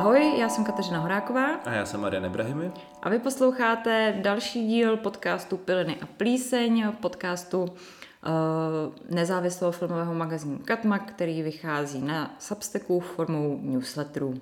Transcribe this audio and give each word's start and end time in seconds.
Ahoj, 0.00 0.38
já 0.38 0.48
jsem 0.48 0.64
Kateřina 0.64 0.98
Horáková. 0.98 1.54
A 1.54 1.72
já 1.72 1.86
jsem 1.86 2.00
Marian 2.00 2.24
Ibrahimi. 2.24 2.72
A 3.02 3.08
vy 3.08 3.18
posloucháte 3.18 4.18
další 4.22 4.66
díl 4.66 4.96
podcastu 4.96 5.56
Piliny 5.56 5.96
a 6.00 6.06
plíseň, 6.06 6.92
podcastu 7.00 7.62
uh, 7.62 7.68
nezávislého 9.10 9.72
filmového 9.72 10.14
magazínu 10.14 10.58
Katma, 10.64 10.98
který 10.98 11.42
vychází 11.42 12.02
na 12.02 12.34
Substacku 12.38 13.00
formou 13.00 13.58
newsletterů. 13.62 14.34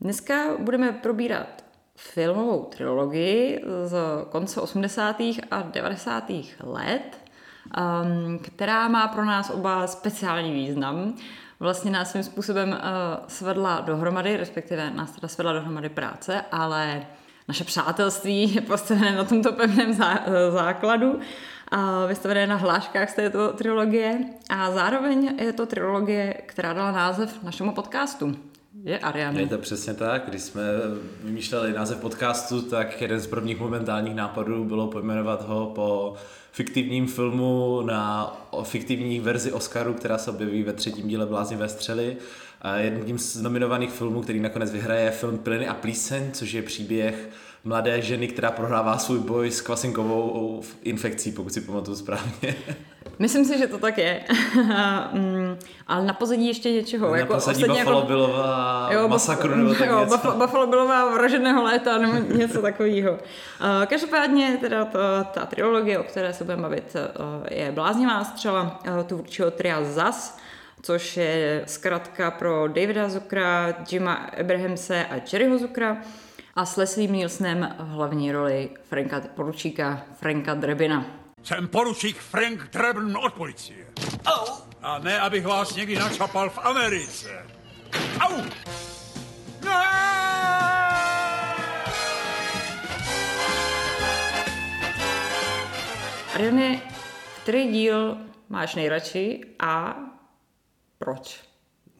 Dneska 0.00 0.56
budeme 0.58 0.92
probírat 0.92 1.64
filmovou 1.96 2.64
trilogii 2.64 3.64
z 3.84 3.96
konce 4.30 4.60
80. 4.60 5.20
a 5.50 5.62
90. 5.62 6.24
let, 6.62 7.18
um, 7.78 8.38
která 8.38 8.88
má 8.88 9.08
pro 9.08 9.24
nás 9.24 9.50
oba 9.50 9.86
speciální 9.86 10.52
význam 10.52 11.14
vlastně 11.60 11.90
nás 11.90 12.10
svým 12.10 12.22
způsobem 12.22 12.68
uh, 12.68 12.76
svedla 13.28 13.80
dohromady, 13.80 14.36
respektive 14.36 14.90
nás 14.90 15.10
teda 15.10 15.28
svedla 15.28 15.52
dohromady 15.52 15.88
práce, 15.88 16.40
ale 16.52 17.06
naše 17.48 17.64
přátelství 17.64 18.54
je 18.54 18.60
postavené 18.60 19.16
na 19.16 19.24
tomto 19.24 19.52
pevném 19.52 19.92
zá, 19.92 20.18
základu 20.50 21.20
a 21.68 22.06
vystavené 22.06 22.46
na 22.46 22.56
hláškách 22.56 23.10
z 23.10 23.14
této 23.14 23.52
trilogie 23.52 24.18
a 24.50 24.70
zároveň 24.70 25.36
je 25.40 25.52
to 25.52 25.66
trilogie, 25.66 26.34
která 26.46 26.72
dala 26.72 26.92
název 26.92 27.42
našemu 27.42 27.74
podcastu. 27.74 28.36
Je 28.84 28.98
Ariane. 28.98 29.40
Je 29.40 29.46
to 29.46 29.58
přesně 29.58 29.94
tak. 29.94 30.28
Když 30.28 30.42
jsme 30.42 30.62
vymýšleli 31.24 31.72
název 31.72 31.98
podcastu, 31.98 32.62
tak 32.62 33.00
jeden 33.00 33.20
z 33.20 33.26
prvních 33.26 33.60
momentálních 33.60 34.14
nápadů 34.14 34.64
bylo 34.64 34.86
pojmenovat 34.86 35.48
ho 35.48 35.72
po 35.74 36.14
fiktivním 36.56 37.06
filmu 37.06 37.82
na 37.82 38.32
fiktivní 38.62 39.20
verzi 39.20 39.52
Oscaru, 39.52 39.94
která 39.94 40.18
se 40.18 40.30
objeví 40.30 40.62
ve 40.62 40.72
třetím 40.72 41.08
díle 41.08 41.26
Bláznivé 41.26 41.68
střely. 41.68 42.16
Jedním 42.76 43.18
z 43.18 43.42
nominovaných 43.42 43.90
filmů, 43.90 44.22
který 44.22 44.40
nakonec 44.40 44.72
vyhraje, 44.72 45.04
je 45.04 45.10
film 45.10 45.38
Plyny 45.38 45.68
a 45.68 45.74
plíseň, 45.74 46.32
což 46.32 46.52
je 46.52 46.62
příběh 46.62 47.28
mladé 47.66 48.02
ženy, 48.02 48.28
která 48.28 48.50
prohrává 48.50 48.98
svůj 48.98 49.18
boj 49.18 49.50
s 49.50 49.60
kvasinkovou 49.60 50.62
infekcí, 50.82 51.32
pokud 51.32 51.52
si 51.52 51.60
pamatuju 51.60 51.96
správně. 51.96 52.54
Myslím 53.18 53.44
si, 53.44 53.58
že 53.58 53.66
to 53.66 53.78
tak 53.78 53.98
je. 53.98 54.24
Mm, 55.12 55.58
ale 55.86 56.06
na 56.06 56.12
pozadí 56.12 56.46
ještě 56.46 56.72
něčeho. 56.72 57.10
Na 57.10 57.16
jako 57.16 57.34
pozadí 57.34 57.64
Buffalo 57.64 57.96
jako... 57.98 58.06
Billová 58.06 58.88
jo, 58.92 59.08
masakru 59.08 59.54
nebo 59.54 59.74
tak 59.74 59.88
jo, 59.90 60.00
něco. 60.00 60.32
Buffalo 60.32 60.66
Billová 60.66 61.14
vraženého 61.14 61.62
léta 61.62 61.98
nebo 61.98 62.34
něco 62.34 62.62
takového. 62.62 63.18
Každopádně 63.86 64.58
teda 64.60 64.84
ta, 64.84 65.24
ta 65.24 65.46
trilogie, 65.46 65.98
o 65.98 66.02
které 66.02 66.32
se 66.32 66.44
budeme 66.44 66.62
bavit, 66.62 66.96
eh, 66.96 67.54
je 67.54 67.72
Bláznivá 67.72 68.24
střela 68.24 68.80
eh, 68.84 69.04
tvůrčího 69.04 69.50
tria 69.50 69.84
ZAS, 69.84 70.38
což 70.82 71.16
je 71.16 71.62
zkrátka 71.66 72.30
pro 72.30 72.68
Davida 72.68 73.08
Zukra, 73.08 73.74
Jima 73.90 74.14
Abrahamse 74.40 75.06
a 75.06 75.14
Jerryho 75.32 75.58
Zukra 75.58 75.96
a 76.56 76.66
s 76.66 76.76
Leslie 76.76 77.08
Nielsenem 77.08 77.76
v 77.78 77.88
hlavní 77.88 78.32
roli 78.32 78.70
Franka 78.82 79.20
poručíka 79.20 80.06
Franka 80.14 80.54
Drebina. 80.54 81.06
Jsem 81.42 81.68
poručík 81.68 82.16
Frank 82.16 82.70
Drebin 82.72 83.16
od 83.16 83.34
policie. 83.34 83.86
Au! 84.24 84.56
A 84.82 84.98
ne, 84.98 85.20
abych 85.20 85.46
vás 85.46 85.74
někdy 85.74 85.96
načapal 85.96 86.50
v 86.50 86.58
Americe. 86.58 87.46
Au! 88.20 88.42
Ariane, 96.34 96.80
který 97.42 97.72
díl 97.72 98.16
máš 98.48 98.74
nejradši 98.74 99.40
a 99.60 99.96
proč? 100.98 101.45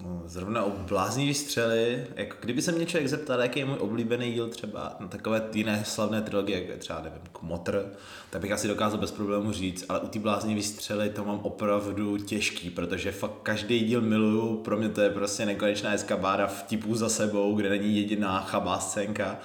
No, 0.04 0.22
zrovna 0.24 0.64
o 0.64 0.70
blázní 0.70 1.34
střely, 1.34 2.06
jako 2.16 2.36
kdyby 2.40 2.62
se 2.62 2.72
mě 2.72 2.86
člověk 2.86 3.08
zeptal, 3.08 3.40
jaký 3.40 3.58
je 3.58 3.66
můj 3.66 3.76
oblíbený 3.78 4.32
díl 4.32 4.48
třeba 4.48 4.96
na 5.00 5.06
takové 5.06 5.42
jiné 5.54 5.84
slavné 5.84 6.22
trilogie, 6.22 6.58
jako 6.58 6.72
je 6.72 6.78
třeba, 6.78 7.00
nevím, 7.00 7.20
Kmotr, 7.32 7.92
tak 8.30 8.40
bych 8.40 8.52
asi 8.52 8.68
dokázal 8.68 9.00
bez 9.00 9.10
problému 9.10 9.52
říct, 9.52 9.84
ale 9.88 10.00
u 10.00 10.08
té 10.08 10.18
blázní 10.18 10.62
střely 10.62 11.10
to 11.10 11.24
mám 11.24 11.38
opravdu 11.38 12.16
těžký, 12.16 12.70
protože 12.70 13.12
fakt 13.12 13.42
každý 13.42 13.80
díl 13.80 14.00
miluju, 14.00 14.56
pro 14.56 14.76
mě 14.76 14.88
to 14.88 15.00
je 15.00 15.10
prostě 15.10 15.46
nekonečná 15.46 15.92
eskabáda 15.92 16.46
vtipů 16.46 16.94
za 16.94 17.08
sebou, 17.08 17.54
kde 17.54 17.68
není 17.68 17.96
jediná 17.96 18.40
chabá 18.40 18.78
scénka 18.78 19.38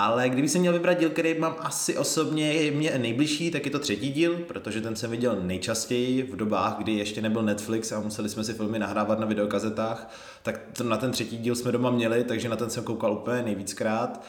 ale 0.00 0.28
kdyby 0.28 0.48
se 0.48 0.58
měl 0.58 0.72
vybrat 0.72 0.94
díl, 0.94 1.10
který 1.10 1.38
mám 1.38 1.56
asi 1.58 1.98
osobně 1.98 2.70
mě 2.70 2.98
nejbližší, 2.98 3.50
tak 3.50 3.64
je 3.64 3.70
to 3.70 3.78
třetí 3.78 4.12
díl, 4.12 4.38
protože 4.38 4.80
ten 4.80 4.96
jsem 4.96 5.10
viděl 5.10 5.36
nejčastěji 5.42 6.22
v 6.22 6.36
dobách, 6.36 6.76
kdy 6.78 6.92
ještě 6.92 7.22
nebyl 7.22 7.42
Netflix 7.42 7.92
a 7.92 8.00
museli 8.00 8.28
jsme 8.28 8.44
si 8.44 8.54
filmy 8.54 8.78
nahrávat 8.78 9.18
na 9.18 9.26
videokazetách. 9.26 10.14
Tak 10.42 10.60
to, 10.76 10.84
na 10.84 10.96
ten 10.96 11.10
třetí 11.10 11.38
díl 11.38 11.54
jsme 11.54 11.72
doma 11.72 11.90
měli, 11.90 12.24
takže 12.24 12.48
na 12.48 12.56
ten 12.56 12.70
jsem 12.70 12.84
koukal 12.84 13.12
úplně 13.12 13.42
nejvíckrát. 13.42 14.24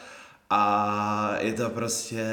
A 0.50 1.36
je 1.40 1.54
to 1.54 1.70
prostě 1.70 2.26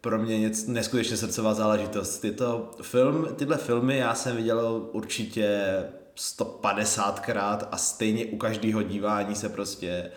pro 0.00 0.18
mě 0.18 0.38
něco, 0.38 0.70
neskutečně 0.70 1.16
srdcová 1.16 1.54
záležitost. 1.54 2.24
Je 2.24 2.32
to 2.32 2.70
film, 2.82 3.28
tyhle 3.36 3.56
filmy 3.56 3.98
já 3.98 4.14
jsem 4.14 4.36
viděl 4.36 4.88
určitě 4.92 5.60
150krát 6.16 7.58
a 7.72 7.76
stejně 7.76 8.26
u 8.26 8.36
každého 8.36 8.82
dívání 8.82 9.34
se 9.34 9.48
prostě 9.48 10.10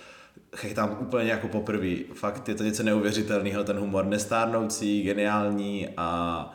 chytám 0.56 0.98
úplně 1.00 1.32
jako 1.32 1.48
poprvé. 1.48 1.96
Fakt 2.14 2.50
je 2.50 2.56
to 2.56 2.64
něco 2.64 2.84
neuvěřitelného, 2.84 3.64
ten 3.64 3.78
humor 3.78 4.06
nestárnoucí, 4.06 5.04
geniální 5.04 5.90
a 5.98 6.54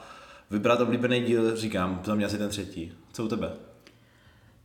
vybrat 0.50 0.80
oblíbený 0.80 1.20
díl, 1.20 1.56
říkám, 1.56 2.00
za 2.04 2.14
mě 2.14 2.26
asi 2.26 2.38
ten 2.38 2.48
třetí. 2.48 2.92
Co 3.12 3.24
u 3.24 3.28
tebe? 3.28 3.52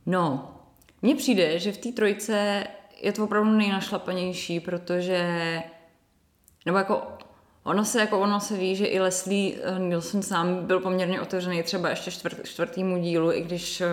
No, 0.06 0.54
mně 1.02 1.16
přijde, 1.16 1.58
že 1.58 1.72
v 1.72 1.78
té 1.78 1.92
trojce 1.92 2.64
je 3.00 3.12
to 3.12 3.24
opravdu 3.24 3.50
nejnašlapanější, 3.50 4.60
protože 4.60 5.58
nebo 6.66 6.78
jako 6.78 7.02
ono 7.64 7.84
se, 7.84 8.00
jako 8.00 8.20
ono 8.20 8.40
se 8.40 8.56
ví, 8.56 8.76
že 8.76 8.86
i 8.86 9.00
Leslie 9.00 9.54
eh, 9.62 9.78
Nielsen 9.78 10.22
sám 10.22 10.66
byl 10.66 10.80
poměrně 10.80 11.20
otevřený 11.20 11.62
třeba 11.62 11.88
ještě 11.90 12.10
čtvrt, 12.10 12.36
čtvrtýmu 12.44 12.98
dílu, 12.98 13.32
i 13.32 13.40
když 13.40 13.80
uh, 13.80 13.86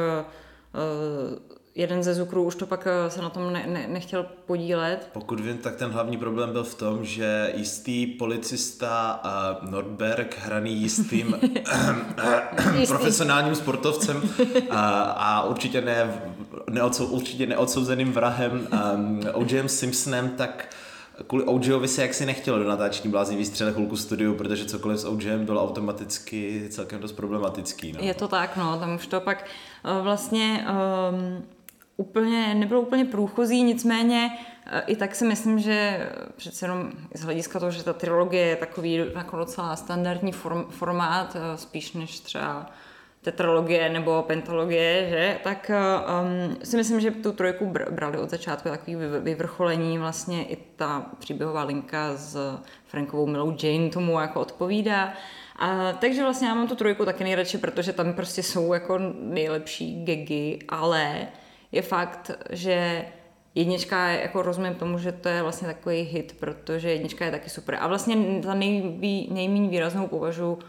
jeden 1.76 2.04
ze 2.04 2.14
Zukrů 2.14 2.44
už 2.44 2.56
to 2.56 2.66
pak 2.66 2.88
eh, 2.88 3.10
se 3.10 3.22
na 3.22 3.30
tom 3.30 3.54
ne, 3.54 3.66
ne, 3.68 3.88
nechtěl 3.88 4.26
podílet. 4.46 5.10
Pokud 5.14 5.40
vím, 5.40 5.58
tak 5.58 5.76
ten 5.76 5.92
hlavní 5.92 6.18
problém 6.18 6.52
byl 6.52 6.64
v 6.64 6.76
tom, 6.76 7.06
že 7.06 7.54
jistý 7.56 8.08
policista 8.08 9.22
uh, 9.64 9.70
Nordberg, 9.70 10.38
hraný 10.40 10.76
jistým 10.76 11.36
profesionálním 12.88 13.56
sportovcem 13.56 14.18
uh, 14.18 14.76
a 15.16 15.44
určitě, 15.44 15.82
ne, 15.82 16.22
neodsou, 16.70 17.06
určitě 17.06 17.48
neodsouzeným 17.48 18.12
vrahem 18.12 18.68
um, 18.96 19.22
O.J. 19.34 19.70
Simpsonem, 19.70 20.30
tak 20.30 20.76
kvůli 21.28 21.44
OJovi 21.44 21.88
se 21.88 22.02
jaksi 22.02 22.26
nechtělo 22.26 22.60
do 22.60 22.70
natáčení 22.70 23.12
bláznivý 23.12 23.46
střele 23.46 23.74
chvilku 23.74 23.98
studiu, 23.98 24.36
protože 24.36 24.66
cokoliv 24.66 25.00
s 25.00 25.06
OJem 25.06 25.46
bylo 25.46 25.64
automaticky 25.64 26.68
celkem 26.70 27.00
dost 27.02 27.12
problematický. 27.12 27.92
No. 27.92 28.00
Je 28.02 28.14
to 28.14 28.28
tak, 28.28 28.58
no, 28.58 28.80
tam 28.80 28.96
už 28.96 29.08
to 29.08 29.22
pak 29.22 29.46
vlastně 30.02 30.66
um, 31.12 31.44
úplně, 32.00 32.56
nebylo 32.56 32.82
úplně 32.82 33.06
průchozí, 33.06 33.64
nicméně 33.64 34.30
eh, 34.66 34.82
i 34.88 34.96
tak 34.96 35.16
si 35.16 35.26
myslím, 35.26 35.60
že 35.60 36.10
přece 36.36 36.66
jenom 36.66 36.92
z 37.14 37.22
hlediska 37.22 37.60
toho, 37.60 37.72
že 37.72 37.84
ta 37.84 37.94
trilogie 37.94 38.46
je 38.46 38.56
takový 38.56 38.94
jako 39.16 39.38
docela 39.38 39.76
standardní 39.76 40.32
form, 40.32 40.66
formát, 40.70 41.36
eh, 41.36 41.58
spíš 41.58 41.94
než 41.94 42.20
třeba 42.20 42.72
tetralogie 43.22 43.90
nebo 43.90 44.24
pentalogie, 44.28 45.10
že, 45.10 45.40
tak 45.44 45.72
um, 45.72 46.58
si 46.64 46.78
myslím, 46.78 47.00
že 47.00 47.12
tu 47.12 47.32
trojku 47.32 47.74
brali 47.92 48.18
od 48.18 48.30
začátku 48.30 48.70
takový 48.70 48.96
vyvrcholení, 49.20 49.98
vlastně 49.98 50.44
i 50.44 50.58
ta 50.76 51.06
příběhová 51.20 51.64
linka 51.64 52.16
s 52.16 52.60
Frankovou 52.86 53.28
milou 53.28 53.56
Jane 53.64 53.90
tomu 53.90 54.20
jako 54.20 54.42
odpovídá. 54.42 55.14
A, 55.60 55.94
takže 55.94 56.24
vlastně 56.24 56.48
já 56.48 56.56
mám 56.56 56.68
tu 56.68 56.76
trojku 56.76 57.06
taky 57.06 57.24
nejradši, 57.24 57.58
protože 57.58 57.94
tam 57.94 58.14
prostě 58.14 58.44
jsou 58.44 58.74
jako 58.74 59.00
nejlepší 59.20 60.04
gegy, 60.04 60.60
ale 60.70 61.28
je 61.72 61.82
fakt, 61.82 62.32
že 62.50 63.06
jednička, 63.56 64.08
jako 64.08 64.42
rozumím 64.42 64.76
tomu, 64.76 64.98
že 64.98 65.12
to 65.12 65.30
je 65.30 65.42
vlastně 65.42 65.68
takový 65.68 66.02
hit, 66.02 66.36
protože 66.40 66.92
jednička 66.92 67.26
je 67.26 67.32
taky 67.32 67.50
super. 67.50 67.78
A 67.82 67.88
vlastně 67.88 68.18
za 68.44 68.54
nejví, 68.54 69.30
nejméně 69.32 69.70
výraznou 69.70 70.08
považuji 70.08 70.60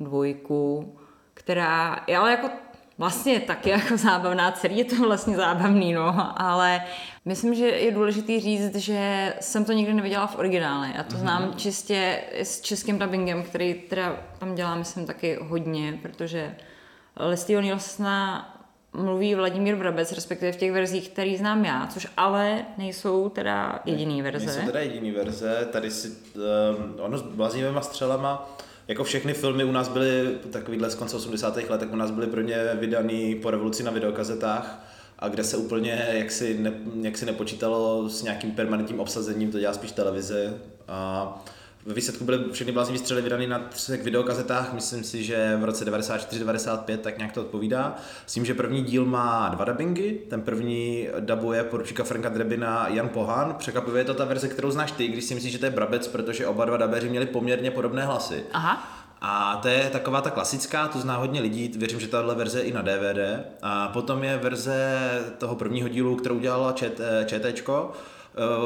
dvojku, 0.00 0.94
která 1.34 2.04
je 2.06 2.16
ale 2.16 2.30
jako 2.30 2.50
vlastně 2.98 3.40
taky 3.40 3.70
jako 3.70 3.96
zábavná, 3.96 4.52
celý 4.52 4.78
je 4.78 4.84
to 4.84 4.96
vlastně 4.96 5.36
zábavný, 5.36 5.92
no, 5.92 6.32
ale 6.42 6.82
myslím, 7.24 7.54
že 7.54 7.66
je 7.66 7.90
důležitý 7.90 8.40
říct, 8.40 8.76
že 8.76 9.34
jsem 9.40 9.64
to 9.64 9.72
nikdy 9.72 9.94
neviděla 9.94 10.26
v 10.26 10.38
originále. 10.38 10.92
Já 10.96 11.02
to 11.02 11.14
mm-hmm. 11.14 11.18
znám 11.18 11.54
čistě 11.56 12.22
s 12.32 12.60
českým 12.60 12.98
dubbingem, 12.98 13.42
který 13.42 13.74
teda 13.74 14.16
tam 14.38 14.54
dělá, 14.54 14.74
myslím, 14.74 15.06
taky 15.06 15.38
hodně, 15.40 15.98
protože 16.02 16.56
Leslie 17.16 17.62
Nielsena 17.62 18.49
mluví 18.92 19.34
Vladimír 19.34 19.76
Brabec, 19.76 20.12
respektive 20.12 20.52
v 20.52 20.56
těch 20.56 20.72
verzích, 20.72 21.08
který 21.08 21.36
znám 21.36 21.64
já, 21.64 21.86
což 21.86 22.06
ale 22.16 22.64
nejsou 22.78 23.28
teda 23.28 23.80
jediný 23.84 24.22
verze. 24.22 24.46
Nejsou 24.46 24.66
teda 24.66 24.80
jediný 24.80 25.10
verze, 25.10 25.68
tady 25.72 25.90
si, 25.90 26.08
um, 26.08 26.94
ono 26.98 27.18
s 27.18 27.22
bláznivýma 27.22 27.80
střelama, 27.80 28.56
jako 28.88 29.04
všechny 29.04 29.34
filmy 29.34 29.64
u 29.64 29.72
nás 29.72 29.88
byly 29.88 30.38
takovýhle 30.52 30.90
z 30.90 30.94
konce 30.94 31.16
80. 31.16 31.56
let, 31.56 31.78
tak 31.78 31.92
u 31.92 31.96
nás 31.96 32.10
byly 32.10 32.26
pro 32.26 32.40
ně 32.40 32.56
vydaný 32.74 33.34
po 33.34 33.50
revoluci 33.50 33.82
na 33.82 33.90
videokazetách 33.90 34.86
a 35.18 35.28
kde 35.28 35.44
se 35.44 35.56
úplně 35.56 36.08
jaksi, 36.12 36.58
ne, 36.58 36.72
jaksi 37.02 37.26
nepočítalo 37.26 38.08
s 38.08 38.22
nějakým 38.22 38.50
permanentním 38.50 39.00
obsazením, 39.00 39.52
to 39.52 39.58
dělá 39.58 39.72
spíš 39.72 39.92
televize. 39.92 40.54
A 40.88 41.42
ve 41.86 41.94
výsledku 41.94 42.24
byly 42.24 42.38
všechny 42.52 42.72
bláznivé 42.72 42.98
střely 42.98 43.22
vydány 43.22 43.46
na 43.46 43.58
třech 43.58 44.02
videokazetách, 44.02 44.72
myslím 44.72 45.04
si, 45.04 45.24
že 45.24 45.56
v 45.60 45.64
roce 45.64 45.84
94-95, 45.84 46.96
tak 46.96 47.18
nějak 47.18 47.32
to 47.32 47.40
odpovídá. 47.40 47.96
S 48.26 48.32
tím, 48.32 48.44
že 48.44 48.54
první 48.54 48.82
díl 48.82 49.04
má 49.04 49.48
dva 49.48 49.64
dubbingy, 49.64 50.18
ten 50.30 50.42
první 50.42 51.08
dabuje 51.20 51.64
poručíka 51.64 52.04
Franka 52.04 52.28
Drebina 52.28 52.88
Jan 52.88 53.08
Pohan. 53.08 53.54
Překvapivě 53.58 54.00
je 54.00 54.04
to 54.04 54.14
ta 54.14 54.24
verze, 54.24 54.48
kterou 54.48 54.70
znáš 54.70 54.92
ty, 54.92 55.08
když 55.08 55.24
si 55.24 55.34
myslíš, 55.34 55.52
že 55.52 55.58
to 55.58 55.66
je 55.66 55.70
Brabec, 55.70 56.08
protože 56.08 56.46
oba 56.46 56.64
dva 56.64 56.76
dabeři 56.76 57.08
měli 57.08 57.26
poměrně 57.26 57.70
podobné 57.70 58.04
hlasy. 58.04 58.44
Aha. 58.52 58.96
A 59.22 59.56
to 59.56 59.68
je 59.68 59.90
taková 59.92 60.20
ta 60.20 60.30
klasická, 60.30 60.88
to 60.88 60.98
zná 60.98 61.16
hodně 61.16 61.40
lidí, 61.40 61.72
věřím, 61.76 62.00
že 62.00 62.08
tahle 62.08 62.34
verze 62.34 62.58
je 62.58 62.64
i 62.64 62.72
na 62.72 62.82
DVD. 62.82 63.18
A 63.62 63.88
potom 63.88 64.24
je 64.24 64.36
verze 64.36 64.98
toho 65.38 65.56
prvního 65.56 65.88
dílu, 65.88 66.16
kterou 66.16 66.36
udělala 66.36 66.74
ČTčko, 67.26 67.92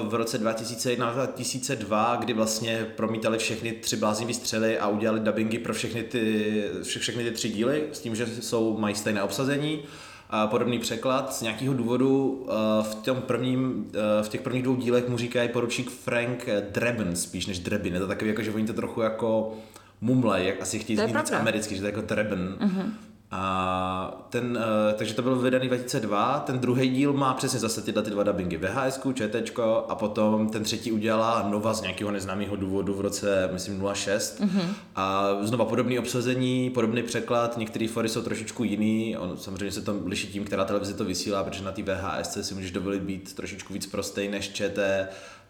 v 0.08 0.14
roce 0.14 0.44
2001-2002, 0.44 2.18
kdy 2.18 2.32
vlastně 2.32 2.86
promítali 2.96 3.38
všechny 3.38 3.72
tři 3.72 3.96
bláznivé 3.96 4.34
střely 4.34 4.78
a 4.78 4.88
udělali 4.88 5.20
dubbingy 5.20 5.58
pro 5.58 5.74
všechny 5.74 6.02
ty, 6.02 6.64
vše, 6.82 6.98
všechny 6.98 7.24
ty 7.24 7.30
tři 7.30 7.48
díly, 7.48 7.84
s 7.92 8.00
tím, 8.00 8.16
že 8.16 8.26
jsou, 8.26 8.78
mají 8.78 8.94
stejné 8.94 9.22
obsazení 9.22 9.82
a 10.30 10.46
podobný 10.46 10.78
překlad. 10.78 11.34
Z 11.34 11.42
nějakého 11.42 11.74
důvodu 11.74 12.46
v, 12.82 12.94
tom 12.94 13.20
prvním, 13.20 13.90
v 14.22 14.28
těch 14.28 14.40
prvních 14.40 14.62
dvou 14.62 14.76
dílech 14.76 15.08
mu 15.08 15.18
říkají 15.18 15.48
poručík 15.48 15.90
Frank 15.90 16.46
Drebin 16.70 17.16
spíš 17.16 17.46
než 17.46 17.58
Drebin. 17.58 17.94
Je 17.94 18.00
to 18.00 18.06
takový, 18.06 18.30
jako, 18.30 18.42
že 18.42 18.52
oni 18.52 18.66
to 18.66 18.72
trochu 18.72 19.00
jako 19.00 19.54
mumlej, 20.00 20.46
jak 20.46 20.62
asi 20.62 20.78
chtějí 20.78 20.96
znít 20.96 21.32
americky, 21.32 21.74
že 21.74 21.80
to 21.80 21.86
je 21.86 21.92
jako 21.92 22.06
Drebin. 22.06 22.56
Uh-huh. 22.60 22.92
A 23.36 24.26
ten, 24.30 24.58
uh, 24.88 24.98
takže 24.98 25.14
to 25.14 25.22
bylo 25.22 25.36
vydaný 25.36 25.68
2002, 25.68 26.38
ten 26.46 26.58
druhý 26.58 26.88
díl 26.88 27.12
má 27.12 27.34
přesně 27.34 27.58
zase 27.58 27.82
tyhle 27.82 28.02
ty 28.02 28.10
dva 28.10 28.22
dubbingy, 28.22 28.56
VHS, 28.56 29.00
ČT 29.14 29.58
a 29.88 29.94
potom 29.94 30.48
ten 30.48 30.64
třetí 30.64 30.92
udělala 30.92 31.48
Nova 31.48 31.74
z 31.74 31.80
nějakého 31.80 32.10
neznámého 32.10 32.56
důvodu 32.56 32.94
v 32.94 33.00
roce, 33.00 33.48
myslím, 33.52 33.82
06. 33.92 34.40
Mm-hmm. 34.40 34.66
A 34.96 35.28
znova 35.42 35.64
podobný 35.64 35.98
obsazení, 35.98 36.70
podobný 36.70 37.02
překlad, 37.02 37.56
některé 37.56 37.88
fory 37.88 38.08
jsou 38.08 38.22
trošičku 38.22 38.64
jiný, 38.64 39.16
on, 39.16 39.36
samozřejmě 39.36 39.72
se 39.72 39.82
to 39.82 40.00
liší 40.04 40.26
tím, 40.26 40.44
která 40.44 40.64
televize 40.64 40.94
to 40.94 41.04
vysílá, 41.04 41.44
protože 41.44 41.64
na 41.64 41.72
té 41.72 41.82
VHS 41.82 42.38
si 42.48 42.54
můžeš 42.54 42.70
dovolit 42.70 43.02
být 43.02 43.34
trošičku 43.34 43.72
víc 43.72 43.86
prostej 43.86 44.28
než 44.28 44.52
ČT, 44.52 44.78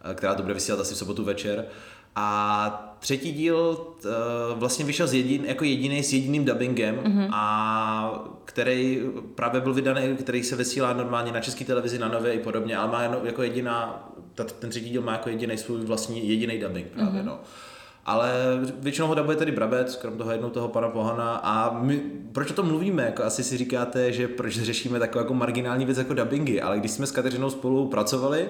eh, 0.03 0.13
která 0.13 0.35
to 0.35 0.41
bude 0.41 0.53
vysílat 0.53 0.81
asi 0.81 0.93
v 0.93 0.97
sobotu 0.97 1.23
večer. 1.23 1.65
A 2.15 2.97
třetí 2.99 3.31
díl 3.31 3.75
t, 4.01 4.09
vlastně 4.55 4.85
vyšel 4.85 5.07
z 5.07 5.13
jedin, 5.13 5.45
jako 5.45 5.63
jediný 5.63 6.03
s 6.03 6.13
jediným 6.13 6.45
dubbingem, 6.45 6.95
mm-hmm. 6.95 7.29
a 7.31 8.23
který 8.45 9.01
právě 9.35 9.61
byl 9.61 9.73
vydaný, 9.73 10.15
který 10.15 10.43
se 10.43 10.55
vysílá 10.55 10.93
normálně 10.93 11.31
na 11.31 11.39
české 11.39 11.65
televizi, 11.65 11.99
na 11.99 12.07
nové 12.07 12.33
i 12.33 12.39
podobně, 12.39 12.77
ale 12.77 12.91
má 12.91 13.17
jako 13.23 13.43
jediná, 13.43 14.09
ten 14.59 14.69
třetí 14.69 14.89
díl 14.89 15.01
má 15.01 15.11
jako 15.11 15.29
jediný 15.29 15.57
svůj 15.57 15.85
vlastní 15.85 16.29
jediný 16.29 16.59
dubbing 16.59 16.87
právě, 16.87 17.21
mm-hmm. 17.21 17.25
no. 17.25 17.39
Ale 18.05 18.31
většinou 18.79 19.07
ho 19.07 19.15
dabuje 19.15 19.37
tedy 19.37 19.51
Brabec, 19.51 19.95
krom 19.95 20.17
toho 20.17 20.31
jednou 20.31 20.49
toho 20.49 20.67
pana 20.67 20.89
Pohana 20.89 21.35
a 21.35 21.79
my, 21.79 22.01
proč 22.31 22.51
o 22.51 22.53
tom 22.53 22.67
mluvíme, 22.67 23.03
jako 23.03 23.23
asi 23.23 23.43
si 23.43 23.57
říkáte, 23.57 24.11
že 24.11 24.27
proč 24.27 24.53
řešíme 24.53 24.99
takovou 24.99 25.23
jako 25.23 25.33
marginální 25.33 25.85
věc 25.85 25.97
jako 25.97 26.13
dubbingy, 26.13 26.61
ale 26.61 26.79
když 26.79 26.91
jsme 26.91 27.07
s 27.07 27.11
Kateřinou 27.11 27.49
spolu 27.49 27.87
pracovali, 27.87 28.49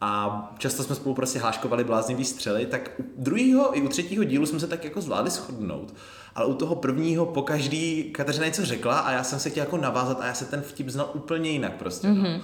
a 0.00 0.54
často 0.58 0.82
jsme 0.82 0.94
spolu 0.94 1.14
prostě 1.14 1.38
háškovali 1.38 1.84
bláznivý 1.84 2.24
střely, 2.24 2.66
tak 2.66 2.90
u 2.98 3.04
druhého 3.16 3.78
i 3.78 3.82
u 3.82 3.88
třetího 3.88 4.24
dílu 4.24 4.46
jsme 4.46 4.60
se 4.60 4.66
tak 4.66 4.84
jako 4.84 5.00
zvládli 5.00 5.30
shodnout. 5.30 5.94
Ale 6.34 6.46
u 6.46 6.54
toho 6.54 6.74
prvního 6.74 7.26
po 7.26 7.42
každý 7.42 8.04
Kateřina 8.04 8.46
něco 8.46 8.64
řekla 8.64 8.98
a 8.98 9.12
já 9.12 9.24
jsem 9.24 9.38
se 9.38 9.50
chtěl 9.50 9.64
jako 9.64 9.76
navázat 9.76 10.20
a 10.20 10.26
já 10.26 10.34
se 10.34 10.44
ten 10.44 10.62
vtip 10.62 10.88
znal 10.88 11.10
úplně 11.14 11.50
jinak 11.50 11.76
prostě. 11.76 12.08
Mm-hmm. 12.08 12.32
No 12.32 12.40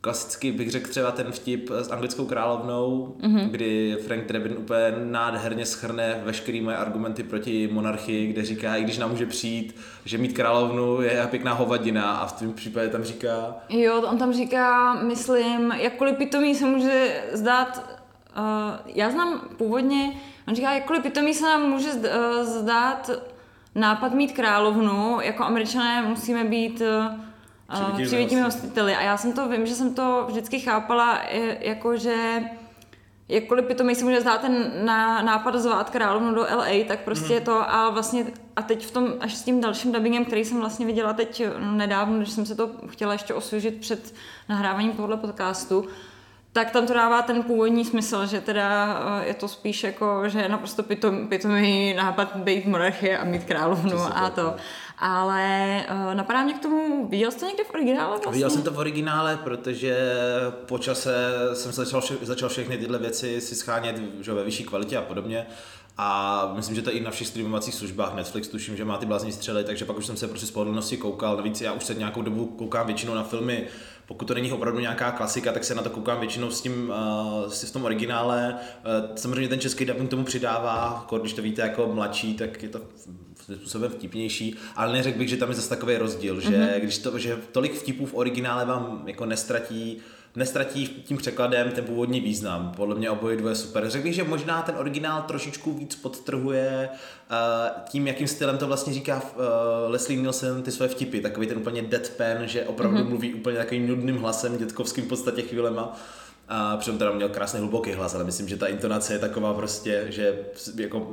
klasicky 0.00 0.52
bych 0.52 0.70
řekl 0.70 0.90
třeba 0.90 1.10
ten 1.10 1.32
vtip 1.32 1.70
s 1.70 1.90
anglickou 1.90 2.26
královnou, 2.26 3.16
mm-hmm. 3.20 3.50
kdy 3.50 3.96
Frank 4.06 4.26
Drebin 4.26 4.56
úplně 4.58 4.94
nádherně 5.04 5.66
schrne 5.66 6.20
veškeré 6.24 6.60
moje 6.62 6.76
argumenty 6.76 7.22
proti 7.22 7.68
monarchii, 7.72 8.32
kde 8.32 8.44
říká, 8.44 8.76
i 8.76 8.82
když 8.82 8.98
nám 8.98 9.10
může 9.10 9.26
přijít, 9.26 9.76
že 10.04 10.18
mít 10.18 10.32
královnu 10.32 11.00
je 11.00 11.26
pěkná 11.30 11.52
hovadina 11.52 12.12
a 12.12 12.26
v 12.26 12.32
tom 12.32 12.52
případě 12.52 12.88
tam 12.88 13.04
říká... 13.04 13.56
Jo, 13.68 14.02
on 14.02 14.18
tam 14.18 14.32
říká, 14.32 14.94
myslím, 14.94 15.72
jakkoliv 15.76 16.16
pitomý 16.16 16.54
se 16.54 16.66
může 16.66 17.24
zdát, 17.32 17.98
uh, 18.38 18.44
já 18.86 19.10
znám 19.10 19.40
původně, 19.56 20.12
on 20.48 20.54
říká, 20.54 20.72
jakkoliv 20.72 21.02
pitomý 21.02 21.34
se 21.34 21.44
nám 21.44 21.70
může 21.70 21.90
zdát 22.42 23.10
nápad 23.74 24.14
mít 24.14 24.32
královnu, 24.32 25.18
jako 25.20 25.44
američané 25.44 26.02
musíme 26.02 26.44
být 26.44 26.80
uh, 26.80 27.20
přivítíme 28.04 28.42
hostiteli. 28.42 28.94
A 28.94 29.02
já 29.02 29.16
jsem 29.16 29.32
to, 29.32 29.48
vím, 29.48 29.66
že 29.66 29.74
jsem 29.74 29.94
to 29.94 30.24
vždycky 30.28 30.60
chápala 30.60 31.20
jako, 31.60 31.96
že 31.96 32.42
jakkoliv 33.28 33.64
by 33.64 33.74
to 33.74 33.84
mi 33.84 33.94
si 33.94 34.04
může 34.04 34.20
zdát 34.20 34.40
ten 34.40 34.84
nápad 35.24 35.54
zvát 35.54 35.90
královnu 35.90 36.34
do 36.34 36.40
LA, 36.40 36.84
tak 36.88 37.00
prostě 37.00 37.38
mm. 37.38 37.44
to 37.44 37.70
a 37.72 37.90
vlastně 37.90 38.24
a 38.56 38.62
teď 38.62 38.86
v 38.86 38.90
tom, 38.90 39.14
až 39.20 39.34
s 39.34 39.42
tím 39.42 39.60
dalším 39.60 39.92
dubbingem, 39.92 40.24
který 40.24 40.44
jsem 40.44 40.60
vlastně 40.60 40.86
viděla 40.86 41.12
teď 41.12 41.42
nedávno, 41.58 42.16
když 42.16 42.30
jsem 42.30 42.46
se 42.46 42.54
to 42.54 42.70
chtěla 42.88 43.12
ještě 43.12 43.34
osvěžit 43.34 43.80
před 43.80 44.14
nahráváním 44.48 44.92
tohohle 44.92 45.16
podcastu, 45.16 45.84
tak 46.52 46.70
tam 46.70 46.86
to 46.86 46.94
dává 46.94 47.22
ten 47.22 47.42
původní 47.42 47.84
smysl, 47.84 48.26
že 48.26 48.40
teda 48.40 49.00
eh, 49.22 49.26
je 49.26 49.34
to 49.34 49.48
spíš 49.48 49.84
jako, 49.84 50.28
že 50.28 50.40
je 50.40 50.48
naprosto 50.48 50.82
pitom, 50.82 51.28
pitomý 51.28 51.94
nápad 51.94 52.36
být 52.36 52.66
monarchie 52.66 53.18
a 53.18 53.24
mít 53.24 53.44
královnu 53.44 53.98
a 54.14 54.30
to. 54.30 54.56
Ale 55.00 55.84
uh, 55.90 56.14
napadá 56.14 56.44
mě 56.44 56.54
k 56.54 56.58
tomu, 56.58 57.08
viděl 57.08 57.30
jsi 57.30 57.38
to 57.38 57.46
někde 57.46 57.64
v 57.64 57.74
originále 57.74 58.10
vlastně? 58.10 58.32
Viděl 58.32 58.50
jsem 58.50 58.62
to 58.62 58.70
v 58.70 58.78
originále, 58.78 59.36
protože 59.36 60.12
po 60.66 60.78
čase 60.78 61.14
jsem 61.54 61.72
začal, 61.72 62.00
vše, 62.00 62.14
začal 62.22 62.48
všechny 62.48 62.78
tyhle 62.78 62.98
věci 62.98 63.40
si 63.40 63.54
schánět 63.54 64.00
že, 64.20 64.32
ve 64.32 64.44
vyšší 64.44 64.64
kvalitě 64.64 64.96
a 64.96 65.02
podobně. 65.02 65.46
A 66.00 66.52
myslím, 66.56 66.76
že 66.76 66.82
to 66.82 66.92
i 66.92 67.00
na 67.00 67.10
všech 67.10 67.26
streamovacích 67.26 67.74
službách 67.74 68.14
Netflix, 68.14 68.48
tuším, 68.48 68.76
že 68.76 68.84
má 68.84 68.98
ty 68.98 69.06
blázní 69.06 69.32
střely, 69.32 69.64
takže 69.64 69.84
pak 69.84 69.96
už 69.96 70.06
jsem 70.06 70.16
se 70.16 70.28
prostě 70.28 70.46
z 70.46 70.50
pohodlnosti 70.50 70.96
koukal. 70.96 71.36
Navíc 71.36 71.60
já 71.60 71.72
už 71.72 71.84
se 71.84 71.94
nějakou 71.94 72.22
dobu 72.22 72.46
koukám 72.46 72.86
většinou 72.86 73.14
na 73.14 73.22
filmy 73.22 73.66
pokud 74.08 74.24
to 74.24 74.34
není 74.34 74.52
opravdu 74.52 74.80
nějaká 74.80 75.10
klasika, 75.10 75.52
tak 75.52 75.64
se 75.64 75.74
na 75.74 75.82
to 75.82 75.90
koukám 75.90 76.20
většinou 76.20 76.50
s 76.50 76.60
tím, 76.60 76.92
uh, 77.44 77.50
s 77.50 77.70
tom 77.70 77.84
originále. 77.84 78.54
Uh, 78.54 79.16
samozřejmě 79.16 79.48
ten 79.48 79.60
český 79.60 79.84
dubbing 79.84 80.10
tomu 80.10 80.24
přidává, 80.24 81.06
když 81.20 81.32
to 81.32 81.42
víte 81.42 81.62
jako 81.62 81.86
mladší, 81.86 82.34
tak 82.34 82.62
je 82.62 82.68
to 82.68 82.80
způsobem 83.56 83.90
vtipnější, 83.90 84.56
ale 84.76 84.92
neřekl 84.92 85.18
bych, 85.18 85.28
že 85.28 85.36
tam 85.36 85.48
je 85.48 85.54
zase 85.54 85.68
takový 85.68 85.96
rozdíl, 85.96 86.40
že 86.40 86.48
mm-hmm. 86.48 86.80
když 86.80 86.98
to, 86.98 87.18
že 87.18 87.38
tolik 87.52 87.74
vtipů 87.74 88.06
v 88.06 88.14
originále 88.14 88.64
vám 88.64 89.02
jako 89.06 89.26
nestratí 89.26 90.02
nestratí 90.36 90.86
tím 90.86 91.16
překladem 91.16 91.70
ten 91.70 91.84
původní 91.84 92.20
význam. 92.20 92.72
Podle 92.76 92.94
mě 92.94 93.10
oboje 93.10 93.36
dvoje 93.36 93.54
super. 93.54 93.90
Řekl 93.90 94.04
bych, 94.04 94.14
že 94.14 94.24
možná 94.24 94.62
ten 94.62 94.74
originál 94.78 95.22
trošičku 95.22 95.72
víc 95.72 95.96
podtrhuje 95.96 96.88
uh, 96.88 97.36
tím, 97.88 98.06
jakým 98.06 98.28
stylem 98.28 98.58
to 98.58 98.66
vlastně 98.66 98.92
říká 98.92 99.22
uh, 99.22 99.42
Leslie 99.86 100.20
Nielsen 100.20 100.62
ty 100.62 100.70
své 100.70 100.88
vtipy. 100.88 101.20
Takový 101.20 101.46
ten 101.46 101.58
úplně 101.58 101.82
deadpan, 101.82 102.36
že 102.48 102.64
opravdu 102.64 102.98
mm-hmm. 102.98 103.08
mluví 103.08 103.34
úplně 103.34 103.56
takovým 103.56 103.88
nudným 103.88 104.16
hlasem, 104.16 104.58
dětkovským 104.58 105.04
v 105.04 105.08
podstatě 105.08 105.42
chvílema. 105.42 105.96
A 106.48 106.76
přitom 106.76 106.98
teda 106.98 107.12
měl 107.12 107.28
krásný 107.28 107.60
hluboký 107.60 107.92
hlas, 107.92 108.14
ale 108.14 108.24
myslím, 108.24 108.48
že 108.48 108.56
ta 108.56 108.66
intonace 108.66 109.12
je 109.12 109.18
taková 109.18 109.54
prostě, 109.54 110.06
že 110.08 110.38
jako 110.76 111.12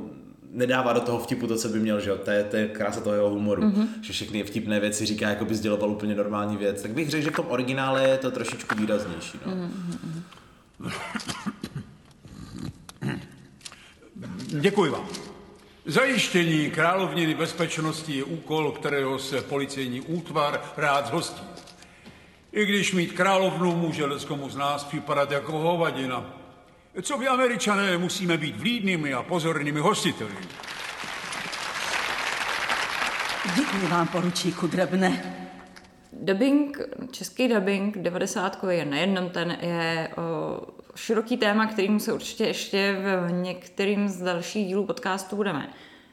nedává 0.56 0.92
do 0.92 1.00
toho 1.00 1.18
vtipu 1.18 1.46
to, 1.46 1.56
co 1.56 1.68
by 1.68 1.78
měl, 1.78 2.00
že 2.00 2.10
jo? 2.10 2.18
To 2.18 2.30
je, 2.30 2.44
to 2.44 2.56
je 2.56 2.68
krása 2.68 3.00
toho 3.00 3.14
jeho 3.14 3.30
humoru, 3.30 3.62
mm-hmm. 3.62 3.88
že 4.02 4.12
všechny 4.12 4.44
vtipné 4.44 4.80
věci 4.80 5.06
říká, 5.06 5.28
jako 5.28 5.44
by 5.44 5.54
sděloval 5.54 5.90
úplně 5.90 6.14
normální 6.14 6.56
věc. 6.56 6.82
Tak 6.82 6.90
bych 6.90 7.10
řekl, 7.10 7.24
že 7.24 7.30
v 7.30 7.36
tom 7.36 7.46
originále 7.48 8.08
je 8.08 8.18
to 8.18 8.30
trošičku 8.30 8.74
výraznější. 8.74 9.38
No. 9.46 9.52
Mm-hmm. 9.52 10.22
Děkuji 14.60 14.90
vám. 14.90 15.08
Zajištění 15.86 16.70
královniny 16.70 17.34
bezpečnosti 17.34 18.16
je 18.16 18.24
úkol, 18.24 18.72
kterého 18.72 19.18
se 19.18 19.40
policejní 19.40 20.00
útvar 20.00 20.60
rád 20.76 21.06
zhostí. 21.06 21.42
I 22.52 22.66
když 22.66 22.92
mít 22.92 23.12
královnu 23.12 23.76
může 23.76 24.04
komu 24.26 24.48
z 24.48 24.56
nás 24.56 24.84
připadat 24.84 25.30
jako 25.30 25.58
hovadina. 25.58 26.35
Co 27.02 27.18
by 27.18 27.28
američané 27.28 27.98
musíme 27.98 28.38
být 28.38 28.56
vlídnými 28.56 29.14
a 29.14 29.22
pozornými 29.22 29.80
hostiteli. 29.80 30.32
Děkuji 33.56 33.86
vám, 33.90 34.08
poručíku 34.08 34.66
Drebne. 34.66 35.36
Dubbing, 36.12 36.80
český 37.10 37.48
dubbing 37.48 37.98
90 37.98 38.64
je 38.68 38.84
nejenom 38.84 39.30
ten, 39.30 39.56
je 39.60 40.10
o, 40.16 40.60
široký 40.94 41.36
téma, 41.36 41.66
kterým 41.66 42.00
se 42.00 42.12
určitě 42.12 42.44
ještě 42.44 42.96
v 43.00 43.32
některým 43.32 44.08
z 44.08 44.22
dalších 44.22 44.66
dílů 44.66 44.86
podcastu 44.86 45.36
budeme 45.36 45.68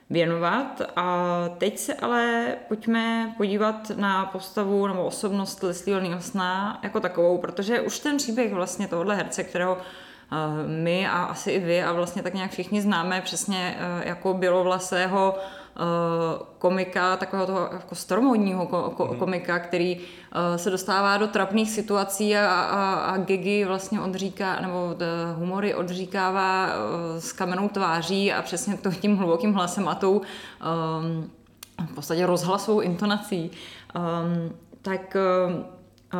věnovat. 0.09 0.81
A 0.95 1.25
teď 1.57 1.77
se 1.77 1.93
ale 1.93 2.55
pojďme 2.67 3.33
podívat 3.37 3.91
na 3.95 4.25
postavu 4.25 4.87
nebo 4.87 5.05
osobnost 5.05 5.63
Leslieho 5.63 6.01
Nielsona 6.01 6.79
jako 6.83 6.99
takovou, 6.99 7.37
protože 7.37 7.81
už 7.81 7.99
ten 7.99 8.17
příběh 8.17 8.53
vlastně 8.53 8.87
tohohle 8.87 9.15
herce, 9.15 9.43
kterého 9.43 9.77
my 10.67 11.07
a 11.07 11.23
asi 11.23 11.51
i 11.51 11.59
vy 11.59 11.83
a 11.83 11.93
vlastně 11.93 12.23
tak 12.23 12.33
nějak 12.33 12.51
všichni 12.51 12.81
známe 12.81 13.21
přesně 13.21 13.77
eh, 13.77 14.09
jako 14.09 14.33
bělovlasého 14.33 15.35
komika, 16.57 17.17
takového 17.17 17.47
toho 17.47 17.69
jako 17.71 17.95
staromodního 17.95 18.65
ko- 18.65 19.17
komika, 19.17 19.59
který 19.59 19.97
se 20.55 20.69
dostává 20.69 21.17
do 21.17 21.27
trapných 21.27 21.71
situací 21.71 22.37
a, 22.37 22.61
a, 22.61 22.93
a 22.93 23.17
gigy 23.17 23.65
vlastně 23.65 24.01
odříká, 24.01 24.59
nebo 24.61 24.95
humory 25.35 25.75
odříkává 25.75 26.69
s 27.19 27.31
kamenou 27.31 27.69
tváří 27.69 28.33
a 28.33 28.41
přesně 28.41 28.77
to 28.77 28.91
tím 28.91 29.17
hlubokým 29.17 29.53
hlasem 29.53 29.87
a 29.87 29.95
tou 29.95 30.11
um, 30.11 31.31
v 31.87 31.95
podstatě 31.95 32.25
rozhlasovou 32.25 32.79
intonací. 32.79 33.51
Um, 33.95 34.55
tak 34.81 35.17
um, 35.47 35.65
Uh, 36.13 36.19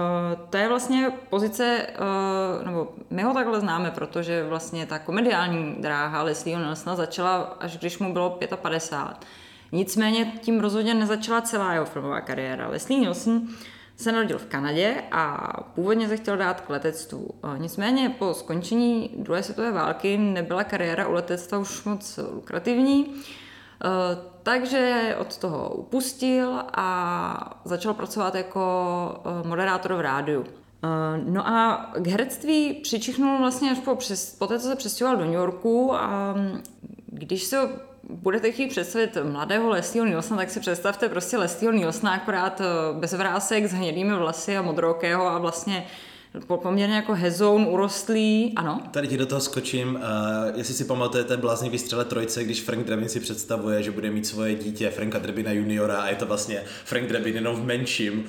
to 0.50 0.58
je 0.58 0.68
vlastně 0.68 1.12
pozice, 1.30 1.88
uh, 2.00 2.66
nebo 2.66 2.94
my 3.10 3.24
ho 3.24 3.34
takhle 3.34 3.60
známe, 3.60 3.92
protože 3.92 4.44
vlastně 4.44 4.86
ta 4.86 5.00
komediální 5.00 5.76
dráha 5.80 6.24
Leslieho 6.24 6.62
Nelsona 6.62 6.96
začala, 6.96 7.38
až 7.60 7.78
když 7.78 8.00
mu 8.00 8.14
bylo 8.14 8.40
55. 8.56 9.28
Nicméně 9.72 10.34
tím 10.42 10.60
rozhodně 10.60 10.94
nezačala 10.94 11.42
celá 11.42 11.74
jeho 11.74 11.86
filmová 11.86 12.22
kariéra. 12.22 12.68
Leslie 12.68 13.00
Nielsen 13.00 13.48
se 13.96 14.12
narodil 14.12 14.38
v 14.38 14.46
Kanadě 14.46 15.04
a 15.12 15.54
původně 15.76 16.08
se 16.08 16.18
chtěl 16.18 16.38
dát 16.38 16.62
k 16.62 16.70
letectvu. 16.70 17.20
Uh, 17.44 17.60
nicméně 17.60 18.10
po 18.10 18.34
skončení 18.34 19.10
druhé 19.18 19.44
světové 19.44 19.72
války 19.72 20.18
nebyla 20.18 20.64
kariéra 20.64 21.08
u 21.08 21.12
letectva 21.12 21.58
už 21.58 21.84
moc 21.84 22.20
lukrativní. 22.32 23.14
Eh, 23.86 24.18
takže 24.44 25.16
od 25.20 25.38
toho 25.38 25.70
upustil 25.70 26.62
a 26.74 27.60
začal 27.66 27.94
pracovat 27.94 28.36
jako 28.36 28.64
eh, 29.26 29.48
moderátor 29.48 29.94
v 29.94 30.02
rádiu. 30.02 30.44
Eh, 30.44 30.88
no 31.26 31.48
a 31.48 31.90
k 31.96 32.08
herectví 32.08 32.74
přičichnul 32.74 33.38
vlastně 33.38 33.72
až 33.72 33.80
po, 33.80 33.96
přes, 33.96 34.36
po 34.36 34.48
té, 34.48 34.60
co 34.60 34.68
se 34.68 34.76
přestěhoval 34.76 35.18
do 35.18 35.26
New 35.26 35.34
Yorku 35.34 35.94
a 35.94 36.34
mm, 36.34 36.64
když 37.08 37.44
se 37.44 37.58
budete 38.10 38.52
chtít 38.52 38.68
představit 38.68 39.18
mladého 39.24 39.70
Leslieho 39.70 40.08
Nielsona, 40.08 40.38
tak 40.38 40.50
si 40.50 40.60
představte 40.60 41.10
prostě 41.10 41.38
Leslieho 41.38 41.74
Nielsona 41.74 42.14
akorát 42.14 42.62
bez 42.94 43.14
vrásek, 43.14 43.66
s 43.66 43.74
hnědými 43.74 44.16
vlasy 44.16 44.58
a 44.58 44.62
modrokého 44.62 45.28
a 45.28 45.38
vlastně 45.38 45.86
poměrně 46.48 46.96
jako 46.96 47.14
hezoun 47.14 47.68
urostlý, 47.70 48.54
ano. 48.56 48.82
Tady 48.92 49.08
ti 49.08 49.18
do 49.18 49.26
toho 49.26 49.42
skočím, 49.42 49.96
uh, 49.96 50.02
jestli 50.56 50.74
si 50.74 50.86
pamatujete 50.86 51.38
bláznivý 51.38 51.80
střele 51.80 52.06
trojce, 52.06 52.44
když 52.44 52.62
Frank 52.62 52.86
Drebin 52.86 53.10
si 53.10 53.20
představuje, 53.20 53.84
že 53.84 53.92
bude 53.92 54.12
mít 54.12 54.28
svoje 54.28 54.56
dítě 54.56 54.90
Franka 54.90 55.20
Drebina 55.20 55.52
juniora 55.52 56.02
a 56.02 56.10
je 56.10 56.16
to 56.16 56.26
vlastně 56.26 56.64
Frank 56.86 57.08
Drebin 57.08 57.36
jenom 57.36 57.56
v 57.56 57.66
menším 57.66 58.26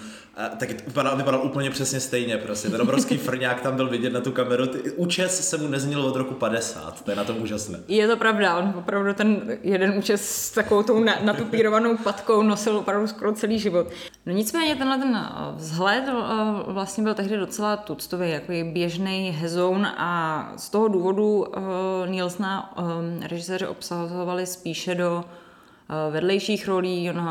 tak 0.56 0.70
vypadal, 0.70 1.16
vypadal 1.16 1.40
úplně 1.44 1.70
přesně 1.70 2.00
stejně 2.00 2.38
prostě. 2.38 2.70
Ten 2.70 2.82
obrovský 2.82 3.18
frňák 3.18 3.60
tam 3.60 3.76
byl 3.76 3.88
vidět 3.88 4.12
na 4.12 4.20
tu 4.20 4.32
kameru. 4.32 4.66
Ty, 4.66 4.90
účes 4.90 5.48
se 5.48 5.56
mu 5.58 5.68
nezměnil 5.68 6.06
od 6.06 6.16
roku 6.16 6.34
50, 6.34 7.04
to 7.04 7.10
je 7.10 7.16
na 7.16 7.24
tom 7.24 7.42
úžasné. 7.42 7.78
Je 7.88 8.08
to 8.08 8.16
pravda, 8.16 8.56
on 8.56 8.74
opravdu 8.76 9.14
ten 9.14 9.58
jeden 9.62 9.98
účes 9.98 10.28
s 10.28 10.50
takovou 10.50 10.82
tou 10.82 11.04
natupírovanou 11.04 11.96
patkou 11.96 12.42
nosil 12.42 12.76
opravdu 12.76 13.06
skoro 13.06 13.32
celý 13.32 13.58
život. 13.58 13.86
No 14.26 14.32
nicméně 14.32 14.76
tenhle 14.76 14.98
ten 14.98 15.16
eh, 15.16 15.30
vzhled 15.56 16.04
eh, 16.08 16.12
vlastně 16.72 17.04
byl 17.04 17.14
tehdy 17.14 17.36
docela 17.36 17.76
tuctový, 17.76 18.30
jako 18.30 18.52
běžný 18.72 19.30
hezoun 19.30 19.86
a 19.86 20.52
z 20.56 20.70
toho 20.70 20.88
důvodu 20.88 21.38
uh, 21.38 21.54
Nielsna 22.06 22.78
uh, 22.78 22.84
režiséři 23.28 23.66
obsahovali 23.66 24.46
spíše 24.46 24.94
do 24.94 25.24
Eh, 25.24 25.43
vedlejších 26.10 26.68
rolí, 26.68 27.10
on 27.10 27.28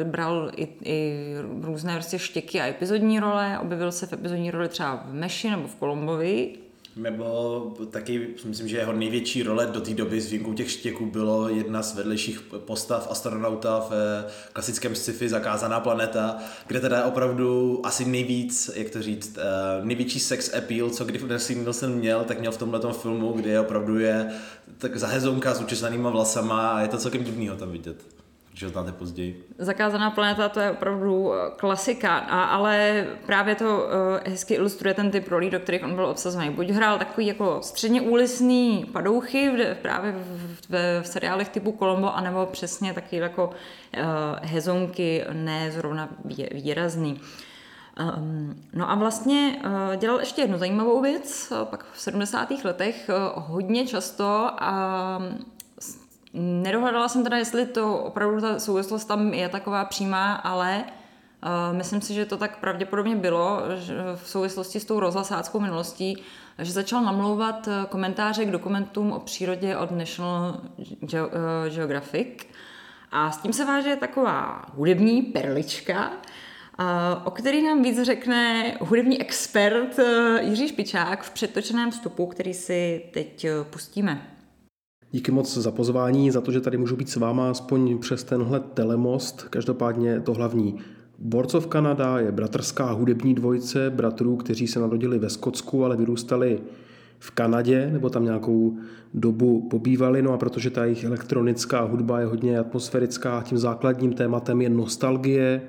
eh, 0.00 0.04
bral 0.04 0.50
i, 0.56 0.68
i 0.84 1.34
různé 1.60 1.94
prostě 1.94 2.18
štěky 2.18 2.60
a 2.60 2.66
epizodní 2.66 3.20
role, 3.20 3.58
objevil 3.58 3.92
se 3.92 4.06
v 4.06 4.12
epizodní 4.12 4.50
roli 4.50 4.68
třeba 4.68 5.04
v 5.06 5.14
Meši 5.14 5.50
nebo 5.50 5.68
v 5.68 5.76
Kolombovi, 5.76 6.54
nebo 6.96 7.76
taky, 7.90 8.28
myslím, 8.44 8.68
že 8.68 8.76
jeho 8.76 8.92
největší 8.92 9.42
role 9.42 9.66
do 9.66 9.80
té 9.80 9.94
doby 9.94 10.20
s 10.20 10.30
výjimkou 10.30 10.52
těch 10.52 10.70
štěků 10.70 11.06
bylo 11.06 11.48
jedna 11.48 11.82
z 11.82 11.96
vedlejších 11.96 12.40
postav 12.58 13.08
astronauta 13.10 13.80
v 13.90 13.92
klasickém 14.52 14.94
sci-fi 14.94 15.28
Zakázaná 15.28 15.80
planeta, 15.80 16.38
kde 16.66 16.80
teda 16.80 17.04
opravdu 17.04 17.80
asi 17.86 18.04
nejvíc, 18.04 18.70
jak 18.74 18.90
to 18.90 19.02
říct, 19.02 19.38
eh, 19.38 19.84
největší 19.84 20.20
sex 20.20 20.54
appeal, 20.54 20.90
co 20.90 21.04
kdy 21.04 21.20
Nielsen 21.54 21.94
měl, 21.94 22.24
tak 22.24 22.40
měl 22.40 22.52
v 22.52 22.56
tomhle 22.56 22.92
filmu, 22.92 23.32
kde 23.32 23.60
opravdu 23.60 23.98
je 23.98 24.30
tak 24.78 24.96
zahezonka 24.96 25.54
s 25.54 25.60
učesanýma 25.60 26.10
vlasama 26.10 26.68
a 26.68 26.80
je 26.80 26.88
to 26.88 26.98
celkem 26.98 27.24
divný 27.24 27.48
ho 27.48 27.56
tam 27.56 27.72
vidět 27.72 28.19
že 28.54 28.68
znáte 28.68 28.92
později. 28.92 29.48
Zakázaná 29.58 30.10
planeta 30.10 30.48
to 30.48 30.60
je 30.60 30.70
opravdu 30.70 31.34
eh, 31.34 31.50
klasika, 31.56 32.18
a, 32.18 32.42
ale 32.42 33.06
právě 33.26 33.54
to 33.54 33.64
uh, 33.64 34.32
hezky 34.32 34.54
ilustruje 34.54 34.94
ten 34.94 35.10
typ 35.10 35.28
rolí, 35.28 35.50
do 35.50 35.60
kterých 35.60 35.84
on 35.84 35.94
byl 35.94 36.06
obsazený. 36.06 36.50
Buď 36.50 36.68
hrál 36.68 36.98
takový 36.98 37.26
jako 37.26 37.58
středně 37.62 38.00
úlisný 38.00 38.86
padouchy 38.92 39.50
v, 39.50 39.74
právě 39.82 40.12
v, 40.12 40.56
v, 40.68 41.02
v 41.02 41.06
seriálech 41.06 41.48
typu 41.48 41.76
Colombo, 41.78 42.16
anebo 42.16 42.46
přesně 42.46 42.94
taky 42.94 43.16
jako 43.16 43.46
uh, 43.46 44.02
hezonky, 44.42 45.24
ne 45.32 45.70
zrovna 45.70 46.08
výrazný. 46.52 47.20
Um, 48.16 48.62
no 48.72 48.90
a 48.90 48.94
vlastně 48.94 49.62
dělal 49.96 50.20
ještě 50.20 50.42
jednu 50.42 50.58
zajímavou 50.58 51.00
věc, 51.00 51.52
pak 51.64 51.86
v 51.92 52.00
70. 52.00 52.50
letech 52.64 53.10
hodně 53.34 53.86
často 53.86 54.50
a 54.58 55.22
Nedohledala 56.32 57.08
jsem 57.08 57.24
teda, 57.24 57.36
jestli 57.36 57.66
to 57.66 57.98
opravdu 57.98 58.40
ta 58.40 58.58
souvislost 58.58 59.04
tam 59.04 59.34
je 59.34 59.48
taková 59.48 59.84
přímá, 59.84 60.34
ale 60.34 60.84
uh, 60.84 61.76
myslím 61.76 62.00
si, 62.00 62.14
že 62.14 62.26
to 62.26 62.36
tak 62.36 62.60
pravděpodobně 62.60 63.16
bylo 63.16 63.60
v 64.14 64.28
souvislosti 64.30 64.80
s 64.80 64.84
tou 64.84 65.00
rozhlasáckou 65.00 65.60
minulostí, 65.60 66.22
že 66.58 66.72
začal 66.72 67.02
namlouvat 67.02 67.68
eh, 67.68 67.86
komentáře 67.88 68.44
k 68.44 68.50
dokumentům 68.50 69.12
o 69.12 69.20
přírodě 69.20 69.76
od 69.76 69.90
National 69.90 70.60
uh, 70.78 71.28
Geographic. 71.74 72.46
A 73.12 73.30
s 73.30 73.38
tím 73.38 73.52
se 73.52 73.64
váže 73.64 73.96
taková 73.96 74.64
hudební 74.74 75.22
perlička, 75.22 76.12
o 77.24 77.30
který 77.30 77.62
nám 77.62 77.82
víc 77.82 78.02
řekne 78.02 78.72
hudební 78.80 79.20
expert 79.20 79.96
Jiří 80.40 80.68
Špičák 80.68 81.22
v 81.22 81.30
předtočeném 81.30 81.90
vstupu, 81.90 82.26
který 82.26 82.54
si 82.54 83.10
teď 83.12 83.46
pustíme. 83.70 84.39
Díky 85.12 85.32
moc 85.32 85.58
za 85.58 85.70
pozvání, 85.70 86.30
za 86.30 86.40
to, 86.40 86.52
že 86.52 86.60
tady 86.60 86.76
můžu 86.76 86.96
být 86.96 87.08
s 87.08 87.16
váma 87.16 87.50
aspoň 87.50 87.98
přes 87.98 88.24
tenhle 88.24 88.60
telemost. 88.60 89.46
Každopádně 89.50 90.20
to 90.20 90.34
hlavní. 90.34 90.76
Borcov 91.18 91.66
Kanada 91.66 92.18
je 92.18 92.32
bratrská 92.32 92.92
hudební 92.92 93.34
dvojce 93.34 93.90
bratrů, 93.90 94.36
kteří 94.36 94.66
se 94.66 94.80
narodili 94.80 95.18
ve 95.18 95.30
Skotsku, 95.30 95.84
ale 95.84 95.96
vyrůstali 95.96 96.60
v 97.18 97.30
Kanadě, 97.30 97.90
nebo 97.92 98.10
tam 98.10 98.24
nějakou 98.24 98.76
dobu 99.14 99.68
pobývali, 99.70 100.22
no 100.22 100.32
a 100.32 100.38
protože 100.38 100.70
ta 100.70 100.84
jejich 100.84 101.04
elektronická 101.04 101.80
hudba 101.80 102.20
je 102.20 102.26
hodně 102.26 102.58
atmosférická, 102.58 103.42
tím 103.42 103.58
základním 103.58 104.12
tématem 104.12 104.62
je 104.62 104.70
nostalgie, 104.70 105.62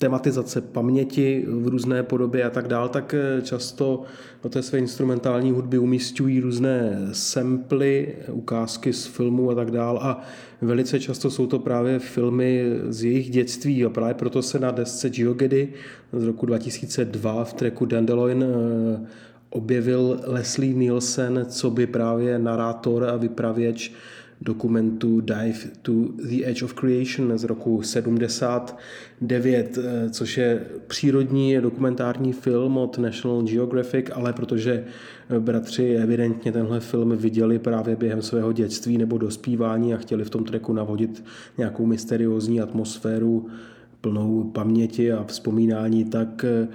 tematizace 0.00 0.60
paměti 0.60 1.44
v 1.48 1.68
různé 1.68 2.02
podobě 2.02 2.44
a 2.44 2.50
tak 2.50 2.68
dál, 2.68 2.88
tak 2.88 3.14
eh, 3.14 3.42
často 3.42 4.02
do 4.42 4.48
té 4.48 4.62
své 4.62 4.78
instrumentální 4.78 5.50
hudby 5.50 5.78
umístují 5.78 6.40
různé 6.40 6.98
samply, 7.12 8.14
ukázky 8.32 8.92
z 8.92 9.06
filmů 9.06 9.50
a 9.50 9.54
tak 9.54 9.70
dál. 9.70 9.98
A 10.02 10.22
velice 10.62 11.00
často 11.00 11.30
jsou 11.30 11.46
to 11.46 11.58
právě 11.58 11.98
filmy 11.98 12.64
z 12.88 13.04
jejich 13.04 13.30
dětství 13.30 13.84
a 13.84 13.90
právě 13.90 14.14
proto 14.14 14.42
se 14.42 14.58
na 14.58 14.70
desce 14.70 15.10
Geogedy 15.10 15.68
z 16.12 16.24
roku 16.24 16.46
2002 16.46 17.44
v 17.44 17.52
treku 17.52 17.86
Dandelion 17.86 18.44
eh, 18.44 19.06
objevil 19.50 20.20
Leslie 20.26 20.74
Nielsen, 20.74 21.46
co 21.48 21.70
by 21.70 21.86
právě 21.86 22.38
narátor 22.38 23.04
a 23.04 23.16
vypravěč 23.16 23.92
dokumentu 24.40 25.20
Dive 25.20 25.58
to 25.82 25.92
the 26.28 26.44
Edge 26.44 26.62
of 26.62 26.74
Creation 26.74 27.38
z 27.38 27.44
roku 27.44 27.82
79, 27.82 29.78
eh, 29.78 30.10
což 30.10 30.38
je 30.38 30.66
přírodní 30.86 31.60
dokumentární 31.60 32.32
film 32.32 32.76
od 32.76 32.98
National 32.98 33.42
Geographic, 33.42 34.06
ale 34.12 34.32
protože 34.32 34.84
eh, 35.30 35.40
bratři 35.40 35.94
evidentně 35.94 36.52
tenhle 36.52 36.80
film 36.80 37.16
viděli 37.16 37.58
právě 37.58 37.96
během 37.96 38.22
svého 38.22 38.52
dětství 38.52 38.98
nebo 38.98 39.18
dospívání 39.18 39.94
a 39.94 39.96
chtěli 39.96 40.24
v 40.24 40.30
tom 40.30 40.44
treku 40.44 40.72
navodit 40.72 41.24
nějakou 41.58 41.86
mysteriózní 41.86 42.60
atmosféru 42.60 43.46
plnou 44.00 44.44
paměti 44.44 45.12
a 45.12 45.24
vzpomínání, 45.24 46.04
tak 46.04 46.44
eh, 46.44 46.68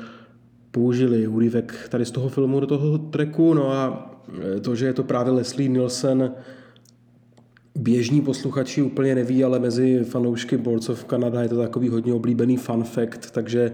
použili 0.72 1.28
úryvek 1.28 1.88
tady 1.90 2.06
z 2.06 2.12
toho 2.12 2.30
filmu 2.30 2.60
do 2.60 2.68
toho 2.68 2.98
treku. 2.98 3.54
No 3.54 3.72
a 3.72 4.12
to, 4.62 4.76
že 4.76 4.86
je 4.86 4.94
to 4.94 5.04
právě 5.04 5.34
Leslie 5.34 5.70
Nielsen, 5.70 6.32
běžní 7.76 8.22
posluchači 8.22 8.82
úplně 8.82 9.16
neví, 9.16 9.44
ale 9.44 9.60
mezi 9.60 10.04
fanoušky 10.04 10.58
Boards 10.58 10.90
of 10.90 11.06
Canada 11.06 11.42
je 11.42 11.50
to 11.50 11.58
takový 11.58 11.90
hodně 11.90 12.14
oblíbený 12.14 12.58
fun 12.58 12.84
fact, 12.84 13.32
takže 13.32 13.74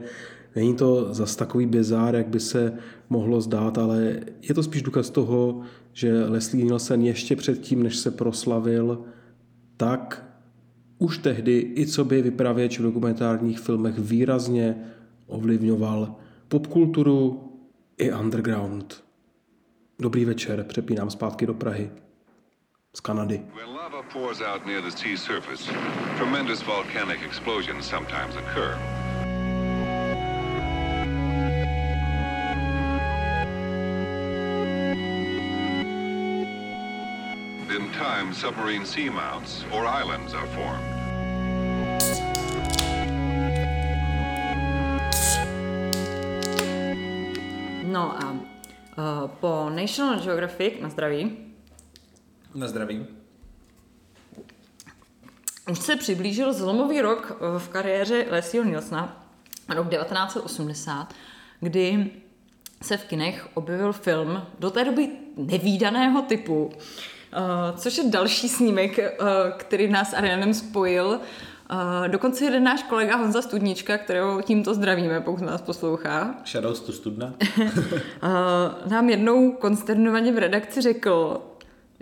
není 0.55 0.75
to 0.75 1.13
zas 1.13 1.35
takový 1.35 1.65
bizár, 1.65 2.15
jak 2.15 2.27
by 2.27 2.39
se 2.39 2.73
mohlo 3.09 3.41
zdát, 3.41 3.77
ale 3.77 4.19
je 4.49 4.55
to 4.55 4.63
spíš 4.63 4.81
důkaz 4.81 5.09
toho, 5.09 5.61
že 5.93 6.25
Leslie 6.25 6.65
Nielsen 6.65 7.01
ještě 7.01 7.35
předtím, 7.35 7.83
než 7.83 7.97
se 7.97 8.11
proslavil, 8.11 9.01
tak 9.77 10.31
už 10.97 11.17
tehdy 11.17 11.73
i 11.75 11.85
co 11.85 12.05
by 12.05 12.21
vypravěč 12.21 12.79
v 12.79 12.83
dokumentárních 12.83 13.59
filmech 13.59 13.99
výrazně 13.99 14.75
ovlivňoval 15.27 16.15
popkulturu 16.47 17.39
i 17.97 18.13
underground. 18.13 19.03
Dobrý 19.99 20.25
večer, 20.25 20.65
přepínám 20.69 21.09
zpátky 21.09 21.45
do 21.45 21.53
Prahy. 21.53 21.89
Z 22.93 23.01
When 23.07 23.73
lava 23.73 24.03
pours 24.09 24.41
out 24.41 24.67
near 24.67 24.81
the 24.81 24.91
sea 24.91 25.15
surface, 25.15 25.65
tremendous 26.17 26.61
volcanic 26.61 27.21
explosions 27.21 27.85
sometimes 27.85 28.35
occur. 28.35 28.77
In 37.69 37.89
time, 37.93 38.33
submarine 38.33 38.83
seamounts 38.83 39.63
or 39.71 39.85
islands 39.85 40.33
are 40.33 40.47
formed. 40.47 40.83
No 47.85 48.11
a 48.11 48.35
uh, 48.97 49.27
po 49.39 49.69
National 49.69 50.19
Geographic, 50.19 50.81
na 50.81 50.89
zdraví, 50.89 51.50
Na 52.55 52.67
zdraví. 52.67 53.05
už 55.71 55.79
se 55.79 55.95
přiblížil 55.95 56.53
zlomový 56.53 57.01
rok 57.01 57.31
eh, 57.31 57.59
v 57.59 57.69
kariéře 57.69 58.25
Leslieho 58.29 58.67
Nielsena, 58.69 59.25
rok 59.75 59.89
1980, 59.89 61.13
kdy 61.59 62.11
se 62.81 62.97
v 62.97 63.05
kinech 63.05 63.47
objevil 63.53 63.93
film 63.93 64.41
do 64.59 64.71
té 64.71 64.85
doby 64.85 65.09
nevýdaného 65.37 66.21
typu, 66.21 66.71
eh, 67.33 67.37
což 67.77 67.97
je 67.97 68.09
další 68.09 68.49
snímek, 68.49 68.99
eh, 68.99 69.15
který 69.57 69.87
nás 69.87 70.09
s 70.09 70.13
Arianem 70.13 70.53
spojil. 70.53 71.19
Dokonce 72.07 72.45
jeden 72.45 72.63
náš 72.63 72.83
kolega 72.83 73.15
Honza 73.15 73.41
Studnička, 73.41 73.97
kterého 73.97 74.41
tímto 74.41 74.73
zdravíme, 74.73 75.21
pokud 75.21 75.41
nás 75.41 75.61
poslouchá, 75.61 76.35
Shoutouts 76.45 76.79
to 76.79 76.91
studna. 76.91 77.33
nám 78.89 79.09
jednou 79.09 79.51
konsternovaně 79.51 80.31
v 80.31 80.37
redakci 80.37 80.81
řekl, 80.81 81.41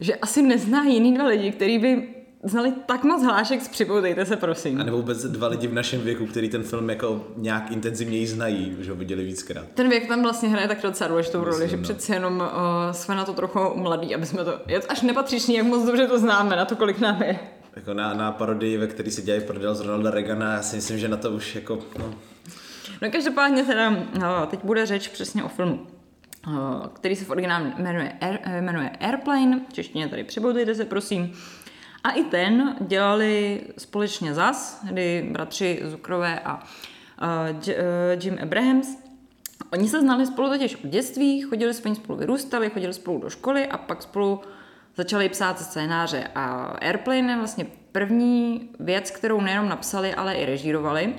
že 0.02 0.16
asi 0.16 0.42
nezná 0.42 0.84
jiný 0.84 1.14
dva 1.14 1.26
lidi, 1.26 1.52
který 1.52 1.80
by 1.80 2.08
znali 2.44 2.74
tak 2.86 3.04
moc 3.04 3.24
hlášek 3.24 3.70
Připoutejte 3.70 4.26
se, 4.26 4.36
prosím. 4.36 4.82
A 4.82 4.84
nebo 4.84 4.98
vůbec 4.98 5.26
dva 5.26 5.48
lidi 5.48 5.68
v 5.68 5.74
našem 5.74 6.02
věku, 6.02 6.26
který 6.26 6.50
ten 6.50 6.64
film 6.64 6.90
jako 6.90 7.28
nějak 7.38 7.72
intenzivněji 7.72 8.28
znají, 8.28 8.78
že 8.80 8.92
ho 8.92 8.98
viděli 8.98 9.24
víckrát. 9.24 9.66
Ten 9.74 9.90
věk 9.90 10.08
tam 10.08 10.24
vlastně 10.24 10.50
hraje 10.50 10.68
tak 10.68 10.82
docela 10.82 11.08
důležitou 11.08 11.44
roli, 11.44 11.64
Myslím, 11.64 11.70
že 11.70 11.78
no. 11.78 11.84
přeci 11.84 12.12
jenom 12.12 12.38
uh, 12.38 12.92
jsme 12.92 13.16
na 13.16 13.26
to 13.26 13.34
trochu 13.34 13.60
mladí, 13.76 14.16
aby 14.16 14.26
jsme 14.26 14.46
to... 14.46 14.60
Je 14.68 14.80
to 14.80 14.92
až 14.92 15.02
nepatřičný, 15.02 15.56
jak 15.56 15.66
moc 15.66 15.86
dobře 15.86 16.08
to 16.08 16.20
známe, 16.20 16.56
na 16.56 16.66
to, 16.66 16.76
kolik 16.76 17.00
nám 17.00 17.22
je. 17.24 17.40
Jako 17.76 17.94
na, 17.94 18.14
na 18.14 18.32
parodii, 18.32 18.78
ve 18.78 18.88
který 18.88 19.12
se 19.12 19.22
dělají 19.22 19.44
prodel 19.44 19.76
z 19.76 19.82
Ronalda 19.82 20.12
Reagana, 20.12 20.54
já 20.54 20.62
si 20.62 20.76
myslím, 20.76 21.00
že 21.00 21.08
na 21.08 21.18
to 21.18 21.32
už 21.32 21.56
jako, 21.56 21.80
no, 22.00 22.14
No 23.02 23.12
každopádně 23.12 23.64
teda, 23.64 23.90
uh, 23.90 24.46
teď 24.50 24.60
bude 24.64 24.86
řeč 24.86 25.08
přesně 25.08 25.44
o 25.44 25.48
filmu, 25.48 25.88
který 26.94 27.16
se 27.16 27.26
v 27.26 27.30
originálu 27.30 27.66
jmenuje, 27.78 28.14
Air, 28.22 28.40
eh, 28.44 28.62
jmenuje 28.62 28.90
Airplane, 28.90 29.62
v 29.70 29.74
češtině 29.74 30.08
tady 30.08 30.24
Připoutejte 30.24 30.76
se, 30.76 30.86
prosím. 30.86 31.34
A 32.04 32.12
i 32.12 32.24
ten 32.24 32.76
dělali 32.80 33.62
společně 33.78 34.34
zas, 34.34 34.82
kdy 34.84 35.30
bratři 35.32 35.82
Zukrové 35.86 36.40
a 36.40 36.64
uh, 37.22 38.24
Jim 38.24 38.40
Abrahams. 38.44 38.98
Oni 39.74 39.90
se 39.90 40.00
znali 40.00 40.26
spolu 40.26 40.50
totiž 40.50 40.76
od 40.76 40.90
dětství, 40.90 41.42
chodili 41.42 41.74
spolu 41.74 41.96
spolu 41.96 42.20
vyrůstali, 42.20 42.70
chodili 42.70 42.94
spolu 42.94 43.20
do 43.20 43.30
školy 43.30 43.68
a 43.68 43.78
pak 43.78 44.02
spolu 44.02 44.42
začali 44.96 45.30
psát 45.30 45.60
scénáře. 45.60 46.28
A 46.36 46.64
Airplane 46.82 47.32
je 47.32 47.38
vlastně 47.38 47.66
první 47.92 48.70
věc, 48.80 49.12
kterou 49.12 49.42
nejenom 49.42 49.70
napsali, 49.70 50.16
ale 50.16 50.36
i 50.36 50.46
režírovali. 50.46 51.16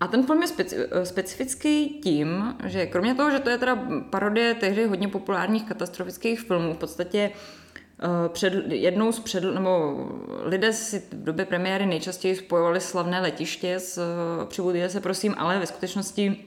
A 0.00 0.06
ten 0.08 0.26
film 0.26 0.42
je 0.42 0.48
speci- 0.48 0.86
specifický 1.04 1.88
tím, 1.88 2.56
že 2.64 2.86
kromě 2.86 3.14
toho, 3.14 3.30
že 3.30 3.38
to 3.38 3.50
je 3.50 3.58
teda 3.58 3.78
parodie 4.10 4.54
tehdy 4.54 4.86
hodně 4.86 5.08
populárních 5.08 5.64
katastrofických 5.64 6.40
filmů, 6.40 6.74
v 6.74 6.78
podstatě 6.78 7.30
eh, 7.30 8.28
před, 8.28 8.54
jednou 8.66 9.12
z 9.12 9.20
před, 9.20 9.44
nebo 9.44 9.96
lidé 10.42 10.72
si 10.72 10.98
v 11.12 11.24
době 11.24 11.44
premiéry 11.44 11.86
nejčastěji 11.86 12.36
spojovali 12.36 12.80
slavné 12.80 13.20
letiště 13.20 13.74
s 13.74 13.98
eh, 13.98 14.46
Přibudíte 14.46 14.88
se 14.88 15.00
prosím, 15.00 15.34
ale 15.38 15.58
ve 15.58 15.66
skutečnosti 15.66 16.46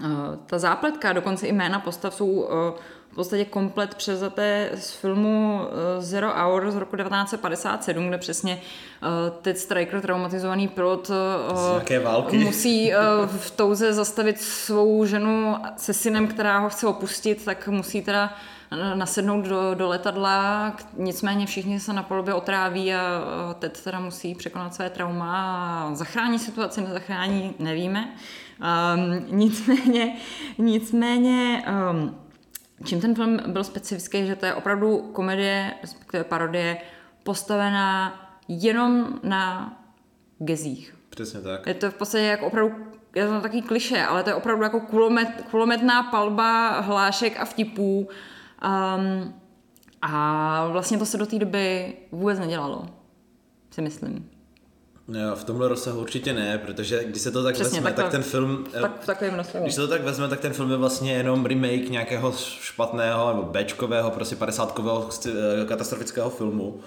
eh, 0.00 0.06
ta 0.46 0.58
zápletka, 0.58 1.12
dokonce 1.12 1.46
i 1.46 1.52
jména 1.52 1.80
postav 1.80 2.14
jsou 2.14 2.48
eh, 2.48 2.80
v 3.12 3.14
podstatě 3.14 3.44
komplet 3.44 3.94
převzaté 3.94 4.70
z 4.74 4.90
filmu 4.90 5.60
eh, 5.64 6.02
Zero 6.02 6.32
Hour 6.34 6.70
z 6.70 6.76
roku 6.76 6.96
1957, 6.96 8.08
kde 8.08 8.18
přesně 8.18 8.60
eh, 8.60 9.06
Ted 9.42 9.58
Striker, 9.58 10.00
traumatizovaný 10.00 10.68
pilot, 10.68 11.10
eh, 11.10 12.36
musí 12.36 12.92
v 13.26 13.50
touze 13.50 13.92
zastavit 13.92 14.40
svou 14.40 15.04
ženu 15.04 15.56
se 15.76 15.92
synem, 15.92 16.26
která 16.26 16.58
ho 16.58 16.68
chce 16.68 16.86
opustit, 16.86 17.44
tak 17.44 17.68
musí 17.68 18.02
teda 18.02 18.34
nasednout 18.94 19.44
do, 19.44 19.74
do 19.74 19.88
letadla, 19.88 20.76
nicméně 20.96 21.46
všichni 21.46 21.80
se 21.80 21.92
na 21.92 22.02
palubě 22.02 22.34
otráví 22.34 22.94
a 22.94 23.24
Ted 23.58 23.80
teda 23.84 24.00
musí 24.00 24.34
překonat 24.34 24.74
své 24.74 24.90
trauma 24.90 25.34
a 25.88 25.94
zachrání 25.94 26.38
situaci, 26.38 26.80
nezachrání, 26.80 27.54
nevíme. 27.58 28.14
Um, 28.94 29.26
nicméně, 29.38 30.16
nicméně 30.58 31.62
um, 31.90 32.14
čím 32.84 33.00
ten 33.00 33.14
film 33.14 33.38
byl 33.46 33.64
specifický, 33.64 34.26
že 34.26 34.36
to 34.36 34.46
je 34.46 34.54
opravdu 34.54 34.98
komedie, 34.98 35.74
respektive 35.82 36.24
parodie, 36.24 36.76
postavená 37.22 38.14
jenom 38.48 39.20
na 39.22 39.76
gezích. 40.38 40.96
přesně 41.10 41.40
tak. 41.40 41.66
Je 41.66 41.74
to 41.74 41.90
v 41.90 41.94
podstatě 41.94 42.24
jako 42.24 42.46
opravdu, 42.46 42.74
je 43.14 43.26
to 43.26 43.40
takový 43.40 43.62
kliše, 43.62 44.04
ale 44.04 44.22
to 44.22 44.30
je 44.30 44.34
opravdu 44.34 44.62
jako 44.62 44.80
kulomet, 44.80 45.28
kulometná 45.50 46.02
palba 46.02 46.80
hlášek 46.80 47.40
a 47.40 47.44
vtipů. 47.44 48.08
Um, 48.64 49.34
a 50.02 50.66
vlastně 50.68 50.98
to 50.98 51.06
se 51.06 51.18
do 51.18 51.26
té 51.26 51.38
doby 51.38 51.92
vůbec 52.12 52.38
nedělalo, 52.38 52.86
si 53.70 53.82
myslím. 53.82 54.30
Jo, 55.08 55.34
v 55.36 55.44
tomhle 55.44 55.68
rozsahu 55.68 56.00
určitě 56.00 56.32
ne, 56.32 56.58
protože 56.58 57.04
když 57.04 57.22
se 57.22 57.30
to 57.30 57.44
tak 57.44 57.54
Přesně, 57.54 57.78
vezme, 57.80 57.90
takhle- 57.90 58.04
tak 58.04 58.12
ten 58.12 58.22
film... 58.22 58.64
eh, 58.74 58.80
Tak 58.80 59.02
v 59.02 59.06
takovém 59.06 59.34
rozsahu. 59.34 59.64
Když 59.64 59.74
se 59.74 59.80
to 59.80 59.88
tak 59.88 60.04
vezme, 60.04 60.28
tak 60.28 60.40
ten 60.40 60.52
film 60.52 60.70
je 60.70 60.76
vlastně 60.76 61.12
jenom 61.12 61.46
remake 61.46 61.88
nějakého 61.90 62.32
špatného 62.60 63.28
nebo 63.28 63.42
Bčkového, 63.42 64.10
prostě 64.10 64.36
50kového 64.36 65.08
sci- 65.08 65.32
katastrofického 65.66 66.30
filmu. 66.30 66.80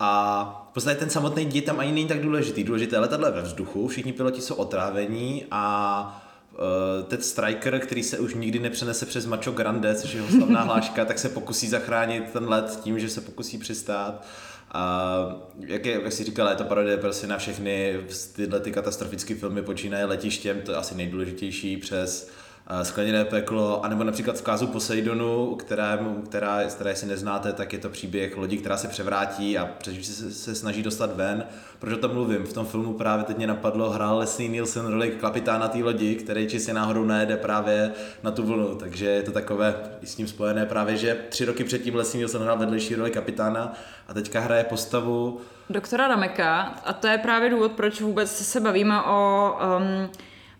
A 0.00 0.66
v 0.70 0.74
podstatě 0.74 0.96
ten 0.98 1.10
samotný 1.10 1.44
děj 1.44 1.62
tam 1.62 1.80
ani 1.80 1.92
není 1.92 2.08
tak 2.08 2.20
důležitý. 2.20 2.64
Důležité 2.64 2.96
je 2.96 3.00
letadlo 3.00 3.26
je 3.26 3.32
ve 3.32 3.42
vzduchu, 3.42 3.88
všichni 3.88 4.12
piloti 4.12 4.40
jsou 4.40 4.54
otrávení 4.54 5.44
a 5.50 6.22
uh, 6.52 7.04
Ted 7.08 7.24
Striker, 7.24 7.78
který 7.78 8.02
se 8.02 8.18
už 8.18 8.34
nikdy 8.34 8.58
nepřenese 8.58 9.06
přes 9.06 9.26
Macho 9.26 9.50
Grande, 9.52 9.94
což 9.94 10.12
je 10.12 10.16
jeho 10.20 10.28
slavná 10.38 10.62
hláška, 10.62 11.04
tak 11.04 11.18
se 11.18 11.28
pokusí 11.28 11.68
zachránit 11.68 12.24
ten 12.32 12.48
let 12.48 12.80
tím, 12.84 12.98
že 12.98 13.08
se 13.08 13.20
pokusí 13.20 13.58
přistát. 13.58 14.24
A 14.72 15.36
jak, 15.60 15.86
je, 15.86 16.00
jak 16.02 16.12
jsi 16.12 16.24
říkala, 16.24 16.50
je 16.50 16.56
to 16.56 16.64
parodie 16.64 16.96
prostě 16.96 17.26
na 17.26 17.38
všechny 17.38 18.00
tyhle 18.36 18.60
ty 18.60 18.72
katastrofické 18.72 19.34
filmy 19.34 19.62
počínaje 19.62 20.04
letištěm, 20.04 20.60
to 20.60 20.70
je 20.70 20.76
asi 20.76 20.94
nejdůležitější 20.94 21.76
přes 21.76 22.24
uh, 22.24 22.47
Skleněné 22.82 23.24
peklo, 23.24 23.84
anebo 23.84 24.04
například 24.04 24.36
v 24.36 24.42
kázu 24.42 24.66
Poseidonu, 24.66 25.54
která, 25.54 25.98
která, 26.24 26.64
která 26.64 26.94
si 26.94 27.06
neznáte, 27.06 27.52
tak 27.52 27.72
je 27.72 27.78
to 27.78 27.88
příběh 27.88 28.36
lodi, 28.36 28.56
která 28.56 28.76
se 28.76 28.88
převrátí 28.88 29.58
a 29.58 29.66
přeživší 29.78 30.12
se, 30.12 30.30
se 30.30 30.54
snaží 30.54 30.82
dostat 30.82 31.16
ven. 31.16 31.44
Proč 31.78 31.94
o 31.94 31.96
tom 31.96 32.12
mluvím? 32.12 32.44
V 32.44 32.52
tom 32.52 32.66
filmu 32.66 32.92
právě 32.92 33.24
teď 33.24 33.36
mě 33.36 33.46
napadlo, 33.46 33.90
hrál 33.90 34.18
Leslie 34.18 34.48
Nielsen 34.48 34.86
roli 34.86 35.10
kapitána 35.10 35.68
té 35.68 35.78
lodi, 35.78 36.14
který 36.14 36.48
čistě 36.48 36.74
náhodou 36.74 37.04
najede 37.04 37.36
právě 37.36 37.92
na 38.22 38.30
tu 38.30 38.42
vlnu, 38.42 38.74
takže 38.74 39.06
je 39.06 39.22
to 39.22 39.32
takové 39.32 39.74
s 40.04 40.14
tím 40.14 40.28
spojené 40.28 40.66
právě, 40.66 40.96
že 40.96 41.16
tři 41.28 41.44
roky 41.44 41.64
předtím 41.64 41.94
Leslie 41.94 42.18
Nielsen 42.18 42.42
hrál 42.42 42.58
vedlejší 42.58 42.94
roli 42.94 43.10
kapitána 43.10 43.72
a 44.08 44.14
teďka 44.14 44.40
hraje 44.40 44.64
postavu 44.64 45.40
doktora 45.70 46.08
Rameka 46.08 46.60
a 46.84 46.92
to 46.92 47.06
je 47.06 47.18
právě 47.18 47.50
důvod, 47.50 47.72
proč 47.72 48.00
vůbec 48.00 48.30
se 48.30 48.60
bavíme 48.60 49.02
o, 49.02 49.52
um, 49.78 50.10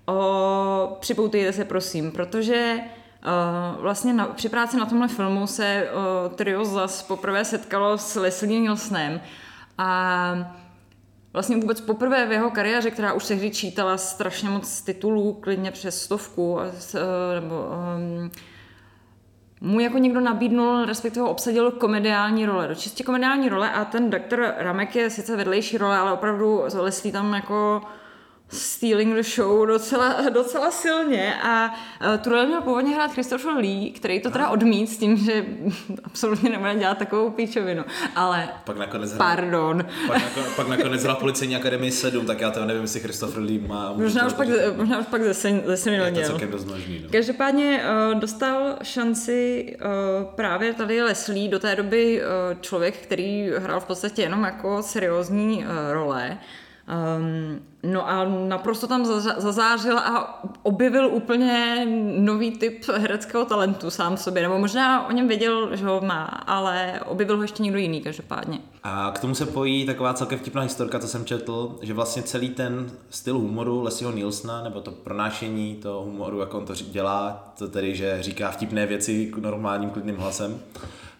o 0.08 0.96
Připoutejte 1.00 1.52
se 1.52 1.64
prosím, 1.64 2.12
protože 2.12 2.78
uh, 2.78 3.82
vlastně 3.82 4.12
na, 4.12 4.26
při 4.26 4.48
práci 4.48 4.76
na 4.76 4.86
tomhle 4.86 5.08
filmu 5.08 5.46
se 5.46 5.90
uh, 5.90 6.34
trio 6.34 6.64
zas 6.64 7.02
poprvé 7.02 7.44
setkalo 7.44 7.98
s 7.98 8.14
Leslie 8.14 8.60
Nielsenem 8.60 9.20
a 9.78 10.54
vlastně 11.32 11.56
vůbec 11.56 11.80
poprvé 11.80 12.26
v 12.26 12.32
jeho 12.32 12.50
kariéře, 12.50 12.90
která 12.90 13.12
už 13.12 13.26
tehdy 13.26 13.50
čítala 13.50 13.96
strašně 13.96 14.48
moc 14.48 14.82
titulů, 14.82 15.32
klidně 15.32 15.70
přes 15.70 16.02
stovku, 16.02 16.52
uh, 16.52 16.60
nebo 17.34 17.54
um, 17.54 18.30
mu 19.60 19.80
jako 19.80 19.98
někdo 19.98 20.20
nabídnul, 20.20 20.84
respektive 20.84 21.26
obsadil 21.26 21.70
komediální 21.70 22.46
role, 22.46 22.68
do 22.68 22.74
čistě 22.74 23.04
komediální 23.04 23.48
role 23.48 23.70
a 23.70 23.84
ten 23.84 24.10
doktor 24.10 24.54
Ramek 24.56 24.96
je 24.96 25.10
sice 25.10 25.36
vedlejší 25.36 25.78
role, 25.78 25.98
ale 25.98 26.12
opravdu 26.12 26.62
Leslie 26.74 27.12
tam 27.12 27.34
jako 27.34 27.82
stealing 28.50 29.14
the 29.14 29.22
show 29.22 29.66
docela, 29.66 30.30
docela 30.30 30.70
silně 30.70 31.34
a 31.42 31.66
uh, 31.66 32.18
tu 32.18 32.30
roli 32.30 32.46
měl 32.46 32.60
původně 32.60 32.94
hrát 32.94 33.12
Christopher 33.12 33.52
Lee, 33.52 33.90
který 33.90 34.20
to 34.20 34.30
teda 34.30 34.48
odmít 34.48 34.86
s 34.86 34.98
tím, 34.98 35.16
že 35.16 35.44
absolutně 36.04 36.50
nebude 36.50 36.74
dělat 36.74 36.98
takovou 36.98 37.30
píčovinu, 37.30 37.84
ale 38.16 38.48
Pak 38.64 38.76
nakonec 38.76 39.12
hrál, 39.12 39.28
pardon. 39.28 39.84
pak, 40.06 40.22
nakonec, 40.22 40.48
pak 40.56 40.68
nakonec 40.68 41.02
hrál 41.04 41.16
Policejní 41.16 41.56
akademii 41.56 41.90
7, 41.90 42.26
tak 42.26 42.40
já 42.40 42.50
to 42.50 42.64
nevím, 42.64 42.82
jestli 42.82 43.00
Christopher 43.00 43.42
Lee 43.42 43.58
má... 43.58 43.92
Možná 43.92 44.26
už 44.26 44.32
pak, 44.32 44.48
možná 44.76 44.98
už 44.98 45.06
pak 45.06 45.22
zase, 45.22 45.62
zase 45.64 45.90
Je 45.90 46.04
to 46.04 46.10
měl. 46.10 46.26
celkem 46.26 46.50
dost 46.50 46.64
možný, 46.64 47.00
no. 47.02 47.08
Každopádně 47.12 47.82
uh, 48.12 48.20
dostal 48.20 48.76
šanci 48.82 49.64
uh, 49.80 50.34
právě 50.34 50.74
tady 50.74 51.02
Leslie, 51.02 51.48
do 51.48 51.58
té 51.58 51.76
doby 51.76 52.22
uh, 52.22 52.60
člověk, 52.60 52.96
který 52.96 53.50
hrál 53.58 53.80
v 53.80 53.84
podstatě 53.84 54.22
jenom 54.22 54.44
jako 54.44 54.82
seriózní 54.82 55.58
uh, 55.58 55.92
role. 55.92 56.38
Um, 56.88 57.60
no 57.82 58.08
a 58.08 58.24
naprosto 58.24 58.86
tam 58.86 59.04
zazářil 59.36 59.98
a 59.98 60.44
objevil 60.62 61.06
úplně 61.06 61.86
nový 62.18 62.50
typ 62.50 62.88
hereckého 62.96 63.44
talentu 63.44 63.90
sám 63.90 64.16
v 64.16 64.20
sobě. 64.20 64.42
Nebo 64.42 64.58
možná 64.58 65.08
o 65.08 65.12
něm 65.12 65.28
věděl, 65.28 65.76
že 65.76 65.84
ho 65.84 66.00
má, 66.00 66.24
ale 66.24 67.00
objevil 67.06 67.36
ho 67.36 67.42
ještě 67.42 67.62
někdo 67.62 67.78
jiný 67.78 68.00
každopádně. 68.00 68.58
A 68.82 69.10
k 69.14 69.18
tomu 69.18 69.34
se 69.34 69.46
pojí 69.46 69.86
taková 69.86 70.14
celkem 70.14 70.38
vtipná 70.38 70.62
historka, 70.62 70.98
co 70.98 71.08
jsem 71.08 71.24
četl, 71.24 71.78
že 71.82 71.94
vlastně 71.94 72.22
celý 72.22 72.48
ten 72.48 72.90
styl 73.10 73.38
humoru 73.38 73.82
Leslieho 73.82 74.12
Nielsena, 74.12 74.62
nebo 74.62 74.80
to 74.80 74.90
pronášení 74.90 75.74
toho 75.74 76.02
humoru, 76.02 76.40
jak 76.40 76.54
on 76.54 76.66
to 76.66 76.74
dělá, 76.74 77.52
to 77.58 77.68
tedy, 77.68 77.96
že 77.96 78.22
říká 78.22 78.50
vtipné 78.50 78.86
věci 78.86 79.32
normálním 79.40 79.90
klidným 79.90 80.16
hlasem, 80.16 80.60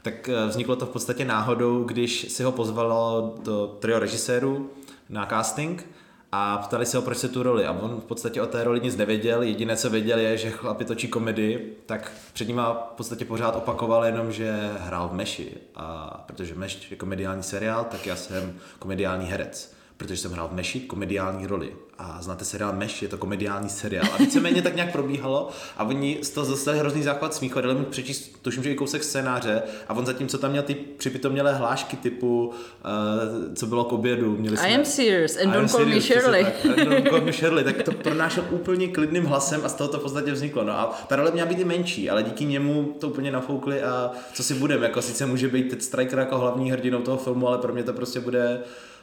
tak 0.02 0.28
eh, 0.28 0.46
vzniklo 0.46 0.76
to 0.76 0.86
v 0.86 0.90
podstatě 0.90 1.24
náhodou, 1.24 1.84
když 1.84 2.32
si 2.32 2.42
ho 2.42 2.52
pozvalo 2.52 3.34
do 3.44 3.76
trio 3.80 3.98
režisérů 3.98 4.70
na 5.08 5.26
casting 5.26 5.86
a 6.32 6.58
ptali 6.58 6.86
se 6.86 6.96
ho, 6.96 7.02
proč 7.02 7.18
se 7.18 7.28
tu 7.28 7.42
roli. 7.42 7.66
A 7.66 7.72
on 7.72 8.00
v 8.00 8.04
podstatě 8.04 8.42
o 8.42 8.46
té 8.46 8.64
roli 8.64 8.80
nic 8.80 8.96
nevěděl, 8.96 9.42
jediné, 9.42 9.76
co 9.76 9.90
věděl, 9.90 10.18
je, 10.18 10.36
že 10.36 10.50
chlapi 10.50 10.84
točí 10.84 11.08
komedii, 11.08 11.78
tak 11.86 12.12
před 12.32 12.48
ním 12.48 12.56
v 12.56 12.96
podstatě 12.96 13.24
pořád 13.24 13.56
opakoval 13.56 14.04
jenom, 14.04 14.32
že 14.32 14.70
hrál 14.78 15.08
v 15.08 15.12
Meši. 15.12 15.56
A 15.74 16.24
protože 16.26 16.54
Meš 16.54 16.90
je 16.90 16.96
komediální 16.96 17.42
seriál, 17.42 17.84
tak 17.84 18.06
já 18.06 18.16
jsem 18.16 18.58
komediální 18.78 19.26
herec 19.26 19.78
protože 19.98 20.16
jsem 20.16 20.32
hrál 20.32 20.48
v 20.48 20.52
Meši 20.52 20.80
komediální 20.80 21.46
roli. 21.46 21.76
A 22.00 22.18
znáte 22.22 22.44
seriál 22.44 22.72
Meš, 22.72 23.02
je 23.02 23.08
to 23.08 23.18
komediální 23.18 23.68
seriál. 23.68 24.06
A 24.14 24.16
víceméně 24.16 24.62
tak 24.62 24.74
nějak 24.74 24.92
probíhalo 24.92 25.48
a 25.76 25.84
oni 25.84 26.18
z 26.22 26.30
toho 26.30 26.46
dostali 26.46 26.78
hrozný 26.78 27.02
základ 27.02 27.34
smíchu 27.34 27.58
a 27.58 27.62
dali 27.62 27.74
mu 27.74 27.84
přečíst, 27.84 28.38
tuším, 28.42 28.62
že 28.62 28.70
i 28.70 28.74
kousek 28.74 29.04
scénáře 29.04 29.62
a 29.88 29.94
on 29.94 30.06
zatím, 30.06 30.28
co 30.28 30.38
tam 30.38 30.50
měl 30.50 30.62
ty 30.62 30.74
připitomělé 30.74 31.54
hlášky 31.54 31.96
typu, 31.96 32.46
uh, 32.48 33.54
co 33.54 33.66
bylo 33.66 33.84
k 33.84 33.92
obědu. 33.92 34.36
Měli 34.36 34.56
I 34.56 34.74
am 34.74 34.84
serious 34.84 35.36
and 35.36 35.50
don't 35.52 35.70
call 35.70 35.86
me 35.86 36.00
serious, 36.00 36.04
přesně 36.04 36.20
Shirley. 36.20 36.44
tak. 36.44 36.86
Don't 36.88 37.08
call 37.08 37.20
me 37.20 37.32
Shirley, 37.38 37.64
tak 37.64 37.82
to 37.82 37.92
pronášel 37.92 38.44
úplně 38.50 38.88
klidným 38.88 39.24
hlasem 39.24 39.60
a 39.64 39.68
z 39.68 39.74
toho 39.74 39.88
to 39.88 39.98
v 39.98 40.02
podstatě 40.02 40.32
vzniklo. 40.32 40.64
No 40.64 40.72
a 40.72 40.98
ta 41.06 41.16
role 41.16 41.30
měla 41.30 41.48
být 41.48 41.58
i 41.58 41.64
menší, 41.64 42.10
ale 42.10 42.22
díky 42.22 42.44
němu 42.44 42.96
to 42.98 43.08
úplně 43.08 43.30
nafoukli 43.30 43.82
a 43.82 44.10
co 44.34 44.42
si 44.42 44.54
budeme, 44.54 44.86
jako 44.86 45.02
sice 45.02 45.26
může 45.26 45.48
být 45.48 45.70
Ted 45.70 45.82
Striker 45.82 46.18
jako 46.18 46.38
hlavní 46.38 46.72
hrdinou 46.72 47.00
toho 47.00 47.16
filmu, 47.16 47.48
ale 47.48 47.58
pro 47.58 47.72
mě 47.72 47.82
to 47.82 47.92
prostě 47.92 48.20
bude 48.20 48.60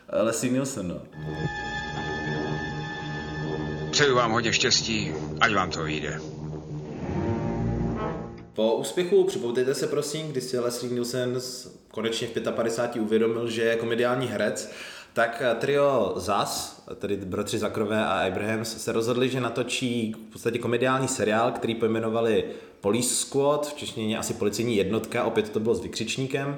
eh, 0.10 0.22
Leslie 0.22 0.54
Nielsen, 0.54 0.88
no. 0.88 1.02
Přeju 3.96 4.16
vám 4.16 4.32
hodně 4.32 4.54
štěstí, 4.54 5.14
ať 5.42 5.54
vám 5.54 5.72
to 5.72 5.84
vyjde. 5.84 6.22
Po 8.54 8.76
úspěchu 8.76 9.24
připoutejte 9.24 9.76
se 9.76 9.88
prosím, 9.88 10.28
když 10.28 10.44
si 10.44 10.60
Leslie 10.60 10.94
Nielsen 10.94 11.40
konečně 11.92 12.28
v 12.28 12.52
55 12.52 13.02
uvědomil, 13.02 13.50
že 13.50 13.62
je 13.62 13.76
komediální 13.76 14.28
herec, 14.28 14.72
tak 15.14 15.42
eh, 15.46 15.56
trio 15.56 16.14
ZAS, 16.16 16.84
tedy 16.96 17.16
bratři 17.18 17.60
Zakrové 17.60 18.06
a 18.06 18.28
Abrahams, 18.28 18.84
se 18.84 18.92
rozhodli, 18.92 19.30
že 19.30 19.42
natočí 19.42 20.16
v 20.30 20.32
podstatě 20.32 20.60
komediální 20.60 21.08
seriál, 21.08 21.52
který 21.52 21.76
pojmenovali 21.76 22.46
Police 22.82 23.16
Squad, 23.16 23.68
v 23.68 23.74
češtině 23.74 24.18
asi 24.18 24.34
policejní 24.34 24.78
jednotka, 24.78 25.24
opět 25.24 25.50
to 25.50 25.60
bylo 25.60 25.76
s 25.76 25.84
vykřičníkem. 25.84 26.58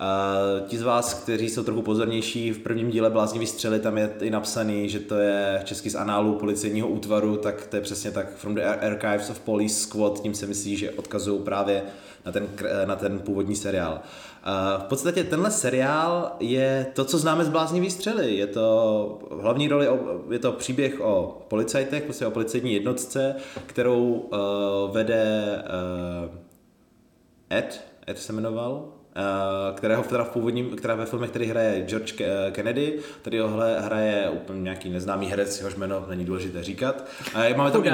Uh, 0.00 0.68
ti 0.68 0.78
z 0.78 0.82
vás, 0.82 1.14
kteří 1.14 1.48
jsou 1.48 1.62
trochu 1.62 1.82
pozornější, 1.82 2.52
v 2.52 2.58
prvním 2.58 2.90
díle 2.90 3.10
Bláznivý 3.10 3.46
střely, 3.46 3.80
tam 3.80 3.98
je 3.98 4.10
i 4.20 4.30
napsaný, 4.30 4.88
že 4.88 4.98
to 5.00 5.14
je 5.14 5.60
český 5.64 5.90
z 5.90 5.94
análu 5.94 6.34
policejního 6.34 6.88
útvaru, 6.88 7.36
tak 7.36 7.66
to 7.66 7.76
je 7.76 7.82
přesně 7.82 8.10
tak 8.10 8.36
From 8.36 8.54
the 8.54 8.60
Archives 8.60 9.30
of 9.30 9.40
Police 9.40 9.74
Squad, 9.74 10.22
tím 10.22 10.34
se 10.34 10.46
myslí, 10.46 10.76
že 10.76 10.90
odkazují 10.90 11.42
právě 11.42 11.82
na 12.26 12.32
ten, 12.32 12.46
kr- 12.56 12.86
na 12.86 12.96
ten 12.96 13.18
původní 13.18 13.56
seriál. 13.56 13.92
Uh, 13.92 14.82
v 14.82 14.84
podstatě 14.84 15.24
tenhle 15.24 15.50
seriál 15.50 16.32
je 16.40 16.86
to, 16.94 17.04
co 17.04 17.18
známe 17.18 17.44
z 17.44 17.48
Bláznivý 17.48 17.90
střely. 17.90 18.36
Je 18.36 18.46
to 18.46 19.18
hlavní 19.40 19.68
roli, 19.68 19.88
je 20.30 20.38
to 20.38 20.52
příběh 20.52 21.00
o 21.00 21.42
policajtech, 21.48 22.02
prostě 22.02 22.26
o 22.26 22.30
policejní 22.30 22.72
jednotce, 22.72 23.34
kterou 23.66 24.30
vede 24.92 25.58
Ed, 27.52 27.84
Ed 28.06 28.18
se 28.18 28.32
jmenoval, 28.32 28.88
eh, 28.88 28.97
kterého 29.74 30.02
teda 30.02 30.24
v 30.24 30.28
původním, 30.28 30.76
která 30.76 30.94
ve 30.94 31.06
filmech, 31.06 31.30
který 31.30 31.46
hraje 31.46 31.84
George 31.86 32.12
Ke- 32.12 32.50
Kennedy, 32.52 32.98
tady 33.22 33.38
ho 33.38 33.48
hraje 33.78 34.30
úplně 34.30 34.62
nějaký 34.62 34.90
neznámý 34.90 35.26
herec, 35.26 35.58
jehož 35.58 35.74
jméno 35.74 36.04
není 36.08 36.24
důležité 36.24 36.64
říkat. 36.64 37.04
A 37.34 37.54
máme 37.56 37.70
tam 37.70 37.84
i 37.84 37.90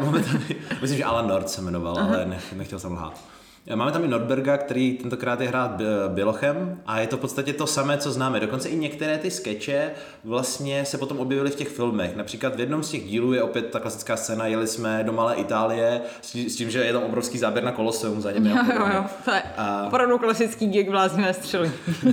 máme 0.00 0.22
tam 0.22 0.40
myslím, 0.80 0.98
že 0.98 1.04
Alan 1.04 1.28
Nord 1.28 1.48
se 1.48 1.62
jmenoval, 1.62 1.98
ale 1.98 2.26
ne, 2.26 2.38
nechtěl 2.56 2.78
jsem 2.78 2.92
lhát. 2.92 3.33
Máme 3.74 3.92
tam 3.92 4.04
i 4.04 4.08
Nordberga, 4.08 4.56
který 4.56 4.92
tentokrát 4.98 5.40
je 5.40 5.48
hrát 5.48 5.70
B- 5.70 5.84
Bělochem 6.08 6.80
a 6.86 7.00
je 7.00 7.06
to 7.06 7.16
v 7.16 7.20
podstatě 7.20 7.52
to 7.52 7.66
samé, 7.66 7.98
co 7.98 8.10
známe. 8.12 8.40
Dokonce 8.40 8.68
i 8.68 8.76
některé 8.76 9.18
ty 9.18 9.30
skeče 9.30 9.90
vlastně 10.24 10.84
se 10.84 10.98
potom 10.98 11.18
objevily 11.20 11.50
v 11.50 11.54
těch 11.54 11.68
filmech. 11.68 12.16
Například 12.16 12.54
v 12.56 12.60
jednom 12.60 12.82
z 12.82 12.90
těch 12.90 13.04
dílů 13.04 13.32
je 13.32 13.42
opět 13.42 13.62
ta 13.70 13.80
klasická 13.80 14.16
scéna, 14.16 14.46
jeli 14.46 14.66
jsme 14.66 15.04
do 15.04 15.12
Malé 15.12 15.34
Itálie 15.34 16.00
s 16.22 16.32
tí- 16.32 16.50
s 16.50 16.56
tím, 16.56 16.70
že 16.70 16.84
je 16.84 16.92
tam 16.92 17.02
obrovský 17.02 17.38
záběr 17.38 17.64
na 17.64 17.72
Koloseum 17.72 18.20
za 18.20 18.32
nimi. 18.32 18.52
a 18.52 18.66
Jo, 18.74 18.80
jo, 18.80 18.86
jo. 18.94 19.04
To 19.24 19.30
je 19.30 19.42
A- 19.56 19.86
opravdu 19.86 20.18
klasický 20.18 20.66
gig 20.66 20.90
bláznivé 20.90 21.34
střely. 21.34 21.72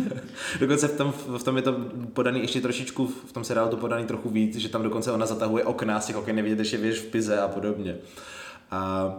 Dokonce 0.60 0.88
v 0.88 0.98
tom, 0.98 1.14
v 1.38 1.44
tom 1.44 1.56
je 1.58 1.62
to 1.64 1.76
podaný 2.14 2.42
ještě 2.42 2.62
trošičku, 2.62 3.08
v 3.08 3.32
tom 3.34 3.44
seriálu 3.44 3.70
to 3.70 3.78
podaný 3.78 4.06
trochu 4.06 4.30
víc, 4.30 4.56
že 4.56 4.70
tam 4.70 4.84
dokonce 4.84 5.12
ona 5.12 5.26
zatahuje 5.26 5.64
okna, 5.64 6.00
z 6.00 6.06
těch 6.06 6.18
oken 6.18 6.36
nevidíte, 6.36 6.64
že 6.64 6.78
věž 6.78 7.00
v 7.00 7.06
Pize 7.06 7.40
a 7.42 7.48
podobně. 7.48 7.96
A 8.72 9.12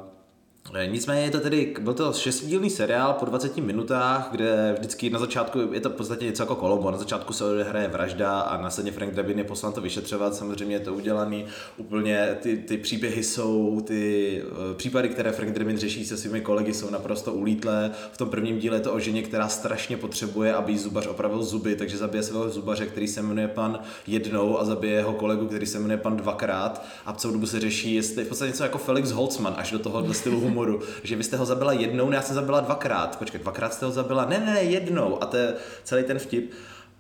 Nicméně 0.87 1.23
je 1.23 1.31
to 1.31 1.41
tedy, 1.41 1.75
byl 1.81 1.95
to 1.95 2.13
šestidílný 2.13 2.71
seriál 2.71 3.13
po 3.13 3.25
20 3.25 3.57
minutách, 3.57 4.29
kde 4.31 4.75
vždycky 4.79 5.11
na 5.11 5.19
začátku 5.19 5.59
je 5.73 5.81
to 5.81 5.91
v 5.91 5.93
podstatě 5.93 6.25
něco 6.25 6.43
jako 6.43 6.55
Kolombo. 6.55 6.91
Na 6.91 6.99
začátku 6.99 7.33
se 7.33 7.45
odehraje 7.45 7.89
vražda 7.89 8.41
a 8.41 8.63
následně 8.63 8.93
Frank 8.93 9.15
Drebin 9.15 9.39
je 9.39 9.45
poslán 9.45 9.73
to 9.73 9.81
vyšetřovat. 9.81 10.35
Samozřejmě 10.35 10.77
je 10.77 10.81
to 10.81 10.95
udělaný 10.95 11.47
úplně, 11.77 12.37
ty, 12.41 12.57
ty 12.57 12.79
příběhy 12.79 13.23
jsou, 13.23 13.81
ty 13.87 14.43
eh, 14.43 14.75
případy, 14.75 15.09
které 15.09 15.33
Frank 15.33 15.53
Drebin 15.53 15.79
řeší 15.79 16.05
se 16.05 16.17
svými 16.17 16.41
kolegy, 16.41 16.75
jsou 16.75 16.91
naprosto 16.91 17.33
ulítlé. 17.33 17.91
V 18.13 18.19
tom 18.19 18.31
prvním 18.31 18.59
díle 18.59 18.77
je 18.77 18.81
to 18.81 18.93
o 18.93 19.01
ženě, 19.01 19.23
která 19.23 19.49
strašně 19.49 19.97
potřebuje, 19.97 20.55
aby 20.55 20.79
zubař 20.79 21.07
opravil 21.07 21.43
zuby, 21.43 21.77
takže 21.77 21.97
zabije 21.97 22.23
svého 22.23 22.51
zubaře, 22.51 22.87
který 22.87 23.09
se 23.09 23.23
jmenuje 23.23 23.49
pan 23.49 23.79
jednou 24.07 24.59
a 24.59 24.65
zabije 24.65 24.95
jeho 24.95 25.13
kolegu, 25.13 25.47
který 25.47 25.67
se 25.67 25.79
jmenuje 25.79 25.99
pan 25.99 26.17
dvakrát. 26.17 26.87
A 27.07 27.13
celou 27.13 27.33
dobu 27.33 27.47
se 27.47 27.61
řeší, 27.61 27.95
jestli 27.95 28.25
v 28.25 28.29
podstatě 28.29 28.51
něco 28.51 28.63
jako 28.63 28.79
Felix 28.79 29.11
Holtzman 29.11 29.55
až 29.57 29.71
do 29.71 29.79
toho 29.79 30.15
stylu 30.15 30.52
humoru, 30.53 30.81
že 31.03 31.17
vy 31.17 31.25
jste 31.25 31.37
ho 31.37 31.45
zabila 31.45 31.73
jednou, 31.73 32.11
ne, 32.11 32.17
já 32.17 32.23
jsem 32.23 32.35
zabila 32.35 32.61
dvakrát. 32.61 33.19
Počkej, 33.19 33.41
dvakrát 33.41 33.75
jste 33.75 33.87
ho 33.87 33.93
zabila? 33.93 34.25
Ne, 34.25 34.39
ne, 34.39 34.63
jednou. 34.63 35.23
A 35.23 35.27
to 35.27 35.37
je 35.37 35.55
celý 35.85 36.05
ten 36.05 36.19
vtip. 36.19 36.53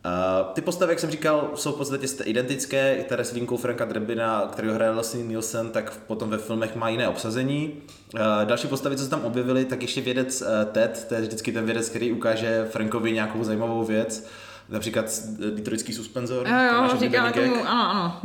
Uh, 0.05 0.53
ty 0.53 0.61
postavy, 0.61 0.93
jak 0.93 1.01
jsem 1.01 1.11
říkal, 1.11 1.51
jsou 1.55 1.73
v 1.73 1.77
podstatě 1.77 2.07
st- 2.07 2.23
identické, 2.27 2.97
které 2.97 3.25
s 3.25 3.33
výjimkou 3.33 3.57
Franka 3.57 3.85
Drebina, 3.85 4.49
který 4.53 4.69
hraje 4.69 4.91
Leslie 4.91 5.25
Nielsen, 5.25 5.71
tak 5.71 5.93
potom 6.07 6.31
ve 6.31 6.39
filmech 6.39 6.77
má 6.77 6.89
jiné 6.89 7.09
obsazení. 7.09 7.73
Uh, 8.15 8.21
další 8.45 8.69
postavy, 8.69 8.97
co 8.97 9.05
se 9.05 9.11
tam 9.11 9.25
objevily, 9.25 9.65
tak 9.65 9.83
ještě 9.83 10.01
vědec 10.01 10.43
uh, 10.43 10.49
Ted, 10.73 11.07
to 11.09 11.15
je 11.15 11.21
vždycky 11.21 11.53
ten 11.53 11.65
vědec, 11.65 11.89
který 11.89 12.13
ukáže 12.13 12.67
Frankovi 12.71 13.13
nějakou 13.13 13.45
zajímavou 13.45 13.85
věc. 13.85 14.27
Například 14.69 15.05
eh, 15.49 15.51
Detroitský 15.51 15.93
suspenzor. 15.93 16.47
Jo, 16.49 16.55
jo, 16.83 16.99
říkáme 16.99 17.33
tomu, 17.33 17.55
ano, 17.67 17.91
ano, 17.91 18.21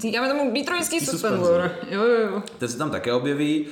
říkáme 0.00 0.28
tomu 0.28 0.54
Detroitský 0.54 1.00
suspenzor. 1.00 1.70
Jo, 1.90 2.04
jo, 2.04 2.18
jo. 2.20 2.42
Ten 2.58 2.68
se 2.68 2.78
tam 2.78 2.90
také 2.90 3.12
objeví. 3.12 3.66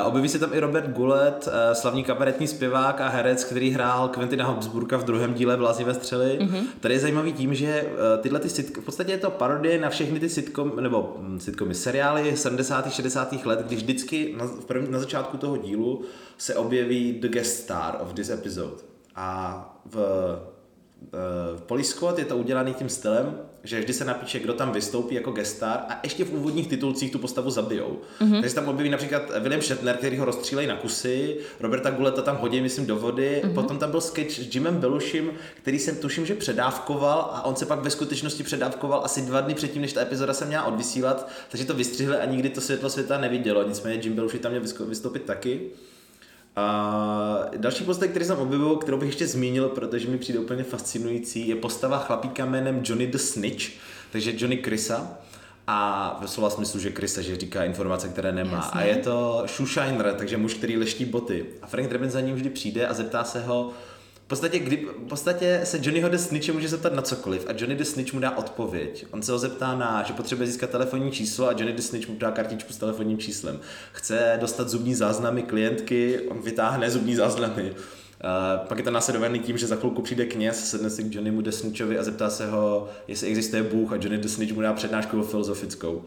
Uh, 0.00 0.08
objeví 0.08 0.28
se 0.28 0.38
tam 0.38 0.50
i 0.54 0.60
Robert 0.60 0.90
Goulet, 0.90 1.46
uh, 1.46 1.74
slavný 1.74 2.04
kabaretní 2.04 2.46
zpěvák 2.46 3.00
a 3.00 3.08
herec, 3.08 3.44
který 3.44 3.70
hrál 3.70 4.08
Quentina 4.08 4.46
Habsburka 4.46 4.96
v 4.96 5.04
druhém 5.04 5.34
díle 5.34 5.56
Blázivé 5.56 5.94
střely. 5.94 6.38
Mm-hmm. 6.40 6.64
Tady 6.80 6.94
je 6.94 7.00
zajímavý 7.00 7.32
tím, 7.32 7.54
že 7.54 7.82
uh, 7.82 8.22
tyhle 8.22 8.40
ty 8.40 8.48
sitcom, 8.48 8.82
v 8.82 8.86
podstatě 8.86 9.12
je 9.12 9.18
to 9.18 9.30
parodie 9.30 9.80
na 9.80 9.90
všechny 9.90 10.20
ty 10.20 10.28
sitcom, 10.28 10.72
nebo 10.80 11.16
hm, 11.20 11.40
sitcomy, 11.40 11.74
seriály 11.74 12.36
70. 12.36 12.92
60. 12.92 13.46
let, 13.46 13.62
když 13.66 13.78
vždycky 13.78 14.34
na, 14.38 14.44
v 14.44 14.64
první, 14.64 14.90
na 14.90 14.98
začátku 14.98 15.36
toho 15.36 15.56
dílu 15.56 16.04
se 16.38 16.54
objeví 16.54 17.12
the 17.20 17.28
guest 17.28 17.60
star 17.60 17.98
of 18.00 18.12
this 18.12 18.30
episode. 18.30 18.76
A 19.16 19.80
v 19.84 19.98
v 21.56 21.62
Police 21.62 21.90
Squad 21.90 22.18
je 22.18 22.24
to 22.24 22.36
udělaný 22.36 22.74
tím 22.74 22.88
stylem, 22.88 23.38
že 23.64 23.80
vždy 23.80 23.92
se 23.92 24.04
napíše, 24.04 24.38
kdo 24.38 24.54
tam 24.54 24.72
vystoupí 24.72 25.14
jako 25.14 25.30
gestar 25.30 25.84
a 25.88 26.00
ještě 26.02 26.24
v 26.24 26.34
úvodních 26.34 26.68
titulcích 26.68 27.12
tu 27.12 27.18
postavu 27.18 27.50
zabijou. 27.50 27.98
Mm-hmm. 28.20 28.40
Takže 28.40 28.54
tam 28.54 28.68
objeví 28.68 28.90
například 28.90 29.22
William 29.40 29.62
Shatner, 29.62 29.96
který 29.96 30.18
ho 30.18 30.24
rozstřílejí 30.24 30.68
na 30.68 30.76
kusy, 30.76 31.36
Roberta 31.60 31.90
Guleta 31.90 32.22
tam 32.22 32.36
hodí, 32.36 32.60
myslím, 32.60 32.86
do 32.86 32.96
vody, 32.96 33.42
mm-hmm. 33.44 33.54
potom 33.54 33.78
tam 33.78 33.90
byl 33.90 34.00
sketch 34.00 34.30
s 34.30 34.54
Jimem 34.54 34.76
Belushim, 34.76 35.30
který 35.54 35.78
jsem 35.78 35.96
tuším, 35.96 36.26
že 36.26 36.34
předávkoval 36.34 37.30
a 37.32 37.44
on 37.44 37.56
se 37.56 37.66
pak 37.66 37.80
ve 37.80 37.90
skutečnosti 37.90 38.42
předávkoval 38.42 39.00
asi 39.04 39.22
dva 39.22 39.40
dny 39.40 39.54
předtím, 39.54 39.82
než 39.82 39.92
ta 39.92 40.00
epizoda 40.00 40.34
se 40.34 40.44
měla 40.44 40.64
odvysílat, 40.64 41.28
takže 41.50 41.66
to 41.66 41.74
vystřihli 41.74 42.16
a 42.16 42.24
nikdy 42.24 42.50
to 42.50 42.60
světlo 42.60 42.90
světa 42.90 43.18
nevidělo. 43.18 43.68
Nicméně 43.68 44.00
Jim 44.02 44.12
Belushi 44.12 44.38
tam 44.38 44.52
měl 44.52 44.62
vystoupit 44.86 45.22
taky. 45.22 45.60
A 46.56 47.40
další 47.56 47.84
postava, 47.84 48.10
který 48.10 48.24
jsem 48.24 48.38
objevil, 48.38 48.76
kterou 48.76 48.98
bych 48.98 49.08
ještě 49.08 49.26
zmínil, 49.26 49.68
protože 49.68 50.08
mi 50.08 50.18
přijde 50.18 50.38
úplně 50.38 50.62
fascinující, 50.62 51.48
je 51.48 51.56
postava 51.56 51.98
chlapíka 51.98 52.44
jménem 52.44 52.82
Johnny 52.84 53.06
the 53.06 53.18
Snitch, 53.18 53.64
takže 54.12 54.32
Johnny 54.36 54.56
Chrisa. 54.56 55.18
A 55.66 56.18
ve 56.20 56.28
slova 56.28 56.50
smyslu, 56.50 56.80
že 56.80 56.90
Krisa, 56.90 57.22
že 57.22 57.36
říká 57.36 57.64
informace, 57.64 58.08
které 58.08 58.32
nemá. 58.32 58.56
Jasně. 58.56 58.80
A 58.80 58.84
je 58.84 58.96
to 58.96 59.44
shoeshiner, 59.56 60.14
takže 60.18 60.36
muž, 60.36 60.54
který 60.54 60.76
leští 60.76 61.04
boty. 61.04 61.46
A 61.62 61.66
Frank 61.66 61.88
Drebin 61.88 62.10
za 62.10 62.20
ním 62.20 62.34
vždy 62.34 62.50
přijde 62.50 62.86
a 62.86 62.94
zeptá 62.94 63.24
se 63.24 63.42
ho, 63.42 63.72
podstatě, 64.34 64.58
kdy, 64.58 64.76
v 64.76 65.08
podstatě 65.08 65.60
se 65.64 65.78
Johnnyho 65.82 66.08
the 66.08 66.16
Snitch 66.16 66.52
může 66.52 66.68
zeptat 66.68 66.92
na 66.92 67.02
cokoliv 67.02 67.46
a 67.48 67.52
Johnny 67.52 67.76
the 67.76 67.84
Snitch 67.84 68.12
mu 68.12 68.20
dá 68.20 68.36
odpověď. 68.36 69.06
On 69.10 69.22
se 69.22 69.32
ho 69.32 69.38
zeptá 69.38 69.76
na, 69.76 70.02
že 70.02 70.12
potřebuje 70.12 70.46
získat 70.46 70.70
telefonní 70.70 71.10
číslo 71.10 71.48
a 71.48 71.50
Johnny 71.50 71.72
the 71.72 71.82
Snitch 71.82 72.08
mu 72.08 72.16
dá 72.18 72.30
kartičku 72.30 72.72
s 72.72 72.76
telefonním 72.76 73.18
číslem. 73.18 73.60
Chce 73.92 74.38
dostat 74.40 74.68
zubní 74.68 74.94
záznamy 74.94 75.42
klientky, 75.42 76.20
on 76.20 76.42
vytáhne 76.42 76.90
zubní 76.90 77.14
záznamy. 77.14 77.70
Uh, 77.70 78.66
pak 78.66 78.78
je 78.78 78.84
to 78.84 78.90
následovaný 78.90 79.38
tím, 79.38 79.58
že 79.58 79.66
za 79.66 79.76
chvilku 79.76 80.02
přijde 80.02 80.26
kněz, 80.26 80.70
sedne 80.70 80.90
si 80.90 81.04
k 81.04 81.14
Johnnymu 81.14 81.40
the 81.40 81.50
Snitchovi 81.50 81.98
a 81.98 82.02
zeptá 82.02 82.30
se 82.30 82.50
ho, 82.50 82.88
jestli 83.08 83.28
existuje 83.28 83.62
Bůh 83.62 83.92
a 83.92 83.96
Johnny 83.96 84.28
Snitch 84.28 84.52
mu 84.52 84.60
dá 84.60 84.72
přednášku 84.72 85.22
filozofickou. 85.22 86.04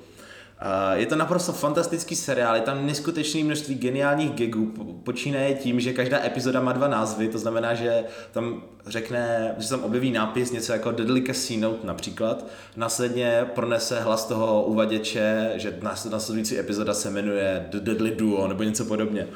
Je 0.93 1.05
to 1.05 1.15
naprosto 1.15 1.53
fantastický 1.53 2.15
seriál, 2.15 2.55
je 2.55 2.61
tam 2.61 2.85
neskutečné 2.85 3.43
množství 3.43 3.75
geniálních 3.75 4.31
gagů, 4.31 4.65
počínaje 5.03 5.53
tím, 5.53 5.79
že 5.79 5.93
každá 5.93 6.25
epizoda 6.25 6.61
má 6.61 6.73
dva 6.73 6.87
názvy, 6.87 7.27
to 7.27 7.39
znamená, 7.39 7.73
že 7.73 8.03
tam 8.31 8.63
řekne, 8.85 9.55
že 9.57 9.69
tam 9.69 9.83
objeví 9.83 10.11
nápis 10.11 10.51
něco 10.51 10.73
jako 10.73 10.91
Deadly 10.91 11.21
Casino 11.21 11.75
například, 11.83 12.45
následně 12.75 13.45
pronese 13.55 14.01
hlas 14.01 14.25
toho 14.25 14.63
uvaděče, 14.63 15.53
že 15.55 15.79
následující 15.81 16.59
epizoda 16.59 16.93
se 16.93 17.09
jmenuje 17.09 17.67
The 17.69 17.79
Deadly 17.79 18.11
Duo 18.11 18.47
nebo 18.47 18.63
něco 18.63 18.85
podobně. 18.85 19.27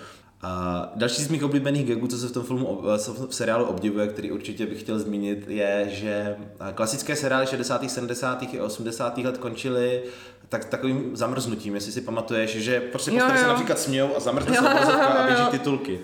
A 0.44 0.92
další 0.96 1.24
z 1.24 1.28
mých 1.28 1.44
oblíbených 1.44 1.88
gagů, 1.88 2.08
co 2.08 2.18
se 2.18 2.28
v 2.28 2.32
tom 2.32 2.44
filmu, 2.44 2.84
v 3.30 3.36
seriálu 3.36 3.66
obdivuje, 3.66 4.08
který 4.08 4.32
určitě 4.32 4.66
bych 4.66 4.80
chtěl 4.80 5.00
zmínit, 5.00 5.46
je, 5.48 5.88
že 5.92 6.36
klasické 6.76 7.16
seriály 7.16 7.48
60., 7.48 7.90
70. 7.90 8.44
a 8.44 8.64
80. 8.64 9.18
let 9.18 9.38
končily 9.38 10.04
tak 10.50 10.66
takovým 10.66 11.16
zamrznutím, 11.16 11.76
jestli 11.76 11.92
si 11.92 12.02
pamatuješ, 12.02 12.50
že 12.50 12.82
prostě 12.82 13.12
postavy 13.12 13.40
se 13.40 13.48
například 13.48 13.80
smějou 13.80 14.16
a 14.16 14.20
zamrzne 14.20 14.54
se 14.56 14.60
obrazovka 14.60 15.06
a 15.06 15.28
běží 15.28 15.44
titulky. 15.52 16.00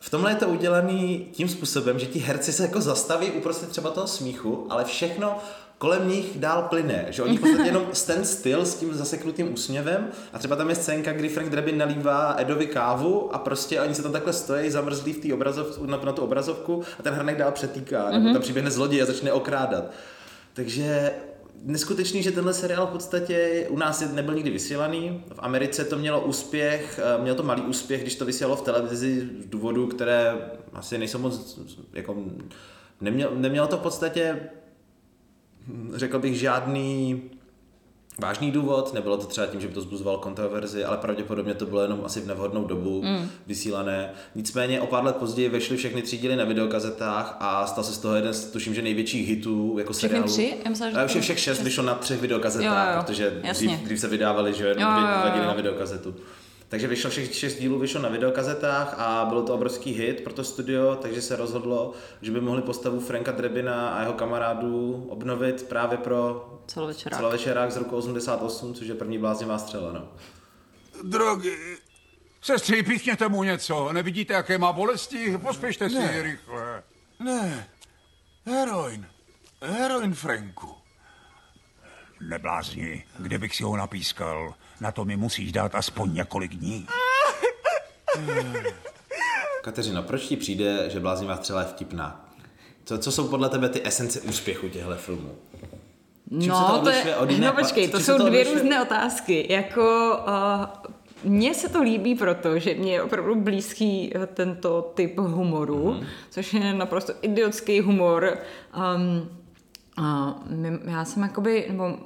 V 0.00 0.10
tomhle 0.10 0.30
je 0.30 0.34
to 0.34 0.48
udělané 0.48 1.18
tím 1.32 1.48
způsobem, 1.48 1.98
že 1.98 2.06
ti 2.06 2.18
herci 2.18 2.52
se 2.52 2.62
jako 2.62 2.80
zastaví 2.80 3.30
uprostřed 3.30 3.68
třeba 3.68 3.90
toho 3.90 4.06
smíchu, 4.06 4.66
ale 4.70 4.84
všechno 4.84 5.38
kolem 5.80 6.08
nich 6.08 6.38
dál 6.38 6.62
plyne, 6.62 7.06
že 7.10 7.22
oni 7.22 7.36
v 7.36 7.40
podstatě 7.40 7.68
jenom 7.68 7.86
stand 7.92 8.26
still 8.26 8.66
s 8.66 8.74
tím 8.74 8.94
zaseknutým 8.94 9.52
úsměvem 9.52 10.08
a 10.32 10.38
třeba 10.38 10.56
tam 10.56 10.68
je 10.68 10.74
scénka, 10.74 11.12
kdy 11.12 11.28
Frank 11.28 11.50
Drebin 11.50 11.78
nalívá 11.78 12.34
Edovi 12.38 12.66
kávu 12.66 13.34
a 13.34 13.38
prostě 13.38 13.80
oni 13.80 13.94
se 13.94 14.02
tam 14.02 14.12
takhle 14.12 14.32
stojí, 14.32 14.70
zamrzlí 14.70 15.12
v 15.12 15.18
té 15.18 15.34
obrazovku, 15.34 15.86
na, 15.86 15.96
na 15.96 16.12
tu 16.12 16.22
obrazovku 16.22 16.82
a 16.98 17.02
ten 17.02 17.14
hrnek 17.14 17.36
dál 17.36 17.52
přetýká, 17.52 18.04
mm-hmm. 18.04 18.12
nebo 18.12 18.24
mhm. 18.24 18.32
tam 18.32 18.42
přiběhne 18.42 18.70
zloděj 18.70 19.02
a 19.02 19.06
začne 19.06 19.32
okrádat. 19.32 19.90
Takže 20.52 21.12
neskutečný, 21.62 22.22
že 22.22 22.32
tenhle 22.32 22.54
seriál 22.54 22.86
v 22.86 22.90
podstatě 22.90 23.66
u 23.70 23.76
nás 23.76 24.04
nebyl 24.12 24.34
nikdy 24.34 24.50
vysílaný. 24.50 25.24
V 25.34 25.38
Americe 25.38 25.84
to 25.84 25.98
mělo 25.98 26.20
úspěch, 26.20 27.00
eh, 27.02 27.22
mělo 27.22 27.36
to 27.36 27.42
malý 27.42 27.62
úspěch, 27.62 28.02
když 28.02 28.14
to 28.14 28.24
vysílalo 28.24 28.56
v 28.56 28.62
televizi 28.62 29.28
z 29.42 29.46
důvodu, 29.46 29.86
které 29.86 30.34
asi 30.72 30.98
nejsou 30.98 31.18
moc, 31.18 31.60
jako, 31.92 32.16
nemělo, 33.00 33.32
nemělo 33.34 33.66
to 33.66 33.76
v 33.76 33.80
podstatě, 33.80 34.40
řekl 35.94 36.18
bych, 36.18 36.38
žádný 36.38 37.22
vážný 38.18 38.50
důvod, 38.50 38.94
nebylo 38.94 39.16
to 39.16 39.26
třeba 39.26 39.46
tím, 39.46 39.60
že 39.60 39.68
by 39.68 39.74
to 39.74 39.80
zbuzovalo 39.80 40.18
kontroverzi, 40.18 40.84
ale 40.84 40.96
pravděpodobně 40.96 41.54
to 41.54 41.66
bylo 41.66 41.82
jenom 41.82 42.02
asi 42.04 42.20
v 42.20 42.26
nevhodnou 42.26 42.64
dobu 42.64 43.02
mm. 43.02 43.28
vysílané. 43.46 44.10
Nicméně 44.34 44.80
o 44.80 44.86
pár 44.86 45.04
let 45.04 45.16
později 45.16 45.48
vešly 45.48 45.76
všechny 45.76 46.02
tři 46.02 46.18
díly 46.18 46.36
na 46.36 46.44
videokazetách 46.44 47.36
a 47.40 47.66
stal 47.66 47.84
se 47.84 47.92
z 47.92 47.98
toho 47.98 48.14
jeden, 48.14 48.34
tuším, 48.52 48.74
že 48.74 48.82
největších 48.82 49.28
hitů 49.28 49.78
jako 49.78 49.92
všechny 49.92 50.08
seriálu. 50.08 50.32
tři? 50.32 50.54
Já 50.64 50.70
myslím, 50.70 50.90
že 50.90 51.06
všech, 51.06 51.22
všech 51.22 51.38
šest 51.38 51.62
vyšlo 51.62 51.84
na 51.84 51.94
třech 51.94 52.20
videokazetách, 52.20 52.88
jo, 52.88 52.94
jo, 52.96 53.02
protože 53.02 53.40
dřív, 53.52 53.70
dřív, 53.70 54.00
se 54.00 54.08
vydávali, 54.08 54.54
že 54.54 54.66
jenom 54.66 54.84
dva 54.84 55.30
díly 55.34 55.46
na 55.46 55.54
videokazetu. 55.54 56.14
Takže 56.70 56.86
vyšlo 56.86 57.10
všech 57.10 57.34
šest 57.34 57.58
dílů 57.58 57.78
vyšlo 57.78 58.00
na 58.00 58.08
videokazetách 58.08 58.94
a 58.98 59.24
bylo 59.24 59.42
to 59.42 59.54
obrovský 59.54 59.92
hit 59.92 60.20
pro 60.20 60.32
to 60.32 60.44
studio, 60.44 60.98
takže 61.02 61.22
se 61.22 61.36
rozhodlo, 61.36 61.92
že 62.22 62.32
by 62.32 62.40
mohli 62.40 62.62
postavu 62.62 63.00
Franka 63.00 63.32
Drebina 63.32 63.90
a 63.90 64.00
jeho 64.00 64.12
kamarádů 64.12 65.06
obnovit 65.08 65.62
právě 65.62 65.98
pro 65.98 66.50
celovečerák, 66.66 67.18
celovečerák 67.18 67.72
z 67.72 67.76
roku 67.76 67.96
88, 67.96 68.74
což 68.74 68.86
je 68.86 68.94
první 68.94 69.18
bláznivá 69.18 69.58
střela. 69.58 69.92
No. 69.92 70.08
Drogy. 71.02 71.78
Sestři, 72.42 72.82
píchněte 72.82 73.28
mu 73.28 73.42
něco. 73.42 73.92
Nevidíte, 73.92 74.34
jaké 74.34 74.58
má 74.58 74.72
bolesti? 74.72 75.38
Pospěšte 75.38 75.88
si 75.88 75.94
ne. 75.94 76.22
rychle. 76.22 76.82
Ne. 77.20 77.68
Heroin. 78.46 79.06
Heroin, 79.62 80.14
Franku. 80.14 80.79
Neblázni, 82.28 83.04
kde 83.18 83.38
bych 83.38 83.56
si 83.56 83.62
ho 83.62 83.76
napískal. 83.76 84.54
Na 84.80 84.92
to 84.92 85.04
mi 85.04 85.16
musíš 85.16 85.52
dát 85.52 85.74
aspoň 85.74 86.14
několik 86.14 86.54
dní. 86.54 86.86
Kateřino, 89.62 90.02
proč 90.02 90.22
ti 90.22 90.36
přijde, 90.36 90.90
že 90.90 91.00
bláznivá 91.00 91.36
střela 91.36 91.60
je 91.60 91.66
vtipná? 91.66 92.30
Co, 92.84 92.98
co 92.98 93.12
jsou 93.12 93.28
podle 93.28 93.48
tebe 93.48 93.68
ty 93.68 93.86
esence 93.86 94.20
úspěchu 94.20 94.68
těchto 94.68 94.96
filmů? 94.96 95.34
Čím 96.40 96.48
no, 96.48 96.78
to, 96.78 96.80
to 96.84 96.90
je, 96.90 97.16
od 97.16 97.30
jiné, 97.30 97.46
no 97.46 97.52
počkej, 97.52 97.88
to 97.88 98.00
jsou 98.00 98.16
to 98.16 98.28
dvě 98.28 98.44
různé 98.44 98.82
otázky. 98.82 99.52
Jako, 99.52 100.16
uh, 100.26 100.92
mně 101.24 101.54
se 101.54 101.68
to 101.68 101.82
líbí 101.82 102.14
proto, 102.14 102.58
že 102.58 102.74
mě 102.74 102.92
je 102.92 103.02
opravdu 103.02 103.34
blízký 103.34 104.12
eh, 104.14 104.26
tento 104.26 104.92
typ 104.94 105.18
humoru, 105.18 105.84
mm-hmm. 105.84 106.06
což 106.30 106.54
je 106.54 106.74
naprosto 106.74 107.12
idiotský 107.22 107.80
humor. 107.80 108.38
Um, 108.96 109.30
uh, 109.98 110.90
já 110.90 111.04
jsem 111.04 111.22
jakoby, 111.22 111.66
nebo 111.70 111.98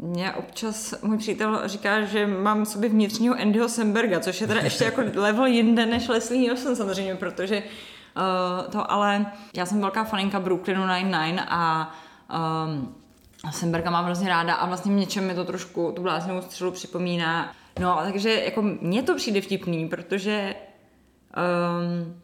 mě 0.00 0.32
občas 0.32 0.94
můj 1.02 1.18
přítel 1.18 1.68
říká, 1.68 2.04
že 2.04 2.26
mám 2.26 2.64
v 2.64 2.68
sobě 2.68 2.88
vnitřního 2.88 3.34
Andyho 3.34 3.68
Semberga, 3.68 4.20
což 4.20 4.40
je 4.40 4.46
teda 4.46 4.60
ještě 4.60 4.84
jako 4.84 5.02
level 5.14 5.46
jinde 5.46 5.86
než 5.86 6.08
Leslie 6.08 6.40
Nielsen 6.40 6.76
samozřejmě, 6.76 7.14
protože 7.14 7.62
uh, 7.62 8.70
to 8.70 8.90
ale 8.90 9.26
já 9.56 9.66
jsem 9.66 9.80
velká 9.80 10.04
faninka 10.04 10.40
Brooklynu 10.40 10.86
Nine-Nine 10.86 11.46
a 11.48 11.94
um, 12.66 12.94
Semberga 13.50 13.90
mám 13.90 14.04
hrozně 14.04 14.28
ráda 14.28 14.54
a 14.54 14.66
vlastně 14.66 14.92
v 14.92 14.96
něčem 14.96 15.26
mi 15.26 15.34
to 15.34 15.44
trošku 15.44 15.92
tu 15.96 16.02
bláznivou 16.02 16.42
střelu 16.42 16.70
připomíná. 16.70 17.52
No, 17.80 18.00
takže 18.02 18.44
jako 18.44 18.62
mně 18.62 19.02
to 19.02 19.14
přijde 19.14 19.40
vtipný, 19.40 19.88
protože 19.88 20.54
um, 21.36 22.20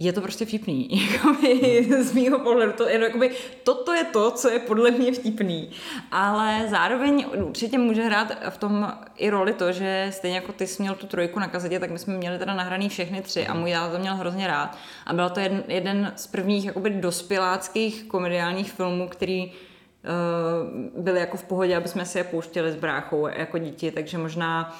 je 0.00 0.12
to 0.12 0.20
prostě 0.20 0.46
vtipný. 0.46 0.88
Jakoby, 1.12 1.86
z 2.02 2.12
mýho 2.12 2.38
pohledu 2.38 2.72
to, 2.72 2.88
jakoby, 2.88 3.30
toto 3.62 3.92
je 3.92 4.04
to, 4.04 4.30
co 4.30 4.50
je 4.50 4.58
podle 4.58 4.90
mě 4.90 5.12
vtipný. 5.12 5.70
Ale 6.10 6.64
zároveň 6.68 7.26
určitě 7.34 7.78
může 7.78 8.02
hrát 8.02 8.32
v 8.50 8.58
tom 8.58 8.92
i 9.16 9.30
roli 9.30 9.52
to, 9.52 9.72
že 9.72 10.08
stejně 10.10 10.36
jako 10.36 10.52
ty 10.52 10.66
jsi 10.66 10.82
měl 10.82 10.94
tu 10.94 11.06
trojku 11.06 11.40
na 11.40 11.48
kazetě, 11.48 11.80
tak 11.80 11.90
my 11.90 11.98
jsme 11.98 12.16
měli 12.16 12.38
teda 12.38 12.54
nahraný 12.54 12.88
všechny 12.88 13.22
tři 13.22 13.46
a 13.46 13.54
můj 13.54 13.72
táta 13.72 13.92
to 13.92 13.98
měl 13.98 14.14
hrozně 14.14 14.46
rád. 14.46 14.76
A 15.06 15.12
byl 15.12 15.30
to 15.30 15.40
jeden, 15.40 15.64
jeden 15.68 16.12
z 16.16 16.26
prvních 16.26 16.64
jakoby 16.64 16.90
dospěláckých 16.90 18.04
komediálních 18.04 18.72
filmů, 18.72 19.08
který 19.08 19.46
uh, 19.46 21.02
byly 21.02 21.20
jako 21.20 21.36
v 21.36 21.44
pohodě, 21.44 21.76
aby 21.76 21.88
jsme 21.88 22.04
si 22.04 22.18
je 22.18 22.24
pouštěli 22.24 22.72
s 22.72 22.76
bráchou 22.76 23.26
jako 23.26 23.58
děti, 23.58 23.90
takže 23.90 24.18
možná 24.18 24.78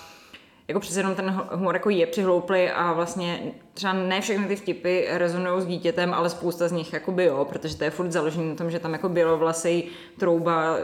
jako 0.69 0.81
přece 0.81 1.01
jenom 1.01 1.15
ten 1.15 1.43
humor 1.51 1.75
jako 1.75 1.91
je 1.91 2.07
přihlouplý 2.07 2.69
a 2.69 2.93
vlastně 2.93 3.53
třeba 3.75 3.93
ne 3.93 4.21
všechny 4.21 4.47
ty 4.47 4.57
vtipy 4.57 5.07
rezonují 5.11 5.63
s 5.63 5.67
dítětem, 5.67 6.15
ale 6.15 6.31
spousta 6.31 6.69
z 6.69 6.73
nich 6.73 6.93
jako 6.93 7.13
by 7.13 7.25
jo, 7.25 7.47
protože 7.49 7.77
to 7.77 7.85
je 7.85 7.91
furt 7.91 8.13
založené 8.13 8.45
na 8.45 8.55
tom, 8.55 8.71
že 8.71 8.79
tam 8.79 8.93
jako 8.93 9.09
bylo 9.09 9.39
vlasej 9.39 9.85
trouba 10.19 10.77
uh, 10.77 10.81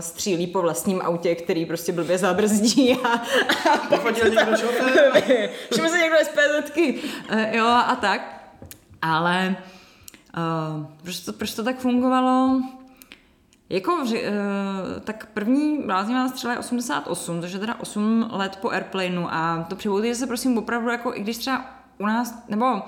střílí 0.00 0.46
po 0.46 0.62
vlastním 0.62 1.02
autě, 1.02 1.34
který 1.34 1.66
prostě 1.66 1.92
blbě 1.92 2.18
zabrzdí 2.18 2.92
a... 3.04 3.08
a 3.08 4.10
někdo 4.10 4.56
Všiml 5.72 5.88
se 5.88 5.98
někdo 5.98 6.16
SPZky. 6.24 6.94
Uh, 7.32 7.40
jo 7.52 7.66
a 7.66 7.98
tak. 8.00 8.50
Ale 9.02 9.56
uh, 10.36 10.86
proč, 11.02 11.20
to, 11.20 11.32
proč 11.32 11.54
to 11.54 11.64
tak 11.64 11.78
fungovalo? 11.78 12.60
Jako, 13.70 13.94
uh, 13.94 14.08
tak 15.04 15.28
první 15.34 15.82
bláznivá 15.86 16.28
střela 16.28 16.52
je 16.52 16.58
88, 16.58 17.40
což 17.40 17.52
je 17.52 17.58
teda 17.58 17.74
8 17.80 18.30
let 18.32 18.58
po 18.60 18.70
Airplaneu 18.70 19.26
a 19.30 19.66
to 19.68 19.76
přivodí 19.76 20.14
se 20.14 20.26
prosím 20.26 20.58
opravdu, 20.58 20.88
jako 20.88 21.14
i 21.14 21.20
když 21.20 21.36
třeba 21.38 21.64
u 21.98 22.06
nás, 22.06 22.44
nebo 22.48 22.82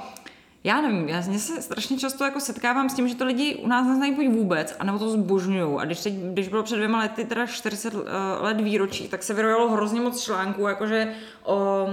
já 0.65 0.81
nevím, 0.81 1.09
já 1.09 1.23
se 1.23 1.63
strašně 1.63 1.99
často 1.99 2.25
jako 2.25 2.41
setkávám 2.41 2.89
s 2.89 2.95
tím, 2.95 3.09
že 3.09 3.15
to 3.15 3.25
lidi 3.25 3.55
u 3.55 3.69
nás 3.69 3.87
neznají 3.87 4.15
buď 4.15 4.27
vůbec, 4.27 4.77
anebo 4.79 4.99
to 4.99 5.11
zbožňují. 5.11 5.79
A 5.79 5.85
když, 5.85 6.01
teď, 6.01 6.15
když 6.15 6.49
bylo 6.49 6.63
před 6.63 6.77
dvěma 6.77 6.99
lety 6.99 7.25
teda 7.25 7.47
40 7.47 7.95
let 8.41 8.61
výročí, 8.61 9.09
tak 9.09 9.23
se 9.23 9.35
vyrojilo 9.35 9.71
hrozně 9.71 10.01
moc 10.01 10.23
článků, 10.23 10.69
jakože 10.69 11.15
o, 11.45 11.87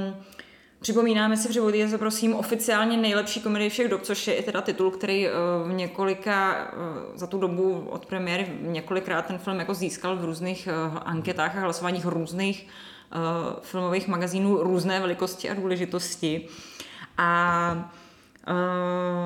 Připomínáme 0.80 1.38
si, 1.38 1.50
připomínejte 1.50 1.90
se 1.90 1.98
prosím 1.98 2.36
oficiálně 2.36 2.98
nejlepší 2.98 3.42
komedie 3.42 3.70
všech 3.70 3.90
dob, 3.90 4.02
což 4.02 4.28
je 4.28 4.36
i 4.36 4.44
teda 4.44 4.62
titul, 4.62 4.92
který 4.92 5.28
v 5.64 5.74
několika, 5.74 6.68
za 7.16 7.28
tu 7.28 7.38
dobu 7.38 7.88
od 7.90 8.06
premiéry 8.06 8.48
několikrát 8.62 9.26
ten 9.26 9.38
film 9.38 9.60
jako 9.60 9.74
získal 9.74 10.16
v 10.16 10.26
různých 10.26 10.68
anketách 11.06 11.58
a 11.58 11.60
hlasováních 11.60 12.06
různých 12.06 12.68
filmových 13.62 14.08
magazínů 14.08 14.64
různé 14.64 15.00
velikosti 15.00 15.50
a 15.50 15.54
důležitosti. 15.54 16.48
A 17.18 17.92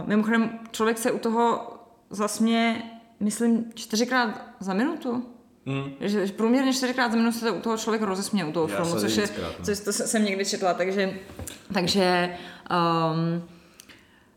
mimochodem, 0.06 0.60
člověk 0.72 0.98
se 0.98 1.12
u 1.12 1.20
toho 1.20 1.74
zasmě, 2.10 2.92
myslím, 3.20 3.66
čtyřikrát 3.76 4.42
za 4.60 4.74
minutu. 4.74 5.26
Hmm. 5.66 5.94
Že 6.00 6.28
průměrně 6.28 6.74
čtyřikrát 6.74 7.12
za 7.12 7.18
minutu 7.18 7.38
se 7.38 7.52
u 7.52 7.62
toho 7.62 7.78
člověk 7.78 8.02
rozesměje 8.02 8.46
u 8.46 8.52
toho 8.52 8.68
Já 8.68 8.76
filmu, 8.76 9.00
což, 9.00 9.16
je, 9.16 9.30
no. 9.42 9.66
což 9.66 9.80
to 9.80 9.94
jsem 9.94 10.26
někdy 10.26 10.46
četla, 10.46 10.74
takže, 10.74 11.14
takže 11.74 12.38
um, 12.72 13.44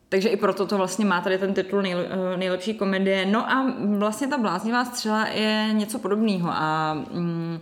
takže 0.08 0.28
i 0.28 0.36
proto 0.36 0.66
to 0.66 0.76
vlastně 0.76 1.04
má 1.04 1.20
tady 1.20 1.38
ten 1.38 1.54
titul 1.54 1.82
nej, 1.82 1.94
eh, 1.94 2.36
nejlepší 2.36 2.74
komedie. 2.74 3.26
No 3.26 3.50
a 3.50 3.74
vlastně 3.98 4.26
ta 4.26 4.38
bláznivá 4.38 4.84
střela 4.84 5.26
je 5.26 5.68
něco 5.72 5.98
podobného 5.98 6.50
a 6.52 6.96
um, 7.10 7.60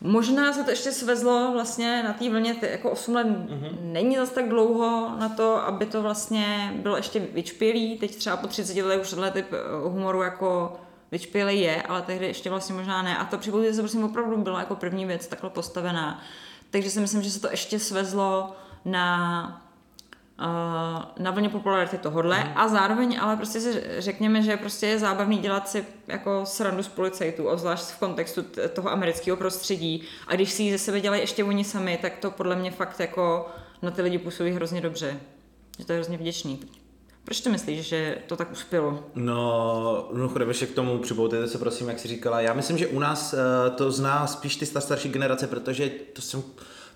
Možná 0.00 0.52
se 0.52 0.64
to 0.64 0.70
ještě 0.70 0.92
svezlo 0.92 1.50
vlastně 1.52 2.02
na 2.02 2.12
té 2.12 2.30
vlně, 2.30 2.54
ty 2.54 2.66
jako 2.66 2.90
8 2.90 3.14
let 3.14 3.26
mm-hmm. 3.26 3.78
není 3.82 4.16
zase 4.16 4.34
tak 4.34 4.48
dlouho 4.48 5.16
na 5.18 5.28
to, 5.28 5.56
aby 5.56 5.86
to 5.86 6.02
vlastně 6.02 6.72
bylo 6.76 6.96
ještě 6.96 7.20
vyčpělý. 7.20 7.98
Teď 7.98 8.16
třeba 8.16 8.36
po 8.36 8.46
30 8.46 8.82
letech 8.82 9.00
už 9.00 9.10
tenhle 9.10 9.30
typ 9.30 9.46
eh, 9.52 9.88
humoru 9.88 10.22
jako 10.22 10.76
vyčpělý 11.12 11.60
je, 11.60 11.82
ale 11.82 12.02
tehdy 12.02 12.26
ještě 12.26 12.50
vlastně 12.50 12.74
možná 12.74 13.02
ne. 13.02 13.18
A 13.18 13.24
to 13.24 13.38
připomínám 13.38 13.74
se 13.74 13.82
prosím 13.82 14.04
opravdu 14.04 14.36
byla 14.36 14.58
jako 14.58 14.76
první 14.76 15.06
věc 15.06 15.26
takhle 15.26 15.50
postavená. 15.50 16.22
Takže 16.70 16.90
si 16.90 17.00
myslím, 17.00 17.22
že 17.22 17.30
se 17.30 17.40
to 17.40 17.50
ještě 17.50 17.78
svezlo 17.78 18.56
na 18.84 19.58
na 21.18 21.30
vlně 21.30 21.48
popularity 21.48 21.98
tohodle 21.98 22.44
mm. 22.44 22.50
a 22.54 22.68
zároveň 22.68 23.18
ale 23.20 23.36
prostě 23.36 23.60
si 23.60 23.84
řekněme, 23.98 24.42
že 24.42 24.56
prostě 24.56 24.86
je 24.86 24.98
zábavný 24.98 25.38
dělat 25.38 25.68
si 25.68 25.86
jako 26.06 26.46
srandu 26.46 26.82
z 26.82 26.88
policajtů, 26.88 27.48
obzvlášť 27.48 27.84
v 27.84 27.98
kontextu 27.98 28.44
toho 28.72 28.90
amerického 28.90 29.36
prostředí 29.36 30.02
a 30.26 30.34
když 30.34 30.52
si 30.52 30.62
ji 30.62 30.72
ze 30.72 30.78
sebe 30.78 31.00
dělají 31.00 31.22
ještě 31.22 31.44
oni 31.44 31.64
sami, 31.64 31.98
tak 32.02 32.16
to 32.16 32.30
podle 32.30 32.56
mě 32.56 32.70
fakt 32.70 33.00
jako 33.00 33.48
na 33.82 33.90
ty 33.90 34.02
lidi 34.02 34.18
působí 34.18 34.50
hrozně 34.50 34.80
dobře. 34.80 35.20
Že 35.78 35.84
to 35.84 35.92
je 35.92 35.96
hrozně 35.96 36.18
vděčný. 36.18 36.60
Proč 37.24 37.40
ty 37.40 37.50
myslíš, 37.50 37.86
že 37.86 38.18
to 38.26 38.36
tak 38.36 38.52
uspělo? 38.52 39.04
No, 39.14 40.08
no 40.12 40.28
ještě 40.48 40.66
k 40.66 40.74
tomu 40.74 40.98
připoutejte 40.98 41.48
se 41.48 41.58
prosím, 41.58 41.88
jak 41.88 41.98
jsi 41.98 42.08
říkala. 42.08 42.40
Já 42.40 42.54
myslím, 42.54 42.78
že 42.78 42.86
u 42.86 42.98
nás 42.98 43.32
uh, 43.32 43.76
to 43.76 43.90
zná 43.90 44.26
spíš 44.26 44.56
ty 44.56 44.66
starší 44.66 45.08
generace, 45.08 45.46
protože 45.46 45.88
to 45.88 46.22
jsem 46.22 46.42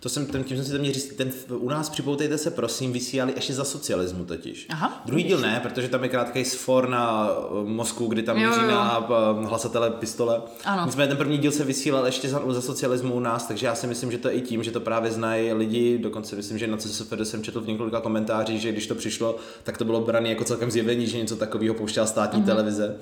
to 0.00 0.09
jsem, 0.09 0.26
ten, 0.26 0.44
tím 0.44 0.56
jsem 0.56 0.66
si 0.66 0.72
to 0.72 0.78
měl 0.78 0.92
říct, 0.92 1.14
ten, 1.16 1.30
u 1.48 1.68
nás 1.68 1.90
připoutejte 1.90 2.38
se 2.38 2.50
prosím, 2.50 2.92
vysílali 2.92 3.32
ještě 3.37 3.54
za 3.54 3.64
socialismu 3.64 4.24
totiž. 4.24 4.66
Aha, 4.70 5.02
Druhý 5.06 5.22
díl 5.22 5.38
ne, 5.38 5.61
protože 5.62 5.88
tam 5.88 6.02
je 6.02 6.09
krátký 6.09 6.44
sfor 6.44 6.88
na 6.88 7.30
uh, 7.38 7.68
mozku, 7.68 8.06
kdy 8.06 8.22
tam 8.22 8.37
míří 8.37 8.61
na 8.68 8.98
uh, 8.98 9.48
hlasatele 9.48 9.90
pistole. 9.90 10.42
Ano. 10.64 10.82
Nicméně 10.87 11.09
ten 11.09 11.16
první 11.16 11.38
díl 11.38 11.52
se 11.52 11.64
vysílal 11.64 12.06
ještě 12.06 12.28
za, 12.28 12.42
za 12.48 12.62
socialismu 12.62 13.14
u 13.14 13.20
nás, 13.20 13.46
takže 13.46 13.66
já 13.66 13.74
si 13.74 13.87
myslím, 13.87 14.12
že 14.12 14.18
to 14.18 14.28
je 14.28 14.35
i 14.35 14.40
tím, 14.40 14.62
že 14.62 14.70
to 14.70 14.80
právě 14.80 15.11
znají 15.11 15.52
lidi, 15.52 15.98
dokonce 15.98 16.37
myslím, 16.37 16.59
že 16.59 16.66
na 16.66 16.76
CSFD 16.76 17.12
jsem 17.22 17.42
četl 17.42 17.61
v 17.61 17.66
několika 17.66 18.00
komentářích, 18.00 18.61
že 18.61 18.72
když 18.72 18.87
to 18.87 18.94
přišlo, 18.94 19.37
tak 19.62 19.78
to 19.78 19.85
bylo 19.85 20.00
brané 20.00 20.28
jako 20.28 20.44
celkem 20.44 20.70
zjevení, 20.70 21.06
že 21.06 21.18
něco 21.18 21.37
takového 21.37 21.74
pouštěla 21.74 22.06
státní 22.06 22.42
mm-hmm. 22.42 22.46
televize. 22.46 22.96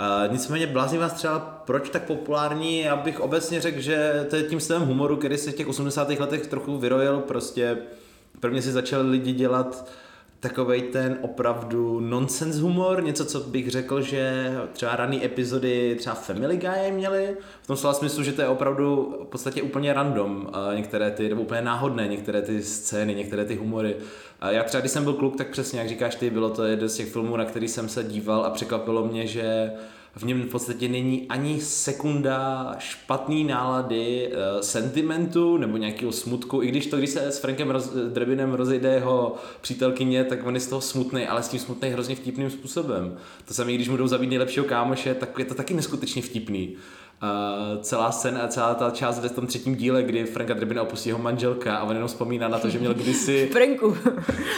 Uh, 0.00 0.32
nicméně 0.32 0.66
Bláznivá 0.66 1.08
střela, 1.08 1.38
proč 1.66 1.90
tak 1.90 2.02
populární? 2.04 2.80
Já 2.80 2.96
bych 2.96 3.20
obecně 3.20 3.60
řekl, 3.60 3.80
že 3.80 4.26
to 4.30 4.36
je 4.36 4.42
tím 4.42 4.60
stylem 4.60 4.82
humoru, 4.82 5.16
který 5.16 5.38
se 5.38 5.50
v 5.50 5.54
těch 5.54 5.68
80. 5.68 6.10
letech 6.10 6.46
trochu 6.46 6.78
vyrojil. 6.78 7.18
Prostě 7.18 7.78
prvně 8.40 8.62
si 8.62 8.72
začali 8.72 9.10
lidi 9.10 9.32
dělat 9.32 9.90
takovej 10.40 10.82
ten 10.82 11.18
opravdu 11.22 12.00
nonsense 12.00 12.60
humor, 12.60 13.02
něco, 13.02 13.24
co 13.24 13.40
bych 13.40 13.70
řekl, 13.70 14.00
že 14.00 14.52
třeba 14.72 14.96
rané 14.96 15.24
epizody 15.24 15.96
třeba 15.98 16.14
Family 16.14 16.56
Guy 16.56 16.92
měli, 16.92 17.36
v 17.62 17.66
tom 17.66 17.76
slova 17.76 17.94
smyslu, 17.94 18.22
že 18.22 18.32
to 18.32 18.42
je 18.42 18.48
opravdu 18.48 19.16
v 19.24 19.26
podstatě 19.26 19.62
úplně 19.62 19.92
random, 19.92 20.50
některé 20.74 21.10
ty, 21.10 21.28
nebo 21.28 21.42
úplně 21.42 21.62
náhodné, 21.62 22.08
některé 22.08 22.42
ty 22.42 22.62
scény, 22.62 23.14
některé 23.14 23.44
ty 23.44 23.54
humory. 23.54 23.96
Já 24.50 24.64
třeba, 24.64 24.80
když 24.80 24.92
jsem 24.92 25.04
byl 25.04 25.12
kluk, 25.12 25.36
tak 25.36 25.48
přesně, 25.48 25.78
jak 25.78 25.88
říkáš 25.88 26.14
ty, 26.14 26.30
bylo 26.30 26.50
to 26.50 26.64
jeden 26.64 26.88
z 26.88 26.96
těch 26.96 27.12
filmů, 27.12 27.36
na 27.36 27.44
který 27.44 27.68
jsem 27.68 27.88
se 27.88 28.04
díval 28.04 28.44
a 28.44 28.50
překvapilo 28.50 29.06
mě, 29.06 29.26
že 29.26 29.72
v 30.16 30.22
něm 30.22 30.42
v 30.42 30.46
podstatě 30.46 30.88
není 30.88 31.26
ani 31.28 31.60
sekunda 31.60 32.74
špatný 32.78 33.44
nálady, 33.44 34.32
uh, 34.32 34.60
sentimentu 34.60 35.56
nebo 35.56 35.76
nějakého 35.76 36.12
smutku, 36.12 36.62
i 36.62 36.68
když 36.68 36.86
to, 36.86 36.96
když 36.96 37.10
se 37.10 37.26
s 37.26 37.38
Frankem 37.38 37.70
roz, 37.70 37.88
Drebinem 37.88 38.52
rozejde 38.52 38.94
jeho 38.94 39.34
přítelkyně, 39.60 40.24
tak 40.24 40.46
on 40.46 40.54
je 40.54 40.60
z 40.60 40.66
toho 40.66 40.80
smutný, 40.80 41.26
ale 41.26 41.42
s 41.42 41.48
tím 41.48 41.60
smutný 41.60 41.88
hrozně 41.88 42.14
vtipným 42.14 42.50
způsobem. 42.50 43.16
To 43.44 43.54
samé, 43.54 43.72
když 43.72 43.88
mu 43.88 43.96
jdou 43.96 44.06
zabít 44.06 44.30
nejlepšího 44.30 44.64
kámoše, 44.64 45.14
tak 45.14 45.38
je 45.38 45.44
to 45.44 45.54
taky 45.54 45.74
neskutečně 45.74 46.22
vtipný. 46.22 46.76
Uh, 47.22 47.82
celá 47.82 48.12
scéna, 48.12 48.48
celá 48.48 48.74
ta 48.74 48.90
část 48.90 49.18
ve 49.18 49.28
tom 49.28 49.46
třetím 49.46 49.74
díle, 49.74 50.02
kdy 50.02 50.24
Franka 50.24 50.54
Drebina 50.54 50.82
opustí 50.82 51.08
jeho 51.08 51.18
manželka 51.18 51.76
a 51.76 51.82
on 51.82 51.92
jenom 51.92 52.08
vzpomíná 52.08 52.48
na 52.48 52.58
to, 52.58 52.68
že 52.68 52.78
měl 52.78 52.94
kdysi... 52.94 53.48
Franku, 53.52 53.96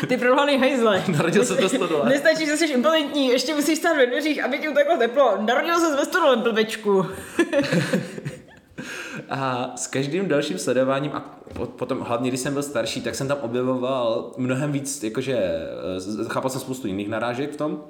ty 0.09 0.17
prohlený 0.17 0.59
hajzle. 0.59 1.05
Narodil 1.17 1.45
se 1.45 1.55
ve 1.55 1.69
stodole. 1.69 2.09
Nestačí, 2.09 2.47
že 2.47 2.57
jsi 2.57 2.65
impotentní, 2.65 3.29
ještě 3.29 3.55
musíš 3.55 3.79
stát 3.79 3.97
ve 3.97 4.07
dveřích, 4.07 4.45
aby 4.45 4.59
ti 4.59 4.75
takhle 4.75 4.97
teplo. 4.97 5.39
Narodil 5.41 5.81
se 5.81 5.97
ve 5.97 6.05
stodole, 6.05 6.37
blbečku. 6.37 7.07
a 9.31 9.73
s 9.77 9.87
každým 9.87 10.29
dalším 10.29 10.59
sledováním 10.59 11.13
a 11.13 11.21
potom 11.77 12.01
hlavně, 12.01 12.31
když 12.31 12.41
jsem 12.41 12.53
byl 12.53 12.63
starší, 12.63 13.01
tak 13.01 13.15
jsem 13.15 13.29
tam 13.29 13.39
objevoval 13.41 14.33
mnohem 14.37 14.73
víc, 14.73 15.03
jakože 15.03 15.37
eh, 15.37 16.29
chápal 16.29 16.51
jsem 16.51 16.61
spoustu 16.61 16.87
jiných 16.87 17.09
narážek 17.09 17.53
v 17.53 17.57
tom. 17.57 17.85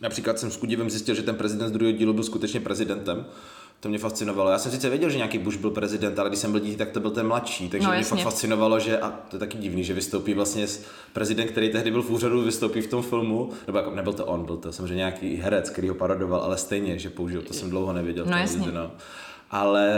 Například 0.00 0.38
jsem 0.38 0.50
s 0.50 0.56
kudivem 0.56 0.90
zjistil, 0.90 1.14
že 1.14 1.22
ten 1.22 1.34
prezident 1.34 1.68
z 1.68 1.72
druhého 1.72 1.98
dílu 1.98 2.12
byl 2.12 2.24
skutečně 2.24 2.60
prezidentem 2.60 3.26
to 3.80 3.88
mě 3.88 3.98
fascinovalo. 3.98 4.50
Já 4.50 4.58
jsem 4.58 4.72
sice 4.72 4.88
věděl, 4.88 5.10
že 5.10 5.16
nějaký 5.16 5.38
Bush 5.38 5.56
byl 5.56 5.70
prezident, 5.70 6.18
ale 6.18 6.30
když 6.30 6.40
jsem 6.40 6.52
byl 6.52 6.60
dítě, 6.60 6.76
tak 6.76 6.90
to 6.90 7.00
byl 7.00 7.10
ten 7.10 7.26
mladší. 7.26 7.68
Takže 7.68 7.88
no, 7.88 7.94
mě 7.94 8.04
fakt 8.04 8.20
fascinovalo, 8.20 8.80
že, 8.80 8.98
a 8.98 9.10
to 9.10 9.36
je 9.36 9.40
taky 9.40 9.58
divný, 9.58 9.84
že 9.84 9.94
vystoupí 9.94 10.34
vlastně 10.34 10.66
prezident, 11.12 11.48
který 11.48 11.68
tehdy 11.68 11.90
byl 11.90 12.02
v 12.02 12.10
úřadu, 12.10 12.42
vystoupí 12.42 12.80
v 12.80 12.86
tom 12.86 13.02
filmu. 13.02 13.50
Nebo 13.66 13.78
jako, 13.78 13.90
nebyl 13.90 14.12
to 14.12 14.26
on, 14.26 14.44
byl 14.44 14.56
to 14.56 14.72
samozřejmě 14.72 14.96
nějaký 14.96 15.36
herec, 15.36 15.70
který 15.70 15.88
ho 15.88 15.94
parodoval, 15.94 16.40
ale 16.40 16.56
stejně, 16.56 16.98
že 16.98 17.10
použil, 17.10 17.42
to 17.42 17.52
jsem 17.52 17.70
dlouho 17.70 17.92
nevěděl. 17.92 18.26
No, 18.26 18.36
jasně. 18.36 18.72
No. 18.72 18.90
Ale 19.50 19.94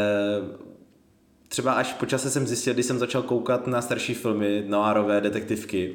třeba 1.49 1.73
až 1.73 1.93
po 1.93 2.07
čase 2.07 2.31
jsem 2.31 2.47
zjistil, 2.47 2.75
když 2.75 2.87
jsem 2.87 2.99
začal 2.99 3.23
koukat 3.23 3.67
na 3.67 3.83
starší 3.83 4.15
filmy, 4.15 4.65
noárové 4.69 5.21
detektivky, 5.21 5.95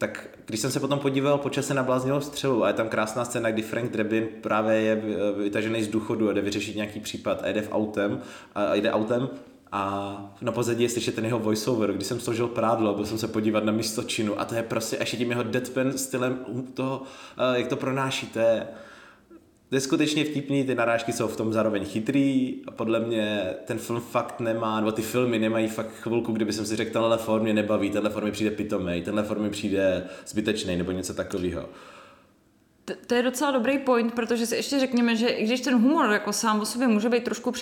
tak 0.00 0.28
když 0.46 0.60
jsem 0.60 0.70
se 0.70 0.80
potom 0.80 0.98
podíval 0.98 1.38
po 1.38 1.50
čase 1.50 1.74
na 1.74 1.82
bláznivou 1.82 2.20
střelu 2.20 2.64
a 2.64 2.68
je 2.68 2.74
tam 2.74 2.88
krásná 2.88 3.24
scéna, 3.24 3.50
kdy 3.50 3.62
Frank 3.62 3.90
Drebin 3.90 4.28
právě 4.40 4.80
je 4.80 5.02
vytažený 5.38 5.82
z 5.82 5.88
důchodu 5.88 6.28
a 6.28 6.32
jde 6.32 6.40
vyřešit 6.40 6.76
nějaký 6.76 7.00
případ 7.00 7.42
a 7.42 7.48
jde 7.48 7.62
v 7.62 7.72
autem 7.72 8.20
a 8.54 8.74
jde 8.74 8.92
autem 8.92 9.28
a 9.72 10.34
na 10.40 10.52
pozadí 10.52 10.82
je 10.82 10.88
slyšet 10.88 11.14
ten 11.14 11.24
jeho 11.24 11.38
voiceover, 11.38 11.92
když 11.92 12.06
jsem 12.06 12.20
složil 12.20 12.48
prádlo, 12.48 12.94
byl 12.94 13.06
jsem 13.06 13.18
se 13.18 13.28
podívat 13.28 13.64
na 13.64 13.72
místo 13.72 14.02
činu 14.02 14.40
a 14.40 14.44
to 14.44 14.54
je 14.54 14.62
prostě 14.62 14.96
ještě 15.00 15.16
tím 15.16 15.30
jeho 15.30 15.42
deadpan 15.42 15.98
stylem 15.98 16.38
toho, 16.74 17.02
jak 17.54 17.66
to 17.66 17.76
pronáší, 17.76 18.26
to 18.26 18.38
je, 18.38 18.66
to 19.70 19.76
je 19.76 19.80
skutečně 19.80 20.24
vtipný, 20.24 20.64
ty 20.64 20.74
narážky 20.74 21.12
jsou 21.12 21.28
v 21.28 21.36
tom 21.36 21.52
zároveň 21.52 21.84
chytrý 21.84 22.56
a 22.66 22.70
podle 22.70 23.00
mě 23.00 23.54
ten 23.64 23.78
film 23.78 24.00
fakt 24.00 24.40
nemá, 24.40 24.80
nebo 24.80 24.92
ty 24.92 25.02
filmy 25.02 25.38
nemají 25.38 25.68
fakt 25.68 25.90
chvilku, 26.00 26.32
kdyby 26.32 26.52
jsem 26.52 26.66
si 26.66 26.76
řekl, 26.76 26.92
tenhle 26.92 27.18
form 27.18 27.42
mě 27.42 27.54
nebaví, 27.54 27.90
tenhle 27.90 28.10
form 28.10 28.26
mi 28.26 28.32
přijde 28.32 28.50
pitomej, 28.50 29.02
tenhle 29.02 29.22
form 29.22 29.42
mi 29.42 29.50
přijde 29.50 30.06
zbytečný 30.26 30.76
nebo 30.76 30.92
něco 30.92 31.14
takového. 31.14 31.68
To 33.06 33.14
je 33.14 33.22
docela 33.22 33.50
dobrý 33.50 33.78
point, 33.78 34.14
protože 34.14 34.46
si 34.46 34.56
ještě 34.56 34.80
řekněme, 34.80 35.16
že 35.16 35.28
i 35.28 35.44
když 35.44 35.60
ten 35.60 35.74
humor 35.74 36.10
jako 36.10 36.32
sám 36.32 36.60
o 36.60 36.66
sobě 36.66 36.88
může 36.88 37.08
být 37.08 37.24
trošku 37.24 37.52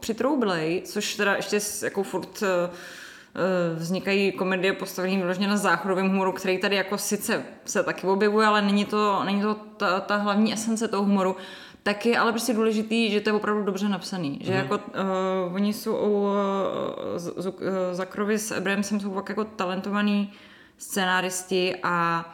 přitroublej, 0.00 0.82
což 0.84 1.14
teda 1.14 1.36
ještě 1.36 1.60
jako 1.82 2.02
furt 2.02 2.42
uh, 2.42 2.74
vznikají 3.74 4.32
komedie 4.32 4.72
postavené 4.72 5.16
vyloženě 5.16 5.48
na 5.48 5.56
záchodovém 5.56 6.08
humoru, 6.08 6.32
který 6.32 6.58
tady 6.58 6.76
jako 6.76 6.98
sice 6.98 7.44
se 7.64 7.82
taky 7.82 8.06
objevuje, 8.06 8.46
ale 8.46 8.62
není 8.62 8.84
to, 8.84 9.22
není 9.24 9.42
to 9.42 9.54
ta, 9.76 10.00
ta 10.00 10.16
hlavní 10.16 10.52
esence 10.52 10.88
toho 10.88 11.02
humoru, 11.02 11.36
tak 11.82 12.06
je 12.06 12.18
ale 12.18 12.32
prostě 12.32 12.52
důležitý, 12.52 13.10
že 13.10 13.20
to 13.20 13.28
je 13.28 13.32
opravdu 13.34 13.64
dobře 13.64 13.88
napsaný. 13.88 14.38
Že 14.42 14.52
mm. 14.52 14.58
jako 14.58 14.76
uh, 14.76 15.54
oni 15.54 15.72
jsou 15.72 15.94
uh, 15.96 16.28
z, 17.16 17.46
uh, 17.46 17.52
Zakrovi 17.92 18.38
s 18.38 18.52
Abrahamsem 18.52 19.00
jsou 19.00 19.14
fakt 19.14 19.28
jako 19.28 19.44
talentovaní 19.44 20.32
scénáristi 20.78 21.74
a 21.82 22.24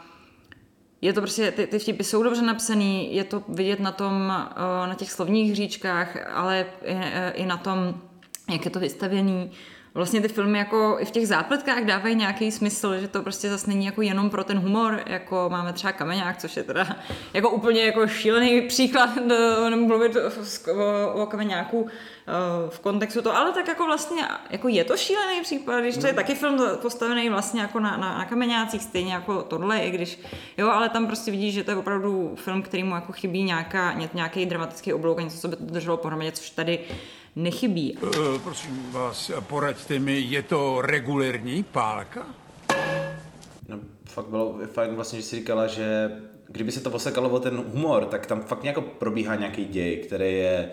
je 1.00 1.12
to 1.12 1.20
prostě, 1.20 1.50
ty, 1.50 1.66
ty 1.66 1.78
vtipy 1.78 2.04
jsou 2.04 2.22
dobře 2.22 2.42
napsaný, 2.42 3.16
je 3.16 3.24
to 3.24 3.42
vidět 3.48 3.80
na 3.80 3.92
tom, 3.92 4.32
uh, 4.56 4.88
na 4.88 4.94
těch 4.94 5.12
slovních 5.12 5.52
hříčkách, 5.52 6.16
ale 6.34 6.66
i, 6.84 6.96
i 7.34 7.46
na 7.46 7.56
tom, 7.56 7.94
jak 8.52 8.64
je 8.64 8.70
to 8.70 8.80
vystavěný. 8.80 9.50
Vlastně 9.94 10.20
ty 10.20 10.28
filmy 10.28 10.58
jako 10.58 10.96
i 11.00 11.04
v 11.04 11.10
těch 11.10 11.28
zápletkách 11.28 11.84
dávají 11.84 12.14
nějaký 12.14 12.52
smysl, 12.52 13.00
že 13.00 13.08
to 13.08 13.22
prostě 13.22 13.50
zase 13.50 13.68
není 13.70 13.86
jako 13.86 14.02
jenom 14.02 14.30
pro 14.30 14.44
ten 14.44 14.58
humor, 14.58 15.00
jako 15.06 15.48
máme 15.50 15.72
třeba 15.72 15.92
Kameňák, 15.92 16.36
což 16.36 16.56
je 16.56 16.62
teda 16.62 16.96
jako 17.34 17.50
úplně 17.50 17.84
jako 17.86 18.06
šílený 18.06 18.60
příklad, 18.60 19.10
nemůžu 19.70 19.88
mluvit 19.88 20.16
o, 20.16 21.22
o, 21.22 21.26
Kameňáku 21.26 21.86
eh, 21.86 22.32
v 22.70 22.80
kontextu 22.80 23.22
to, 23.22 23.36
ale 23.36 23.52
tak 23.52 23.68
jako 23.68 23.86
vlastně 23.86 24.22
jako 24.50 24.68
je 24.68 24.84
to 24.84 24.96
šílený 24.96 25.40
případ, 25.42 25.80
když 25.80 25.96
to 25.96 26.06
je 26.06 26.12
taky 26.12 26.34
film 26.34 26.60
postavený 26.82 27.28
vlastně 27.28 27.60
jako 27.60 27.80
na, 27.80 27.96
na, 27.96 28.18
na 28.18 28.24
kameňácích, 28.24 28.82
stejně 28.82 29.12
jako 29.12 29.42
tohle, 29.42 29.78
i 29.78 29.90
když, 29.90 30.18
jo, 30.58 30.68
ale 30.68 30.88
tam 30.88 31.06
prostě 31.06 31.30
vidíš, 31.30 31.54
že 31.54 31.64
to 31.64 31.70
je 31.70 31.76
opravdu 31.76 32.34
film, 32.36 32.62
který 32.62 32.84
mu 32.84 32.94
jako 32.94 33.12
chybí 33.12 33.42
nějaká, 33.42 33.94
nějaký 34.14 34.46
dramatický 34.46 34.92
oblouk 34.92 35.20
něco, 35.20 35.38
co 35.38 35.48
by 35.48 35.56
to 35.56 35.64
drželo 35.64 35.96
pohromadě, 35.96 36.32
což 36.32 36.50
tady 36.50 36.78
nechybí. 37.36 37.96
Uh, 37.96 38.38
prosím 38.38 38.92
vás, 38.92 39.30
poraďte 39.40 39.98
mi, 39.98 40.20
je 40.20 40.42
to 40.42 40.82
regulérní 40.82 41.62
pálka? 41.62 42.26
No, 43.68 43.78
fakt 44.04 44.26
bylo 44.26 44.58
fajn 44.72 44.94
vlastně, 44.94 45.20
že 45.20 45.26
jsi 45.26 45.36
říkala, 45.36 45.66
že 45.66 46.10
kdyby 46.48 46.72
se 46.72 46.80
to 46.80 46.90
posekalo 46.90 47.30
o 47.30 47.40
ten 47.40 47.64
humor, 47.72 48.04
tak 48.04 48.26
tam 48.26 48.42
fakt 48.42 48.62
nějak 48.62 48.78
probíhá 48.80 49.34
nějaký 49.34 49.64
děj, 49.64 49.96
který 49.96 50.34
je 50.34 50.70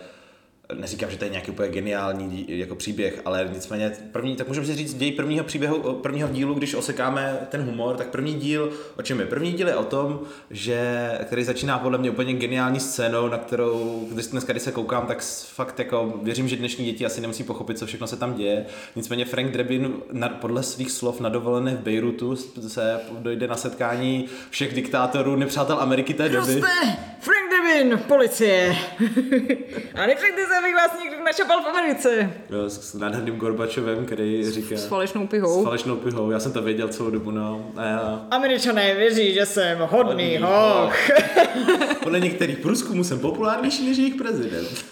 neříkám, 0.74 1.11
že 1.11 1.17
to 1.17 1.24
je 1.26 1.30
nějaký 1.30 1.51
úplně 1.51 1.70
geniální 1.70 2.45
jako 2.47 2.76
příběh, 2.76 3.22
ale 3.26 3.49
nicméně 3.53 3.91
první, 4.11 4.36
tak 4.36 4.47
můžeme 4.47 4.65
si 4.65 4.76
říct 4.76 4.93
děj 4.93 5.11
prvního 5.11 5.43
příběhu, 5.43 5.93
prvního 5.93 6.28
dílu, 6.28 6.53
když 6.53 6.76
osekáme 6.76 7.47
ten 7.49 7.61
humor, 7.61 7.97
tak 7.97 8.07
první 8.07 8.34
díl, 8.34 8.72
o 8.97 9.01
čem 9.01 9.20
je? 9.20 9.26
První 9.26 9.53
díl 9.53 9.67
je 9.67 9.76
o 9.76 9.84
tom, 9.84 10.20
že, 10.49 11.11
který 11.24 11.43
začíná 11.43 11.80
podle 11.80 11.97
mě 11.97 12.09
úplně 12.09 12.34
geniální 12.34 12.80
scénou, 12.80 13.28
na 13.28 13.38
kterou, 13.38 14.07
když 14.11 14.28
dneska, 14.28 14.53
když 14.53 14.63
se 14.63 14.72
koukám, 14.72 15.07
tak 15.07 15.24
fakt 15.53 15.80
jako 15.80 16.20
věřím, 16.24 16.47
že 16.47 16.55
dnešní 16.55 16.86
děti 16.86 17.05
asi 17.05 17.22
nemusí 17.22 17.43
pochopit, 17.43 17.78
co 17.78 17.86
všechno 17.86 18.07
se 18.07 18.17
tam 18.17 18.34
děje. 18.34 18.65
Nicméně 18.95 19.26
Frank 19.26 19.51
Drebin 19.51 19.93
na, 20.11 20.30
podle 20.30 20.63
svých 20.63 20.91
slov 20.91 21.20
na 21.20 21.30
dovolené 21.30 21.76
v 21.76 21.80
Bejrutu 21.80 22.36
se 22.67 22.99
dojde 23.20 23.47
na 23.47 23.55
setkání 23.55 24.26
všech 24.49 24.74
diktátorů, 24.74 25.36
nepřátel 25.36 25.80
Ameriky 25.80 26.13
té 26.13 26.30
doby. 26.30 26.61
Frank 27.20 27.49
Drebin, 27.49 27.99
policie. 28.07 28.76
A 29.95 30.05
nepřejte 30.05 30.47
se 30.47 30.59
abych 30.60 30.76
vás 30.76 31.03
někdo 31.03 31.24
našapal 31.24 31.62
v 31.62 31.68
Americe. 31.68 32.34
Jo, 32.49 32.70
s, 32.70 32.89
s 32.89 32.93
nádherným 32.93 33.36
Gorbačovem, 33.36 34.05
který 34.05 34.51
říká... 34.51 34.76
S 34.76 34.86
falešnou 34.86 35.28
pihou. 35.28 35.62
S 35.62 35.64
falešnou 35.64 35.95
pihou, 35.95 36.32
já 36.32 36.39
jsem 36.39 36.51
to 36.51 36.62
věděl 36.62 36.88
celou 36.88 37.10
dobu, 37.10 37.32
no. 37.32 37.72
A 37.76 37.84
já... 37.84 38.28
Američané 38.32 38.95
věří, 38.95 39.34
že 39.34 39.45
jsem 39.45 39.80
hodný, 39.80 39.99
hodný 39.99 40.38
hoch. 40.38 40.95
Podle 42.03 42.20
některých 42.20 42.57
průzkumů 42.57 43.03
jsem 43.03 43.20
populárnější 43.20 43.88
než 43.88 43.97
jejich 43.97 44.16
prezident. 44.16 44.86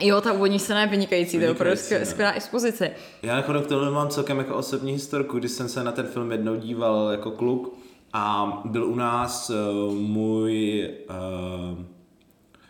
Jo, 0.00 0.20
ta 0.20 0.32
úvodní 0.32 0.58
scéna 0.58 0.80
je 0.80 0.86
vynikající, 0.86 1.38
to 1.38 1.44
je 1.44 1.50
opravdu 1.50 1.76
skvělá 2.04 2.32
expozice. 2.32 2.90
Já 3.22 3.36
nakonec 3.36 3.66
k 3.66 3.68
tomu 3.68 3.92
mám 3.92 4.08
celkem 4.08 4.38
jako 4.38 4.54
osobní 4.54 4.92
historku, 4.92 5.38
když 5.38 5.50
jsem 5.50 5.68
se 5.68 5.84
na 5.84 5.92
ten 5.92 6.06
film 6.06 6.32
jednou 6.32 6.56
díval 6.56 7.08
jako 7.10 7.30
kluk 7.30 7.78
a 8.12 8.52
byl 8.64 8.84
u 8.84 8.94
nás 8.94 9.50
uh, 9.50 9.94
můj 9.94 10.88
uh, 11.10 11.84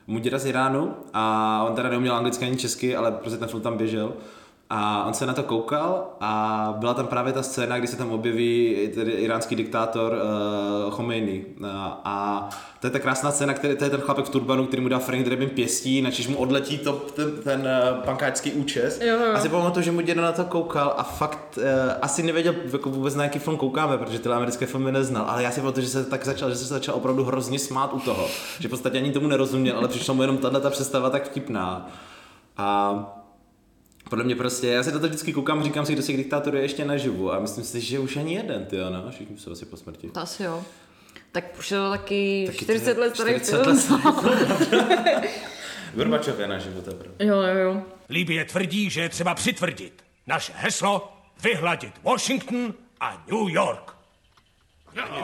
můj 0.09 0.21
děda 0.21 0.39
z 0.39 0.47
Iránu 0.47 0.95
a 1.15 1.65
on 1.69 1.75
teda 1.75 1.89
neuměl 1.89 2.15
anglicky 2.15 2.45
ani 2.45 2.57
česky, 2.57 2.97
ale 2.97 3.13
prostě 3.13 3.39
ten 3.39 3.49
film 3.49 3.63
tam 3.63 3.77
běžel. 3.77 4.13
A 4.71 5.05
on 5.05 5.15
se 5.15 5.27
na 5.27 5.33
to 5.33 5.43
koukal 5.43 6.07
a 6.21 6.75
byla 6.79 6.95
tam 6.95 7.07
právě 7.07 7.33
ta 7.33 7.43
scéna, 7.43 7.79
kdy 7.79 7.87
se 7.87 7.97
tam 7.97 8.11
objeví 8.11 8.77
tedy 8.95 9.13
iránský 9.13 9.57
diktátor 9.57 10.13
uh, 10.87 10.93
Khomeini. 10.93 11.45
Uh, 11.61 11.67
a 12.05 12.49
to 12.81 12.87
je 12.87 12.91
ta 12.91 12.99
krásná 12.99 13.31
scéna, 13.31 13.55
který, 13.55 13.77
to 13.77 13.85
je 13.85 13.91
ten 13.91 14.01
chlapek 14.01 14.25
v 14.25 14.29
turbanu, 14.29 14.67
který 14.67 14.83
mu 14.83 14.89
dá 14.89 14.99
Frank 14.99 15.25
Drebin 15.25 15.49
pěstí, 15.51 16.03
načež 16.03 16.29
mu 16.29 16.37
odletí 16.37 16.79
to, 16.79 16.93
ten, 16.93 17.31
ten 17.45 17.61
uh, 17.61 17.99
pankáčský 18.05 18.53
účes. 18.53 19.01
Jo, 19.01 19.17
jo. 19.17 19.33
A 19.35 19.41
si 19.41 19.49
pamatuju, 19.49 19.85
že 19.85 19.93
mu 19.93 20.01
děda 20.01 20.23
na 20.23 20.33
to 20.33 20.45
koukal 20.45 20.95
a 20.97 21.03
fakt 21.03 21.59
uh, 21.59 21.65
asi 22.03 22.23
nevěděl 22.23 22.55
jako 22.73 22.91
vůbec 22.91 23.15
na 23.15 23.25
jaký 23.25 23.39
film 23.39 23.57
koukáme, 23.57 23.99
protože 23.99 24.19
ty 24.19 24.29
americké 24.29 24.67
filmy 24.67 24.93
neznal, 24.93 25.25
ale 25.29 25.43
já 25.43 25.51
si 25.51 25.61
pamatuju, 25.61 25.85
že 25.85 25.91
se 25.91 26.05
tak 26.05 26.25
začal, 26.25 26.51
že 26.51 26.57
se 26.57 26.65
začal 26.65 26.95
opravdu 26.95 27.25
hrozně 27.25 27.59
smát 27.59 27.93
u 27.93 28.01
toho, 28.01 28.27
že 28.61 28.69
v 28.69 28.71
podstatě 28.71 28.99
ani 28.99 29.13
tomu 29.13 29.29
nerozuměl, 29.29 29.79
ale 29.79 29.89
přišla 29.89 30.15
mu 30.15 30.23
jenom 30.23 30.39
tahle 30.39 30.61
ta 30.61 30.71
představa 30.71 31.11
tak 31.11 31.25
vtipná. 31.25 31.91
A 32.57 33.18
podle 34.11 34.25
mě 34.25 34.37
prostě, 34.37 34.67
já 34.69 34.83
se 34.83 34.93
to 34.93 34.99
vždycky 34.99 35.33
koukám, 35.33 35.65
říkám 35.65 35.87
si, 35.87 35.93
kdo 35.93 36.03
si 36.03 36.17
diktátor 36.17 36.57
je 36.57 36.63
ještě 36.63 36.85
naživu 36.85 37.33
a 37.33 37.39
myslím 37.39 37.65
si, 37.65 37.81
že 37.81 37.99
už 37.99 38.17
ani 38.17 38.35
jeden, 38.35 38.67
ty 38.67 38.77
no, 38.77 39.11
všichni 39.11 39.39
jsou 39.39 39.53
asi 39.53 39.67
po 39.67 39.77
smrti. 39.77 40.09
To 40.09 40.21
asi 40.21 40.43
jo. 40.43 40.65
Tak 41.33 41.59
už 41.59 41.71
je 41.71 41.79
to 41.79 41.91
taky, 41.91 42.45
taky 42.47 42.59
40 42.59 42.95
to 42.95 43.01
let 43.01 43.15
starý 43.15 43.35
40 43.35 43.65
film. 43.65 43.77
let 44.25 45.31
Gorbačov 45.95 46.41
je 46.41 46.47
naživu, 46.47 46.83
to 46.83 46.91
je 46.91 46.97
pravda. 46.97 47.25
Jo, 47.25 47.43
jo, 47.43 47.57
jo. 47.57 47.83
Líbě 48.11 48.45
tvrdí, 48.45 48.91
že 48.91 49.01
je 49.01 49.09
třeba 49.09 49.35
přitvrdit. 49.35 50.05
Naše 50.27 50.53
heslo 50.57 51.13
vyhladit 51.43 51.95
Washington 52.03 52.75
a 53.01 53.25
New 53.31 53.49
York. 53.49 53.97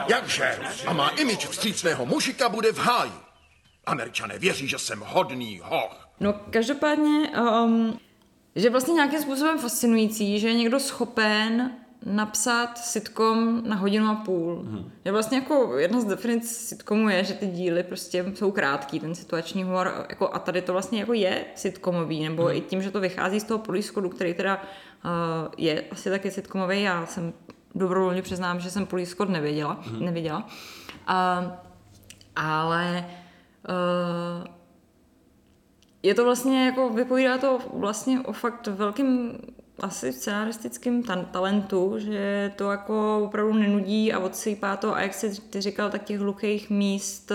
Jakže? 0.08 0.58
A 0.86 0.92
má 0.92 1.08
imič 1.08 1.46
vstřícného 1.46 2.06
mužika 2.06 2.48
bude 2.48 2.72
v 2.72 2.78
háji. 2.78 3.12
Američané 3.86 4.38
věří, 4.38 4.68
že 4.68 4.78
jsem 4.78 5.00
hodný 5.06 5.60
hoch. 5.64 6.08
No 6.20 6.32
každopádně, 6.50 7.30
um, 7.30 7.98
že 8.56 8.70
vlastně 8.70 8.94
nějakým 8.94 9.22
způsobem 9.22 9.58
fascinující, 9.58 10.40
že 10.40 10.48
je 10.48 10.54
někdo 10.54 10.80
schopen 10.80 11.70
napsat 12.06 12.78
sitcom 12.78 13.62
na 13.68 13.76
hodinu 13.76 14.10
a 14.10 14.14
půl. 14.14 14.62
Hmm. 14.66 14.90
Je 15.04 15.12
vlastně 15.12 15.38
jako 15.38 15.78
jedna 15.78 16.00
z 16.00 16.04
definic 16.04 16.56
sitcomu 16.56 17.08
je, 17.08 17.24
že 17.24 17.34
ty 17.34 17.46
díly 17.46 17.82
prostě 17.82 18.32
jsou 18.34 18.50
krátký, 18.50 19.00
ten 19.00 19.14
situační 19.14 19.64
humor, 19.64 20.06
jako, 20.08 20.34
a 20.34 20.38
tady 20.38 20.62
to 20.62 20.72
vlastně 20.72 21.00
jako 21.00 21.12
je 21.12 21.44
sitcomový, 21.54 22.22
nebo 22.22 22.44
hmm. 22.44 22.56
i 22.56 22.60
tím, 22.60 22.82
že 22.82 22.90
to 22.90 23.00
vychází 23.00 23.40
z 23.40 23.44
toho 23.44 23.58
polískodu, 23.58 24.08
který 24.08 24.34
teda 24.34 24.56
uh, 24.56 25.10
je 25.56 25.84
asi 25.90 26.10
taky 26.10 26.30
sitcomový, 26.30 26.82
já 26.82 27.06
jsem 27.06 27.32
dobrovolně 27.74 28.22
přiznám, 28.22 28.60
že 28.60 28.70
jsem 28.70 28.86
polískod 28.86 29.28
nevěděla, 29.28 29.80
hmm. 29.82 30.04
nevěděla. 30.04 30.48
Uh, 31.08 31.52
ale 32.36 33.06
uh, 33.68 34.53
je 36.04 36.14
to 36.14 36.24
vlastně 36.24 36.66
jako, 36.66 36.88
vypovídá 36.88 37.38
to 37.38 37.58
vlastně 37.74 38.20
o 38.20 38.32
fakt 38.32 38.66
velkým 38.66 39.38
asi 39.80 40.12
scenaristickým 40.12 41.02
ta- 41.02 41.22
talentu, 41.22 41.94
že 41.98 42.52
to 42.56 42.70
jako 42.70 43.20
opravdu 43.24 43.52
nenudí 43.52 44.12
a 44.12 44.18
odsypá 44.18 44.76
to 44.76 44.94
a 44.94 45.00
jak 45.00 45.14
jsi 45.14 45.40
ty 45.40 45.60
říkal, 45.60 45.90
tak 45.90 46.04
těch 46.04 46.18
hluchých 46.20 46.70
míst, 46.70 47.32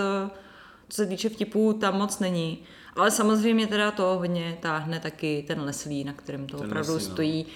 co 0.88 0.96
se 0.96 1.06
týče 1.06 1.28
vtipů, 1.28 1.72
tam 1.72 1.98
moc 1.98 2.18
není. 2.18 2.58
Ale 2.96 3.10
samozřejmě 3.10 3.66
teda 3.66 3.90
to 3.90 4.02
hodně 4.18 4.58
táhne 4.60 5.00
taky 5.00 5.44
ten 5.46 5.60
Leslie, 5.60 6.04
na 6.04 6.12
kterém 6.12 6.46
to 6.46 6.56
Ten 6.56 6.66
opravdu 6.66 6.92
Leslie, 6.92 7.08
no. 7.08 7.14
stojí. 7.14 7.46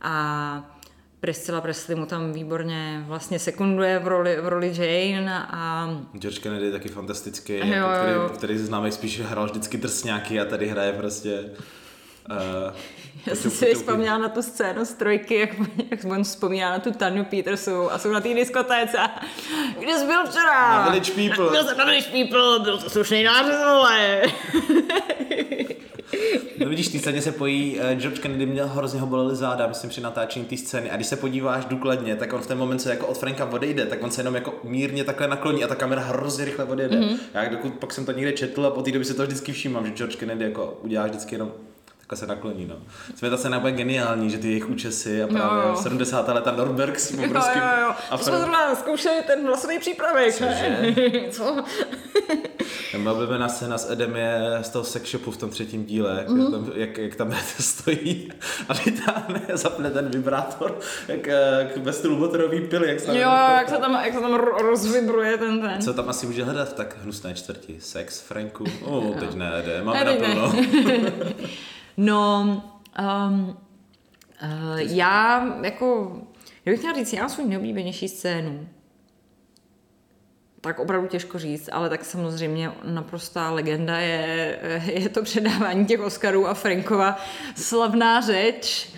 A 0.00 0.79
Priscilla 1.20 1.60
Presley 1.60 1.98
mu 1.98 2.06
tam 2.06 2.32
výborně 2.32 3.04
vlastně 3.06 3.38
sekunduje 3.38 3.98
v 3.98 4.06
roli, 4.08 4.36
v 4.40 4.48
roli 4.48 4.72
Jane 4.74 5.46
a 5.50 5.90
George 6.18 6.38
Kennedy 6.38 6.66
je 6.66 6.72
taky 6.72 6.88
fantastický, 6.88 7.52
Jo, 7.52 7.64
jako, 7.66 7.88
který, 8.00 8.12
jo. 8.12 8.28
který 8.34 8.58
známe 8.58 8.92
spíš 8.92 9.20
hrál 9.20 9.44
vždycky 9.46 9.76
drsňáky 9.78 10.40
a 10.40 10.44
tady 10.44 10.68
hraje 10.68 10.92
prostě 10.92 11.44
Uh, 12.30 12.74
Já 13.26 13.34
jsem 13.34 13.50
si 13.50 13.74
vzpomněla 13.74 14.18
na 14.18 14.28
tu 14.28 14.42
scénu 14.42 14.84
z 14.84 14.92
trojky, 14.92 15.34
jak, 15.38 15.50
jak 15.90 16.04
on 16.04 16.24
vzpomíná 16.24 16.70
na 16.70 16.78
tu 16.78 16.90
Tanu 16.92 17.24
Petersu 17.24 17.92
a 17.92 17.98
jsou 17.98 18.12
na 18.12 18.20
té 18.20 18.34
diskotéce. 18.34 18.98
a 18.98 19.20
Kde 19.80 19.98
jsi 19.98 20.06
byl 20.06 20.26
včera? 20.26 20.70
Na 20.70 20.88
Village 20.90 21.12
People. 21.12 21.50
Byl 21.50 21.64
jsem 21.64 21.78
na 21.78 21.84
Village 21.84 22.10
People, 22.10 22.58
byl 22.64 22.78
to 22.78 22.90
slušný 22.90 23.22
nářez, 23.22 23.56
vole. 23.64 24.22
No 26.58 26.68
vidíš, 26.68 26.88
té 26.88 26.98
scéně 26.98 27.22
se 27.22 27.32
pojí, 27.32 27.78
uh, 27.78 28.00
George 28.00 28.18
Kennedy 28.18 28.46
měl 28.46 28.66
hrozně 28.66 29.00
ho 29.00 29.06
bolely 29.06 29.36
záda, 29.36 29.66
myslím, 29.66 29.90
při 29.90 30.00
natáčení 30.00 30.44
té 30.44 30.56
scény. 30.56 30.90
A 30.90 30.96
když 30.96 31.06
se 31.06 31.16
podíváš 31.16 31.64
důkladně, 31.64 32.16
tak 32.16 32.32
on 32.32 32.40
v 32.40 32.46
ten 32.46 32.58
moment, 32.58 32.78
co 32.78 32.88
jako 32.88 33.06
od 33.06 33.18
Franka 33.18 33.44
odejde, 33.44 33.86
tak 33.86 34.02
on 34.02 34.10
se 34.10 34.20
jenom 34.20 34.34
jako 34.34 34.54
mírně 34.64 35.04
takhle 35.04 35.28
nakloní 35.28 35.64
a 35.64 35.68
ta 35.68 35.74
kamera 35.74 36.02
hrozně 36.02 36.44
rychle 36.44 36.64
odjede. 36.64 36.96
Mm-hmm. 36.96 37.16
Já 37.34 37.48
dokud 37.48 37.74
pak 37.74 37.92
jsem 37.92 38.06
to 38.06 38.12
někde 38.12 38.32
četl 38.32 38.66
a 38.66 38.70
po 38.70 38.82
té 38.82 38.92
době 38.92 39.04
si 39.04 39.14
to 39.14 39.22
vždycky 39.22 39.52
všímám, 39.52 39.86
že 39.86 39.92
George 39.92 40.16
Kennedy 40.16 40.44
jako 40.44 40.78
udělá 40.82 41.06
vždycky 41.06 41.34
jenom 41.34 41.52
takhle 42.10 42.16
se 42.18 42.26
nakloní, 42.26 42.66
no. 42.66 42.76
Jsme 43.14 43.30
ta 43.30 43.36
scéna 43.36 43.60
bude 43.60 43.72
geniální, 43.72 44.30
že 44.30 44.38
ty 44.38 44.48
jejich 44.48 44.68
účesy 44.70 45.22
a 45.22 45.26
právě 45.26 45.68
jo. 45.68 45.76
70. 45.82 46.28
leta 46.28 46.52
Norberg 46.52 46.98
s 46.98 47.08
tím 47.08 47.20
Jo, 47.20 47.26
obrovským... 47.26 47.62
jo, 47.62 47.68
jo. 47.86 47.94
A 48.10 48.18
To 48.18 48.24
jsme 48.24 48.38
zrovna 48.38 48.74
zkoušeli 48.74 49.22
ten 49.26 49.46
hlasový 49.46 49.78
přípravek. 49.78 50.40
ne? 50.40 50.94
Co? 51.30 51.56
Moje 52.98 53.16
oblíbená 53.16 53.48
scéna 53.48 53.78
s 53.78 53.90
Edem 53.90 54.16
je 54.16 54.40
z 54.62 54.68
toho 54.68 54.84
sex 54.84 55.10
shopu 55.10 55.30
v 55.30 55.36
tom 55.36 55.50
třetím 55.50 55.84
díle, 55.84 56.16
jak, 56.18 56.28
Mhm. 56.28 56.40
mm-hmm. 56.46 56.50
tam, 56.50 56.72
jak, 56.74 56.98
jak 56.98 57.14
tam 57.16 57.32
stojí 57.60 58.32
a 58.68 58.72
vytáhne, 58.74 59.40
zapne 59.52 59.90
ten 59.90 60.08
vibrátor, 60.10 60.78
jak, 61.08 61.26
jak 61.58 61.76
ve 61.76 61.92
stylu 61.92 62.16
motorový 62.16 62.60
pily, 62.60 62.88
jak 62.88 63.00
se 63.00 63.06
tam 63.06 63.14
Jo, 63.16 63.30
jak 63.56 63.68
se 63.68 63.76
tam, 63.76 63.92
jak 64.04 64.14
se 64.14 64.20
tam 64.20 64.34
ro- 64.34 64.62
rozvibruje 64.62 65.38
ten 65.38 65.60
ten. 65.60 65.82
Co 65.82 65.94
tam 65.94 66.08
asi 66.08 66.26
může 66.26 66.44
hledat 66.44 66.68
v 66.68 66.72
tak 66.72 66.96
hnusné 67.02 67.34
čtvrti? 67.34 67.76
Sex, 67.80 68.20
Franku? 68.20 68.64
O, 68.84 69.00
teď 69.20 69.34
ne, 69.34 69.52
Ede, 69.58 69.82
máme 69.82 70.04
naplno. 70.04 70.52
No, 72.02 72.62
um, 72.98 73.56
uh, 74.42 74.78
já 74.78 75.46
jako, 75.62 76.18
kdybych 76.62 76.80
měla 76.80 76.96
říct, 76.96 77.12
já 77.12 77.20
mám 77.20 77.30
svůj 77.30 77.46
nejoblíbenější 77.46 78.08
scénu, 78.08 78.68
tak 80.60 80.78
opravdu 80.78 81.08
těžko 81.08 81.38
říct, 81.38 81.68
ale 81.72 81.88
tak 81.88 82.04
samozřejmě 82.04 82.72
naprostá 82.84 83.50
legenda 83.50 83.98
je, 83.98 84.58
je 84.84 85.08
to 85.08 85.22
předávání 85.22 85.86
těch 85.86 86.00
Oscarů 86.00 86.46
a 86.46 86.54
Frankova 86.54 87.16
slavná 87.56 88.20
řeč. 88.20 88.92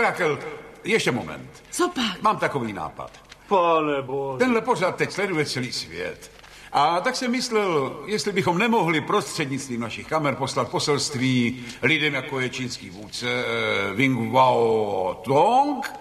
Rakel, 0.00 0.38
ještě 0.84 1.12
moment. 1.12 1.50
Co 1.70 1.88
pak? 1.88 2.22
Mám 2.22 2.38
takový 2.38 2.72
nápad. 2.72 3.10
Pane 3.48 4.02
bože. 4.02 4.38
Tenhle 4.38 4.60
pořád 4.60 4.96
teď 4.96 5.10
sleduje 5.12 5.44
celý 5.46 5.72
svět. 5.72 6.37
A 6.72 7.00
tak 7.00 7.16
jsem 7.16 7.30
myslel, 7.30 8.02
jestli 8.06 8.32
bychom 8.32 8.58
nemohli 8.58 9.00
prostřednictvím 9.00 9.80
našich 9.80 10.06
kamer 10.06 10.34
poslat 10.34 10.70
poselství 10.70 11.64
lidem, 11.82 12.14
jako 12.14 12.40
je 12.40 12.48
čínský 12.48 12.90
vůdce 12.90 13.26
eh, 13.28 13.94
Wing 13.94 14.32
Wao 14.32 15.14
Tong, 15.24 15.92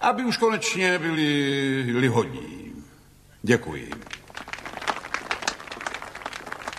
aby 0.00 0.24
už 0.24 0.36
konečně 0.36 0.98
byli, 0.98 1.82
byli 1.92 2.08
hodní. 2.08 2.72
Děkuji. 3.42 3.90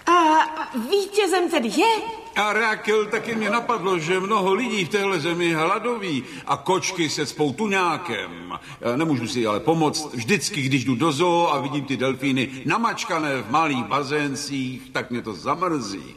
A 0.07 0.78
vítězem 0.89 1.49
tedy 1.49 1.68
je? 1.68 2.22
A 2.36 2.53
Rakel, 2.53 3.05
taky 3.05 3.36
mě 3.36 3.49
napadlo, 3.49 3.99
že 3.99 4.19
mnoho 4.19 4.53
lidí 4.53 4.86
v 4.86 4.89
téhle 4.89 5.19
zemi 5.19 5.53
hladoví 5.53 6.23
a 6.45 6.57
kočky 6.57 7.09
se 7.09 7.25
spou 7.25 7.53
tuňákem. 7.53 8.59
Já 8.81 8.95
Nemůžu 8.95 9.27
si 9.27 9.47
ale 9.47 9.59
pomoct. 9.59 10.13
Vždycky, 10.13 10.61
když 10.61 10.86
jdu 10.86 10.95
do 10.95 11.11
zoo 11.11 11.53
a 11.53 11.59
vidím 11.59 11.86
ty 11.86 11.97
delfíny 11.97 12.49
namačkané 12.65 13.41
v 13.41 13.51
malých 13.51 13.84
bazéncích, 13.84 14.89
tak 14.91 15.11
mě 15.11 15.21
to 15.21 15.34
zamrzí. 15.34 16.15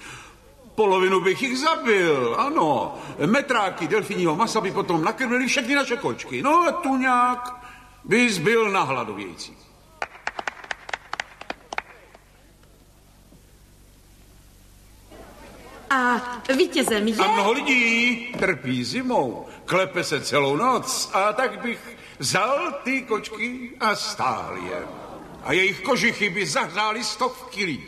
Polovinu 0.75 1.21
bych 1.21 1.43
jich 1.43 1.59
zabil, 1.59 2.35
ano. 2.39 2.95
Metráky 3.27 3.89
delfíního 3.89 4.37
masa 4.37 4.61
by 4.61 4.71
potom 4.71 5.05
nakrmili 5.05 5.47
všechny 5.47 5.75
naše 5.75 5.97
kočky. 5.97 6.43
No 6.43 6.69
a 6.69 6.73
tuňák 6.73 7.67
by 8.05 8.33
zbyl 8.33 8.71
na 8.71 8.83
hladovějící. 8.83 9.66
A 15.91 16.23
vítězem 16.57 17.09
je? 17.09 17.17
A 17.17 17.33
mnoho 17.33 17.53
lidí 17.53 18.17
trpí 18.39 18.85
zimou, 18.85 19.47
klepe 19.65 20.05
se 20.05 20.21
celou 20.21 20.57
noc 20.57 21.11
a 21.13 21.33
tak 21.33 21.63
bych 21.63 21.97
vzal 22.19 22.73
ty 22.85 23.03
kočky 23.03 23.71
a 23.81 23.95
stál 23.97 24.57
je. 24.71 24.79
A 25.45 25.53
jejich 25.53 25.81
kožichy 25.81 26.31
by 26.31 26.47
zahřály 26.47 27.05
stovky 27.05 27.65
lidí. 27.65 27.85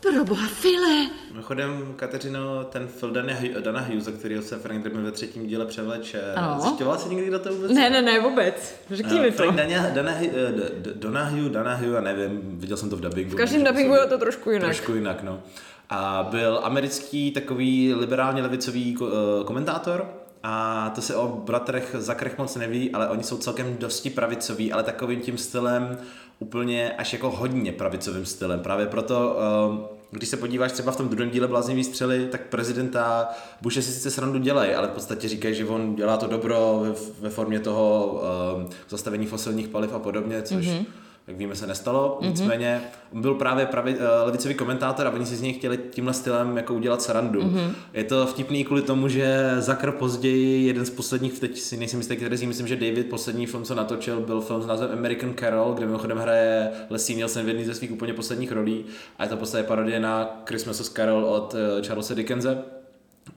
Proboha, 0.00 0.46
File. 0.48 1.06
Mimochodem, 1.30 1.92
Kateřino, 1.96 2.64
ten 2.64 2.86
film 2.88 3.12
Dana, 3.12 3.32
Hu- 3.34 3.60
Dana 3.60 3.80
Hughes, 3.80 4.08
kterého 4.18 4.42
se 4.42 4.58
Frank 4.58 4.82
Drebin 4.82 5.02
ve 5.04 5.10
třetím 5.12 5.46
díle 5.46 5.66
převleče, 5.66 6.20
zjišťovala 6.60 6.98
jsi 6.98 7.08
někdy, 7.08 7.26
kdo 7.26 7.38
to 7.38 7.52
vůbec 7.54 7.70
Ne, 7.70 7.90
ne, 7.90 8.02
ne, 8.02 8.20
vůbec. 8.20 8.74
Řekni 8.90 9.20
mi 9.20 9.30
to. 9.30 9.36
Frank 9.36 9.56
Dana, 9.56 9.88
Dana, 9.90 10.12
eh, 10.20 10.52
D- 10.52 10.70
D- 10.76 10.90
Donahue, 10.94 11.48
Donahue, 11.48 11.98
a 11.98 12.00
nevím, 12.00 12.40
viděl 12.44 12.76
jsem 12.76 12.90
to 12.90 12.96
v 12.96 13.00
dubbingu. 13.00 13.30
V 13.30 13.34
každém 13.36 13.64
dubbingu 13.64 13.94
je 13.94 14.06
to 14.06 14.18
trošku 14.18 14.50
jinak. 14.50 14.64
Trošku 14.64 14.92
jinak, 14.94 15.22
no. 15.22 15.42
A 15.90 16.28
byl 16.30 16.60
americký 16.62 17.30
takový 17.30 17.94
liberálně 17.94 18.42
levicový 18.42 18.96
eh, 19.02 19.44
komentátor, 19.44 20.08
a 20.46 20.90
to 20.94 21.02
se 21.02 21.16
o 21.16 21.28
bratrech 21.28 21.96
Zakrech 21.98 22.38
moc 22.38 22.56
neví, 22.56 22.90
ale 22.90 23.08
oni 23.08 23.22
jsou 23.22 23.36
celkem 23.36 23.76
dosti 23.76 24.10
pravicoví, 24.10 24.72
ale 24.72 24.82
takovým 24.82 25.20
tím 25.20 25.38
stylem 25.38 25.98
úplně 26.38 26.92
až 26.92 27.12
jako 27.12 27.30
hodně 27.30 27.72
pravicovým 27.72 28.26
stylem. 28.26 28.60
Právě 28.60 28.86
proto, 28.86 29.38
eh, 29.38 29.96
když 30.10 30.28
se 30.28 30.36
podíváš 30.36 30.72
třeba 30.72 30.92
v 30.92 30.96
tom 30.96 31.08
druhém 31.08 31.30
díle 31.30 31.48
Bláznivý 31.48 31.84
střely, 31.84 32.28
tak 32.32 32.40
prezidenta 32.40 33.28
Bushe 33.62 33.82
si 33.82 33.92
sice 33.92 34.10
srandu 34.10 34.38
dělají, 34.38 34.74
ale 34.74 34.88
v 34.88 34.90
podstatě 34.90 35.28
říkají, 35.28 35.54
že 35.54 35.66
on 35.66 35.94
dělá 35.94 36.16
to 36.16 36.26
dobro 36.26 36.80
ve, 36.82 36.92
ve 37.20 37.30
formě 37.30 37.60
toho 37.60 38.20
eh, 38.62 38.74
zastavení 38.88 39.26
fosilních 39.26 39.68
paliv 39.68 39.92
a 39.94 39.98
podobně, 39.98 40.42
což 40.42 40.66
mm-hmm 40.66 40.84
jak 41.26 41.36
víme, 41.36 41.56
se 41.56 41.66
nestalo. 41.66 42.18
Mm-hmm. 42.20 42.26
Nicméně 42.26 42.80
on 43.12 43.20
byl 43.20 43.34
právě 43.34 43.66
pravi, 43.66 43.94
uh, 43.94 44.00
levicový 44.24 44.54
komentátor 44.54 45.06
a 45.06 45.10
oni 45.10 45.26
si 45.26 45.36
z 45.36 45.40
něj 45.40 45.52
chtěli 45.52 45.78
tímhle 45.90 46.14
stylem 46.14 46.56
jako 46.56 46.74
udělat 46.74 47.02
srandu. 47.02 47.42
Mm-hmm. 47.42 47.70
Je 47.92 48.04
to 48.04 48.26
vtipný 48.26 48.64
kvůli 48.64 48.82
tomu, 48.82 49.08
že 49.08 49.54
Zakr 49.58 49.92
později, 49.92 50.66
jeden 50.66 50.86
z 50.86 50.90
posledních, 50.90 51.40
teď 51.40 51.58
si 51.58 51.76
nejsem 51.76 52.00
jistý, 52.00 52.16
který 52.16 52.38
si 52.38 52.46
myslím, 52.46 52.66
že 52.66 52.76
David 52.76 53.10
poslední 53.10 53.46
film, 53.46 53.64
co 53.64 53.74
natočil, 53.74 54.20
byl 54.20 54.40
film 54.40 54.62
s 54.62 54.66
názvem 54.66 54.90
American 54.92 55.34
Carol, 55.34 55.72
kde 55.74 55.86
mimochodem 55.86 56.18
hraje 56.18 56.70
Leslie 56.90 57.16
Nielsen 57.16 57.44
v 57.44 57.48
jedné 57.48 57.64
ze 57.64 57.74
svých 57.74 57.92
úplně 57.92 58.14
posledních 58.14 58.52
rolí 58.52 58.84
a 59.18 59.22
je 59.22 59.28
to 59.28 59.36
podstatě 59.36 59.64
parodie 59.64 60.00
na 60.00 60.42
Christmas 60.48 60.88
Carol 60.88 61.24
od 61.24 61.54
uh, 61.54 61.86
Charlesa 61.86 62.14
Dickense. 62.14 62.64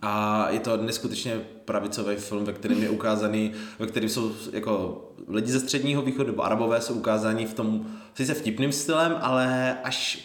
A 0.02 0.46
je 0.50 0.60
to 0.60 0.78
neskutečně 0.78 1.42
pravicový 1.66 2.16
film, 2.16 2.46
ve 2.46 2.54
kterém 2.54 2.84
je 2.84 2.90
ukázaný, 2.90 3.52
ve 3.80 3.88
kterém 3.88 4.10
jsou 4.10 4.32
jako 4.54 5.04
lidi 5.28 5.52
ze 5.52 5.60
středního 5.60 6.02
východu, 6.02 6.30
nebo 6.30 6.44
arabové 6.44 6.82
jsou 6.82 6.94
ukázáni 6.94 7.46
v 7.46 7.54
tom 7.54 7.86
sice 8.14 8.34
vtipným 8.34 8.72
stylem, 8.72 9.16
ale 9.22 9.78
až, 9.84 10.20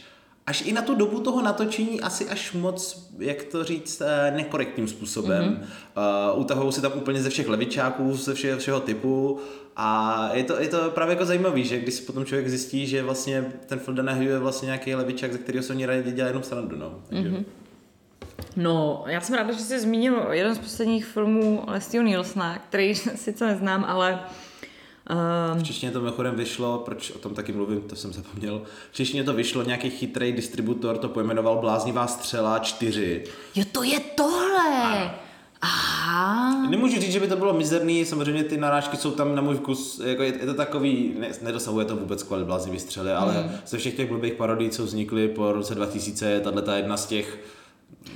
až 0.47 0.63
i 0.67 0.73
na 0.73 0.83
tu 0.83 0.95
dobu 0.95 1.21
toho 1.21 1.43
natočení 1.43 2.01
asi 2.01 2.29
až 2.29 2.53
moc, 2.53 3.11
jak 3.19 3.43
to 3.43 3.65
říct, 3.65 4.01
eh, 4.01 4.33
nekorektním 4.37 4.89
způsobem. 4.89 5.45
Mm-hmm. 5.45 6.33
Uh, 6.35 6.41
utahují 6.41 6.73
si 6.73 6.81
tam 6.81 6.93
úplně 6.95 7.23
ze 7.23 7.31
všech 7.31 7.49
levičáků, 7.49 8.17
ze 8.17 8.35
všeho, 8.35 8.59
všeho 8.59 8.81
typu 8.81 9.39
a 9.77 10.31
je 10.33 10.45
to, 10.45 10.61
je 10.61 10.69
to 10.69 10.91
právě 10.91 11.13
jako 11.13 11.25
zajímavý, 11.25 11.65
že 11.65 11.79
když 11.79 11.95
si 11.95 12.03
potom 12.03 12.25
člověk 12.25 12.49
zjistí, 12.49 12.87
že 12.87 13.03
vlastně 13.03 13.53
ten 13.67 13.81
Donahue 13.87 14.25
je 14.25 14.39
vlastně 14.39 14.67
nějaký 14.67 14.95
levičák, 14.95 15.33
ze 15.33 15.39
kterého 15.39 15.63
se 15.63 15.73
oni 15.73 15.87
rádi 15.87 16.13
dělají 16.13 16.31
jenom 16.31 16.43
srandu, 16.43 16.77
no. 16.77 17.03
Takže... 17.09 17.31
Mm-hmm. 17.31 17.45
No, 18.57 19.05
já 19.07 19.21
jsem 19.21 19.35
ráda, 19.35 19.53
že 19.53 19.59
jsi 19.59 19.81
zmínil 19.81 20.27
jeden 20.31 20.55
z 20.55 20.59
posledních 20.59 21.07
filmů 21.07 21.65
Leslieho 21.67 22.07
Nielsena, 22.07 22.59
který 22.59 22.95
sice 23.15 23.47
neznám, 23.47 23.85
ale 23.89 24.21
V 25.53 25.57
um, 25.57 25.65
češtině 25.65 25.93
to 25.93 26.01
mimochodem 26.01 26.35
vyšlo, 26.35 26.79
proč 26.79 27.11
o 27.11 27.19
tom 27.19 27.35
taky 27.35 27.53
mluvím, 27.53 27.81
to 27.81 27.97
jsem 27.97 28.13
zapomněl. 28.13 28.63
V 28.91 28.95
češtině 28.95 29.25
to 29.25 29.33
vyšlo, 29.33 29.63
nějaký 29.63 29.91
chytrý 29.91 30.33
distributor 30.33 30.99
to 30.99 31.09
pojmenoval 31.09 31.57
Bláznivá 31.57 32.07
střela 32.07 32.59
4. 32.59 33.25
Jo, 33.55 33.65
to 33.73 33.83
je 33.83 34.01
tohle. 34.01 35.11
Aha. 35.65 36.67
Nemůžu 36.69 37.01
říct, 37.01 37.13
že 37.13 37.21
by 37.21 37.29
to 37.29 37.37
bylo 37.37 37.53
mizerný, 37.53 38.05
samozřejmě 38.05 38.45
ty 38.45 38.57
narážky 38.57 38.97
jsou 38.97 39.11
tam 39.11 39.35
na 39.35 39.43
můj 39.43 39.55
vkus, 39.55 40.01
jako 40.05 40.23
je, 40.23 40.33
je 40.41 40.47
to 40.47 40.55
takový, 40.55 41.15
ne, 41.19 41.29
nedosahuje 41.43 41.85
to 41.87 41.97
vůbec 41.97 42.23
kvalit 42.23 42.47
Bláznivý 42.47 42.79
střely, 42.81 43.13
ale 43.13 43.33
Hmm. 43.33 43.51
ze 43.67 43.79
všech 43.79 43.95
těch 43.95 44.09
blbých 44.09 44.33
parodí, 44.33 44.71
co 44.71 44.85
vznikly 44.85 45.29
po 45.29 45.53
roce 45.53 45.75
2000, 45.75 46.31
je 46.31 46.41
tahle 46.41 46.77
jedna 46.77 46.97
z 46.97 47.07
těch, 47.07 47.39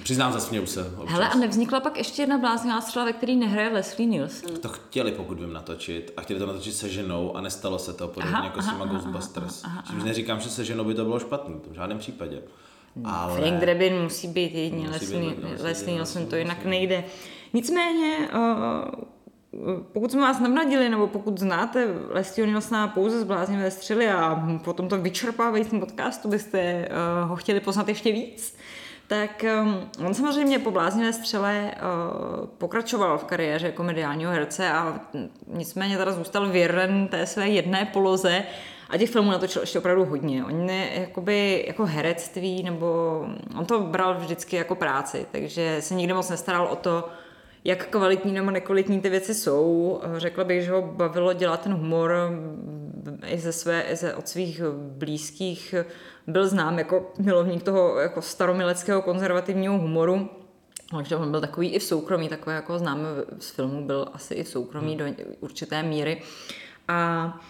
přiznám, 0.03 0.33
zasměju 0.33 0.67
se. 0.67 0.95
Občas. 0.97 1.13
hele, 1.13 1.29
a 1.29 1.37
nevznikla 1.37 1.81
pak 1.81 1.99
ještě 1.99 2.23
jedna 2.23 2.39
bláznivá 2.39 2.81
střela, 2.81 3.05
ve 3.05 3.13
který 3.13 3.37
nehraje 3.37 3.69
Leslie 3.69 4.07
Nielsen? 4.07 4.57
To 4.57 4.69
chtěli, 4.69 5.13
pokud 5.13 5.41
vím, 5.41 5.53
natočit 5.53 6.13
a 6.17 6.21
chtěli 6.21 6.41
to 6.41 6.47
natočit 6.47 6.75
se 6.75 6.89
ženou 6.89 7.37
a 7.37 7.41
nestalo 7.41 7.79
se 7.79 7.93
to, 7.93 8.09
podobně 8.09 8.35
Aha, 8.35 8.45
jako 8.45 8.63
s 8.63 8.65
aha, 8.65 8.73
těma 8.73 8.85
aha, 8.85 8.95
Ghostbusters. 8.95 9.65
Čímž 9.91 10.05
neříkám, 10.05 10.41
že 10.41 10.51
se 10.51 10.65
ženou 10.65 10.85
by 10.85 10.95
to 10.95 11.05
bylo 11.05 11.19
špatný, 11.19 11.55
to 11.61 11.71
v 11.71 11.75
žádném 11.75 11.99
případě. 11.99 12.43
Ale... 13.05 13.41
Frank 13.41 13.61
Drebin 13.61 14.03
musí 14.03 14.29
být 14.29 14.55
jedině, 14.55 14.89
Leslie, 14.89 15.35
Leslie 15.63 15.95
Nielsen 15.95 16.27
to 16.27 16.37
jinak 16.37 16.59
musí. 16.59 16.69
nejde. 16.69 17.05
Nicméně, 17.53 18.29
uh, 18.35 19.05
pokud 19.93 20.11
jsme 20.11 20.21
vás 20.21 20.41
navnadili, 20.41 20.89
nebo 20.89 21.07
pokud 21.07 21.39
znáte 21.39 21.87
Leslieho 22.11 22.51
Nielsena 22.51 22.89
pouze 22.89 23.21
z 23.21 23.25
Bláznivé 23.25 23.71
střely 23.71 24.09
a 24.09 24.47
po 24.65 24.73
tomto 24.73 24.99
vyčerpávajícím 24.99 25.81
podcastu 25.81 26.29
byste 26.29 26.89
uh, 26.89 27.29
ho 27.29 27.37
chtěli 27.37 27.61
poznat 27.61 27.89
ještě 27.89 28.13
víc, 28.13 28.57
tak 29.07 29.45
um, 29.63 29.91
on 30.07 30.15
samozřejmě 30.15 30.59
po 30.59 30.71
bláznivé 30.71 31.13
střele 31.13 31.75
uh, 31.75 32.47
pokračoval 32.47 33.19
v 33.19 33.25
kariéře 33.25 33.73
komediálního 33.73 34.33
herce 34.33 34.71
a 34.71 35.01
nicméně 35.47 35.99
teda 35.99 36.13
zůstal 36.13 36.49
věren 36.49 37.09
té 37.09 37.27
své 37.27 37.49
jedné 37.49 37.85
poloze 37.85 38.43
a 38.91 38.99
těch 38.99 39.11
filmů 39.11 39.31
natočil 39.31 39.63
ještě 39.63 39.79
opravdu 39.79 40.05
hodně. 40.05 40.45
On 40.45 40.71
je 40.71 41.01
jakoby 41.01 41.65
jako 41.67 41.85
herectví, 41.85 42.63
nebo 42.63 42.87
on 43.59 43.67
to 43.67 43.81
bral 43.81 44.15
vždycky 44.15 44.57
jako 44.57 44.75
práci, 44.75 45.27
takže 45.33 45.77
se 45.81 45.95
nikdy 45.95 46.13
moc 46.13 46.31
nestaral 46.31 46.67
o 46.67 46.77
to, 46.77 47.09
jak 47.65 47.87
kvalitní 47.87 48.33
nebo 48.33 48.51
nekvalitní 48.51 49.01
ty 49.01 49.09
věci 49.09 49.35
jsou. 49.35 50.01
Řekla 50.17 50.45
bych, 50.45 50.63
že 50.63 50.73
ho 50.73 50.83
bavilo 50.83 51.33
dělat 51.33 51.61
ten 51.61 51.73
humor 51.73 52.13
i 53.27 53.39
ze 53.39 53.53
své, 53.53 53.83
i 53.83 53.97
ze, 53.97 54.15
od 54.15 54.29
svých 54.29 54.63
blízkých. 54.73 55.75
Byl 56.27 56.49
znám 56.49 56.79
jako 56.79 57.13
milovník 57.19 57.63
toho 57.63 57.99
jako 57.99 58.23
staromileckého 58.23 59.03
konzervativního 59.03 59.79
humoru. 59.79 60.31
Takže 60.91 61.17
on 61.17 61.31
byl 61.31 61.41
takový 61.41 61.69
i 61.69 61.79
v 61.79 61.83
soukromí, 61.83 62.29
takové 62.29 62.55
jako 62.55 62.79
známe 62.79 63.09
z 63.39 63.51
filmu, 63.51 63.87
byl 63.87 64.09
asi 64.13 64.35
i 64.35 64.43
v 64.43 64.49
soukromí 64.49 64.97
do 64.97 65.05
určité 65.41 65.83
míry. 65.83 66.23
A 66.89 67.41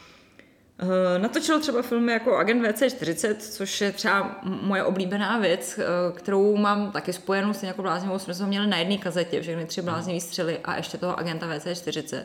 eh, 0.78 1.18
Natočil 1.18 1.60
třeba 1.60 1.82
filmy 1.82 2.12
jako 2.12 2.36
Agent 2.36 2.62
VC40, 2.62 3.36
což 3.36 3.80
je 3.80 3.92
třeba 3.92 4.40
moje 4.42 4.84
oblíbená 4.84 5.38
věc, 5.38 5.78
eh, 5.78 6.12
kterou 6.12 6.56
mám 6.56 6.92
taky 6.92 7.12
spojenou 7.12 7.52
s 7.52 7.62
jako 7.62 7.82
bláznivou. 7.82 8.18
Jsme 8.18 8.34
to 8.34 8.46
měli 8.46 8.66
na 8.66 8.76
jedné 8.76 8.98
kazetě, 8.98 9.42
všechny 9.42 9.66
tři 9.66 9.82
bláznivé 9.82 10.20
střely 10.20 10.58
a 10.64 10.76
ještě 10.76 10.98
toho 10.98 11.18
Agenta 11.18 11.46
VC40. 11.46 12.24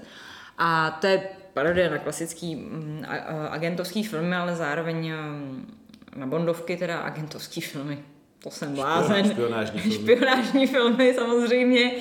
A 0.57 0.97
to 1.01 1.07
je 1.07 1.23
parodie 1.53 1.89
na 1.89 1.97
klasický 1.97 2.55
mm, 2.55 3.05
agentovský 3.49 4.03
filmy, 4.03 4.35
ale 4.35 4.55
zároveň 4.55 5.13
mm, 5.13 5.80
na 6.15 6.25
bondovky, 6.27 6.77
teda 6.77 6.99
agentovský 6.99 7.61
filmy. 7.61 7.99
To 8.43 8.51
jsem 8.51 8.73
blázen. 8.75 9.31
špionážní 9.31 9.79
filmy. 9.81 9.95
Špionážní 9.95 10.67
filmy 10.67 11.13
samozřejmě. 11.15 11.91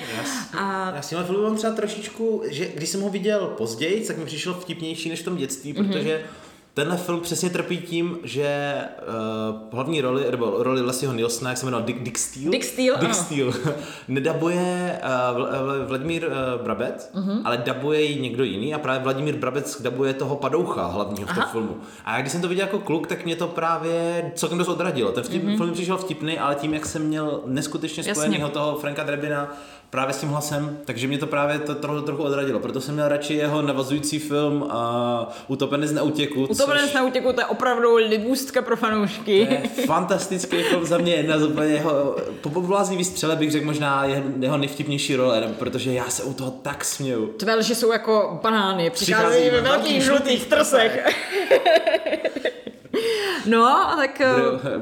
A... 0.57 0.91
Já 0.95 1.01
s 1.01 1.09
filmem 1.09 1.43
mám 1.43 1.55
třeba 1.55 1.73
trošičku, 1.73 2.43
že 2.45 2.67
když 2.75 2.89
jsem 2.89 3.01
ho 3.01 3.09
viděl 3.09 3.47
později, 3.47 4.07
tak 4.07 4.17
mi 4.17 4.25
přišel 4.25 4.53
vtipnější 4.53 5.09
než 5.09 5.21
v 5.21 5.25
tom 5.25 5.35
dětství, 5.37 5.73
Mhm. 5.73 5.87
protože 5.87 6.23
tenhle 6.73 6.97
film 6.97 7.19
přesně 7.21 7.49
trpí 7.49 7.77
tím, 7.77 8.17
že 8.23 8.75
uh, 9.51 9.73
hlavní 9.73 10.01
roli, 10.01 10.25
nebo 10.31 10.55
roli 10.63 10.81
Leslieho 10.81 11.13
Nilsona, 11.15 11.49
jak 11.49 11.57
se 11.57 11.65
jmenuje, 11.65 11.83
Dick, 11.83 11.99
Dick 12.03 12.17
Steele? 12.17 12.51
Dick 12.51 12.63
Steele, 12.63 12.97
Dick 12.99 13.03
ano. 13.11 13.13
Steele. 13.13 13.53
Nedabuje 14.07 14.99
uh, 15.03 15.37
Vl- 15.39 15.49
Vl- 15.49 15.85
Vladimír 15.85 16.27
uh, 16.27 16.63
Brabec, 16.63 17.11
Mhm. 17.13 17.41
ale 17.45 17.57
dabuje 17.57 18.01
ji 18.01 18.21
někdo 18.21 18.43
jiný 18.43 18.73
a 18.73 18.79
právě 18.79 19.03
Vladimír 19.03 19.35
Brabec 19.35 19.81
dabuje 19.81 20.13
toho 20.13 20.35
padoucha 20.35 20.85
hlavního 20.85 21.27
v 21.27 21.33
tom 21.33 21.43
Aha. 21.43 21.51
filmu. 21.51 21.77
A 22.05 22.21
když 22.21 22.31
jsem 22.31 22.41
to 22.41 22.47
viděl 22.47 22.65
jako 22.65 22.79
kluk, 22.79 23.07
tak 23.07 23.25
mě 23.25 23.35
to 23.35 23.47
právě 23.47 24.31
celkem 24.35 24.57
dost 24.57 24.67
odradilo. 24.67 25.11
Ten 25.11 25.23
vtip, 25.23 25.43
Mhm. 25.43 25.57
film 25.57 25.71
přišel 25.73 25.97
vtipný, 25.97 26.39
ale 26.39 26.55
tím, 26.55 26.73
jak 26.73 26.85
jsem 26.85 27.01
měl 27.01 27.41
neskutečně 27.45 28.01
Jasně. 28.01 28.15
spojenýho 28.15 28.49
toho 28.49 28.75
Franka 28.79 29.03
Drebina 29.03 29.53
právě 29.91 30.13
s 30.13 30.17
tím 30.17 30.29
hlasem, 30.29 30.77
takže 30.85 31.07
mě 31.07 31.17
to 31.17 31.27
právě 31.27 31.59
to 31.59 31.75
trochu, 31.75 32.01
trochu 32.01 32.23
odradilo. 32.23 32.59
Proto 32.59 32.81
jsem 32.81 32.93
měl 32.93 33.07
radši 33.07 33.33
jeho 33.33 33.61
navazující 33.61 34.19
film 34.19 34.61
uh, 34.61 34.69
Utopenec 35.47 35.91
na 35.91 36.03
útěku. 36.03 36.45
Utopenec 36.45 36.83
což 36.83 36.93
na 36.93 37.03
útěku, 37.03 37.33
to 37.33 37.41
je 37.41 37.45
opravdu 37.45 37.95
libůstka 37.95 38.61
pro 38.61 38.77
fanoušky. 38.77 39.37
je 39.37 39.85
fantastický 39.85 40.63
film 40.63 40.85
za 40.85 40.97
mě 40.97 41.13
jedna 41.13 41.39
z 41.39 41.43
úplně 41.43 41.73
jeho, 41.73 42.15
po 42.41 42.49
pobláznivý 42.49 43.03
střele 43.03 43.35
bych 43.35 43.51
řekl 43.51 43.65
možná 43.65 44.05
jeho, 44.05 44.23
jeho 44.39 44.57
nejvtipnější 44.57 45.15
role, 45.15 45.53
protože 45.59 45.93
já 45.93 46.09
se 46.09 46.23
u 46.23 46.33
toho 46.33 46.51
tak 46.51 46.85
směju. 46.85 47.27
Tvé 47.27 47.55
lži 47.55 47.75
jsou 47.75 47.91
jako 47.91 48.39
banány, 48.43 48.89
přicházejí 48.89 49.49
ve 49.49 49.61
ve 49.61 49.69
velkých 49.69 50.03
žlutých 50.03 50.45
trsech. 50.45 51.07
no, 53.45 53.93
tak... 53.97 54.21
eh, 54.21 54.35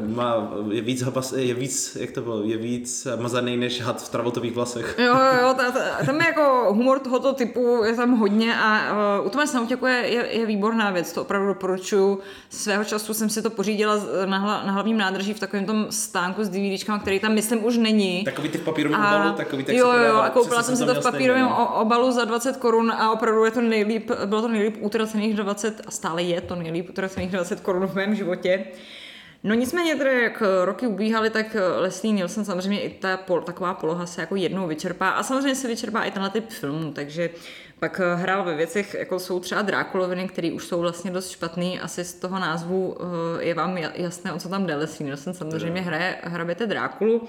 Má, 0.08 0.50
je 0.72 0.82
víc, 0.82 1.02
hapas, 1.02 1.32
je 1.32 1.54
víc, 1.54 1.98
jak 2.00 2.12
to 2.12 2.22
bylo, 2.22 2.44
je 2.44 2.58
víc 2.58 3.08
mazaný 3.20 3.58
než 3.58 3.82
had 3.82 4.02
v 4.02 4.10
travoltových 4.10 4.56
vlasech. 4.56 4.96
Jo, 4.98 5.16
jo, 5.16 5.42
jo, 5.42 5.54
ta, 5.54 5.72
ta, 5.72 6.06
tam 6.06 6.22
je 6.22 6.28
jako 6.28 6.66
humor 6.70 7.00
tohoto 7.00 7.34
typu, 7.34 7.84
je 7.84 7.96
tam 7.96 8.18
hodně 8.18 8.56
a 8.56 8.92
uh, 9.20 9.28
Utopenec 9.28 9.54
na 9.54 9.62
útěku 9.62 9.86
je, 9.86 9.96
je, 9.98 10.28
je, 10.40 10.46
výborná 10.46 10.92
věc, 10.92 11.14
to 11.14 11.22
opravdu 11.22 11.48
doporučuju. 11.48 12.20
Svého 12.50 12.84
času 12.84 13.14
jsem 13.14 13.30
si 13.30 13.42
to 13.42 13.50
pořídila 13.50 13.96
na, 14.26 14.38
hla, 14.38 14.64
na 14.64 14.72
hlavním 14.72 14.98
nádraží 14.98 15.34
v 15.34 15.40
takovém 15.40 15.66
tom 15.66 15.88
stánku 15.90 16.44
s 16.44 16.50
DVDčkama, 16.50 17.00
který 17.00 17.20
tam 17.20 17.34
myslím 17.34 17.66
už 17.66 17.78
není. 17.78 18.24
Takový 18.24 18.50
ty 18.50 18.58
v 18.58 18.62
papírovém 18.62 19.00
obalu, 19.00 19.34
takový 19.34 19.64
tak 19.64 19.76
jo, 19.76 19.92
se 19.92 19.98
to 19.98 20.04
jo, 20.04 20.18
a 20.18 20.30
koupila 20.30 20.62
přesně 20.62 20.76
jsem 20.76 20.88
si 20.88 20.94
to 20.94 21.02
v 21.02 21.04
papírovém 21.04 21.46
no. 21.46 21.76
obalu 21.82 22.12
za 22.12 22.26
20 22.26 22.58
korun 22.58 22.92
a 22.92 23.12
opravdu 23.12 23.46
je 23.46 23.52
to 23.52 23.62
nejlíp, 23.62 24.12
bylo 24.26 24.42
to 24.42 24.48
nejlíp 24.48 24.76
utracených 24.80 25.36
20 25.36 25.82
a 25.88 25.92
stále 25.92 26.24
je 26.24 26.42
to 26.42 26.56
nejlíp 26.56 26.90
utracených 26.90 27.32
20 27.32 27.60
korun 27.60 27.88
v 27.88 27.96
mém 27.96 28.16
životě. 28.16 28.49
No 29.44 29.56
nicméně 29.56 29.96
tedy, 29.96 30.24
jak 30.24 30.44
roky 30.66 30.88
ubíhaly, 30.88 31.30
tak 31.30 31.56
Leslie 31.78 32.14
Nielsen 32.14 32.46
samozřejmě 32.46 32.82
i 32.82 32.90
ta 32.90 33.18
pol, 33.18 33.42
taková 33.42 33.74
poloha 33.74 34.06
se 34.06 34.22
jako 34.22 34.36
jednou 34.36 34.68
vyčerpá 34.68 35.10
a 35.10 35.24
samozřejmě 35.24 35.56
se 35.56 35.68
vyčerpá 35.68 36.04
i 36.04 36.12
tenhle 36.12 36.30
typ 36.30 36.50
filmů, 36.50 36.92
takže 36.92 37.30
pak 37.80 38.02
hrál 38.16 38.44
ve 38.44 38.56
věcech, 38.56 38.94
jako 39.00 39.20
jsou 39.20 39.40
třeba 39.40 39.62
Drákuloviny, 39.62 40.28
které 40.28 40.52
už 40.52 40.68
jsou 40.68 40.80
vlastně 40.80 41.12
dost 41.12 41.32
špatný, 41.32 41.80
asi 41.80 42.04
z 42.04 42.14
toho 42.14 42.40
názvu 42.40 42.98
eh, 43.40 43.44
je 43.44 43.54
vám 43.54 43.76
ja- 43.76 43.92
jasné, 43.94 44.34
o 44.34 44.40
co 44.40 44.50
tam 44.50 44.66
jde. 44.66 44.76
Leslie 44.76 45.06
Nielsen 45.06 45.34
samozřejmě 45.34 45.82
hraje 45.82 46.18
hraběte 46.24 46.68
Drákulu. 46.68 47.28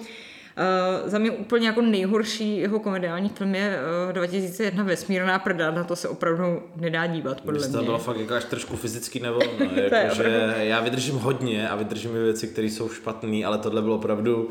Uh, 0.59 1.09
za 1.11 1.19
mě 1.19 1.31
úplně 1.31 1.67
jako 1.67 1.81
nejhorší 1.81 2.59
jeho 2.59 2.81
komediální 2.81 3.29
film 3.29 3.55
je 3.55 3.79
uh, 4.07 4.13
2001 4.13 4.85
Vesmírná 4.85 5.39
prda, 5.39 5.71
na 5.71 5.85
to 5.85 5.97
se 5.97 6.09
opravdu 6.09 6.63
nedá 6.77 7.07
dívat, 7.07 7.41
podle 7.41 7.59
Mně 7.59 7.69
mě. 7.69 7.79
to 7.79 7.85
bylo 7.85 7.99
fakt 7.99 8.17
jako 8.17 8.35
až 8.35 8.45
trošku 8.45 8.77
fyzicky 8.77 9.21
nevolno, 9.21 9.53
To 9.89 9.95
je 9.95 10.03
jako, 10.03 10.15
že 10.15 10.55
já 10.59 10.81
vydržím 10.81 11.15
hodně 11.15 11.69
a 11.69 11.77
vydržím 11.77 12.17
i 12.17 12.19
věci, 12.19 12.49
které 12.49 12.67
jsou 12.67 12.89
špatné, 12.89 13.45
ale 13.45 13.59
tohle 13.59 13.83
bylo 13.83 13.97
opravdu 13.97 14.51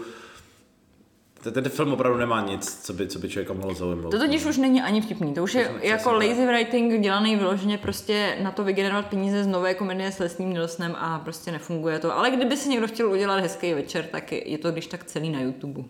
ten, 1.41 1.53
ten 1.53 1.69
film 1.69 1.93
opravdu 1.93 2.19
nemá 2.19 2.41
nic, 2.41 2.85
co 2.85 2.93
by, 2.93 3.07
co 3.07 3.19
by 3.19 3.29
člověka 3.29 3.53
mohlo 3.53 3.73
zaujmout. 3.73 4.11
To 4.11 4.19
totiž 4.19 4.45
už 4.45 4.57
není 4.57 4.81
ani 4.81 5.01
vtipný, 5.01 5.33
to 5.33 5.43
už 5.43 5.53
je 5.53 5.65
Přesně, 5.65 5.89
jako 5.89 6.11
lazy 6.11 6.45
writing 6.45 7.01
dělaný 7.01 7.35
vyloženě 7.35 7.77
prostě 7.77 8.37
na 8.43 8.51
to 8.51 8.63
vygenerovat 8.63 9.05
peníze 9.05 9.43
z 9.43 9.47
nové 9.47 9.73
komedie 9.73 10.11
s 10.11 10.19
Lesným 10.19 10.53
Nilsnem 10.53 10.95
a 10.95 11.19
prostě 11.19 11.51
nefunguje 11.51 11.99
to. 11.99 12.17
Ale 12.17 12.31
kdyby 12.31 12.57
si 12.57 12.69
někdo 12.69 12.87
chtěl 12.87 13.11
udělat 13.11 13.39
hezký 13.39 13.73
večer, 13.73 14.05
tak 14.05 14.31
je 14.31 14.49
je 14.49 14.57
to 14.57 14.71
když 14.71 14.87
tak 14.87 15.03
celý 15.03 15.29
na 15.29 15.41
YouTube. 15.41 15.83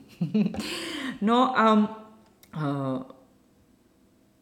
no 1.21 1.59
a 1.59 1.73
uh, 1.73 3.01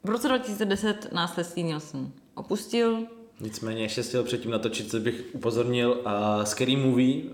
v 0.04 0.10
roce 0.10 0.28
2010 0.28 1.14
nás 1.14 1.38
Leslie 1.38 1.66
Nielsen 1.66 2.12
opustil, 2.36 3.08
Nicméně 3.42 3.82
ještě 3.82 4.04
chtěl 4.04 4.24
předtím 4.24 4.52
natočit, 4.52 4.92
co 4.92 5.00
bych 5.00 5.24
upozornil, 5.34 6.02
a 6.06 6.46
Scary 6.46 6.76
Movie, 6.76 7.24
jako, 7.24 7.32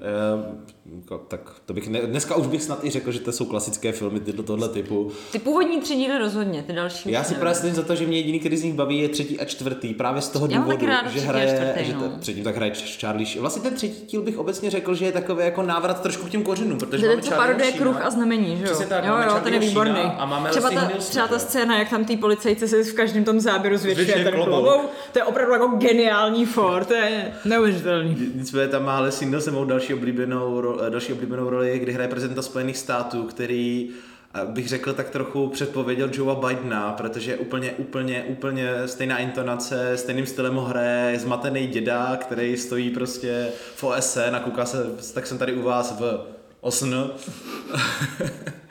tak 1.27 1.51
to 1.65 1.73
bych, 1.73 1.87
ne, 1.89 1.99
dneska 2.01 2.35
už 2.35 2.47
bych 2.47 2.63
snad 2.63 2.83
i 2.83 2.89
řekl, 2.89 3.11
že 3.11 3.19
to 3.19 3.31
jsou 3.31 3.45
klasické 3.45 3.91
filmy 3.91 4.19
tyto 4.19 4.43
tohle 4.43 4.69
typu. 4.69 5.11
ty 5.31 5.39
původní 5.39 5.81
tři 5.81 5.95
díly 5.95 6.17
rozhodně, 6.17 6.63
ty 6.63 6.73
další 6.73 7.11
Já 7.11 7.23
si 7.23 7.35
právě 7.35 7.73
za 7.73 7.81
to, 7.83 7.95
že 7.95 8.05
mě 8.07 8.17
jediný, 8.17 8.39
který 8.39 8.57
z 8.57 8.63
nich 8.63 8.73
baví, 8.73 8.99
je 8.99 9.09
třetí 9.09 9.39
a 9.39 9.45
čtvrtý. 9.45 9.93
Právě 9.93 10.21
z 10.21 10.29
toho 10.29 10.47
Já 10.49 10.57
důvodu, 10.57 10.77
taky 10.77 10.85
ráda 10.85 11.09
že 11.09 11.19
hraje, 11.19 11.47
čtvrtý, 11.47 11.85
že 11.85 11.93
no. 11.93 12.01
to, 12.01 12.17
předtím 12.19 12.43
tak 12.43 12.55
hraje 12.55 12.71
Ch- 12.71 12.99
Charlie 12.99 13.25
Sheen. 13.25 13.41
Vlastně 13.41 13.61
ten 13.61 13.73
třetí 13.73 14.05
díl 14.05 14.21
bych 14.21 14.37
obecně 14.37 14.69
řekl, 14.69 14.95
že 14.95 15.05
je 15.05 15.11
takový 15.11 15.43
jako 15.43 15.63
návrat 15.63 16.01
trošku 16.01 16.25
k 16.25 16.29
těm 16.29 16.43
kořenům, 16.43 16.77
protože 16.79 17.01
To 17.01 17.05
je 17.05 17.15
máme 17.15 17.21
Charlieho 17.21 17.47
parodie 17.47 17.71
kruh 17.71 18.01
a 18.05 18.09
znamení, 18.09 18.57
že 18.57 18.63
jo? 18.63 18.65
Přesně 18.65 18.85
tak, 18.85 19.05
jo, 19.05 19.13
jo, 19.27 19.39
ten 19.43 19.53
je 19.53 19.59
výborný. 19.59 20.01
A 20.01 20.25
máme 20.25 20.49
třeba, 20.49 20.69
ta, 20.69 20.91
třeba 20.99 21.27
ta 21.27 21.39
scéna, 21.39 21.79
jak 21.79 21.89
tam 21.89 22.05
ty 22.05 22.17
policajci 22.17 22.67
si 22.67 22.83
v 22.83 22.93
každém 22.93 23.23
tom 23.23 23.39
záběru 23.39 23.77
zvětšuje 23.77 24.23
ten 24.23 24.33
klobouk. 24.33 24.81
to 25.11 25.19
je 25.19 25.23
opravdu 25.23 25.53
jako 25.53 25.67
geniální 25.67 26.45
for, 26.45 26.85
to 26.85 26.93
je 26.93 27.33
neuvěřitelný. 27.45 28.17
Nicméně 28.35 28.67
tam 28.67 28.83
má 28.85 28.99
Leslie 28.99 29.29
Nielsen 29.29 29.55
další 29.67 29.93
oblíbenou, 29.93 30.61
ro- 30.61 30.72
další 30.89 31.13
oblíbenou 31.13 31.49
roli, 31.49 31.79
kdy 31.79 31.91
hraje 31.91 32.09
prezidenta 32.09 32.41
Spojených 32.41 32.77
států, 32.77 33.23
který 33.23 33.89
eh, 34.33 34.45
bych 34.45 34.67
řekl 34.67 34.93
tak 34.93 35.09
trochu 35.09 35.47
předpověděl 35.47 36.09
Joea 36.13 36.35
Bidena, 36.35 36.91
protože 36.91 37.31
je 37.31 37.37
úplně, 37.37 37.71
úplně, 37.71 38.23
úplně 38.23 38.71
stejná 38.85 39.17
intonace, 39.17 39.97
stejným 39.97 40.25
stylem 40.25 40.55
ho 40.55 40.65
hraje, 40.65 41.19
zmatený 41.19 41.67
děda, 41.67 42.17
který 42.21 42.57
stojí 42.57 42.89
prostě 42.89 43.47
v 43.75 43.83
OSN 43.83 44.35
a 44.35 44.39
kouká 44.39 44.65
se, 44.65 44.77
tak 45.13 45.27
jsem 45.27 45.37
tady 45.37 45.53
u 45.53 45.61
vás 45.61 45.99
v 45.99 46.25
OSN. 46.61 46.93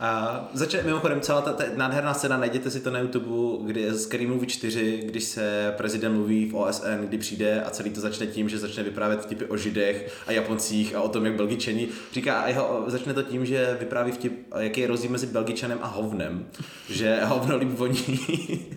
A 0.00 0.44
začne, 0.52 0.82
mimochodem, 0.82 1.20
celá 1.20 1.40
ta, 1.40 1.52
ta 1.52 1.64
nádherná 1.76 2.14
scéna, 2.14 2.36
najděte 2.36 2.70
si 2.70 2.80
to 2.80 2.90
na 2.90 2.98
YouTube, 2.98 3.66
kdy 3.66 3.80
je 3.80 3.94
z 3.94 4.02
Scary 4.02 4.26
Movie 4.26 4.46
4, 4.46 5.02
když 5.04 5.24
se 5.24 5.74
prezident 5.76 6.14
mluví 6.14 6.50
v 6.50 6.56
OSN, 6.56 6.98
kdy 7.00 7.18
přijde 7.18 7.62
a 7.62 7.70
celý 7.70 7.90
to 7.90 8.00
začne 8.00 8.26
tím, 8.26 8.48
že 8.48 8.58
začne 8.58 8.82
vyprávět 8.82 9.20
vtipy 9.20 9.44
o 9.44 9.56
Židech 9.56 10.22
a 10.26 10.32
Japoncích 10.32 10.94
a 10.94 11.00
o 11.00 11.08
tom, 11.08 11.26
jak 11.26 11.34
Belgičani. 11.34 11.88
Říká, 12.12 12.40
a 12.40 12.48
jeho, 12.48 12.84
začne 12.86 13.14
to 13.14 13.22
tím, 13.22 13.46
že 13.46 13.76
vypráví 13.80 14.12
vtip, 14.12 14.32
jaký 14.58 14.80
je 14.80 14.86
rozdíl 14.86 15.10
mezi 15.10 15.26
Belgičanem 15.26 15.78
a 15.82 15.86
hovnem. 15.86 16.46
Že 16.88 17.20
hovno 17.24 17.56
líp 17.56 17.68
voní. 17.68 18.04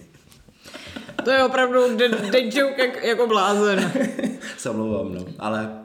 To 1.24 1.32
je 1.32 1.43
opravdu 1.43 1.97
dead, 1.97 2.53
joke 2.53 2.86
jak, 2.86 3.03
jako 3.03 3.28
blázen. 3.28 3.91
se 4.57 4.70
omlouvám, 4.70 5.13
no. 5.13 5.26
Ale 5.39 5.80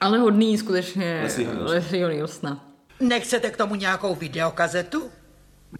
Ale 0.00 0.18
hodný 0.18 0.58
skutečně 0.58 1.28
Leslieho 1.64 2.10
Nielsena. 2.10 2.67
Nechcete 3.00 3.50
k 3.50 3.56
tomu 3.56 3.74
nějakou 3.74 4.14
videokazetu? 4.14 5.10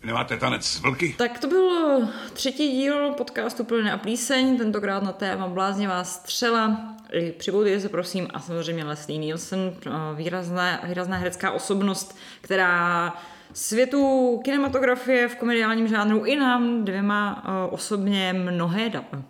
Nemáte 0.05 0.37
tanec 0.37 0.65
s 0.65 0.81
vlky? 0.81 1.15
Tak 1.19 1.39
to 1.39 1.47
byl 1.47 2.09
třetí 2.33 2.73
díl 2.73 3.13
podcastu 3.13 3.65
Plyne 3.65 3.93
a 3.93 3.99
plíseň, 3.99 4.59
tentokrát 4.59 5.03
na 5.03 5.13
téma 5.13 5.49
bláznivá 5.49 6.05
střela. 6.05 6.95
I 7.13 7.33
Připoutejte 7.33 7.81
se 7.81 7.89
prosím 7.89 8.29
a 8.35 8.41
samozřejmě 8.41 8.85
Leslie 8.85 9.19
Nielsen, 9.19 9.75
eh, 9.87 9.91
výrazná, 10.15 10.81
výrazná 10.89 11.17
herecká 11.17 11.51
osobnost, 11.51 12.17
která 12.41 13.15
světu 13.53 14.41
kinematografie 14.45 15.29
v 15.29 15.37
komediálním 15.37 15.89
žánru 15.89 16.25
i 16.25 16.37
nám 16.37 16.85
dvěma 16.85 17.45
eh, 17.45 17.71
osobně 17.71 18.33
mnohé 18.33 18.91
dala. 18.91 19.23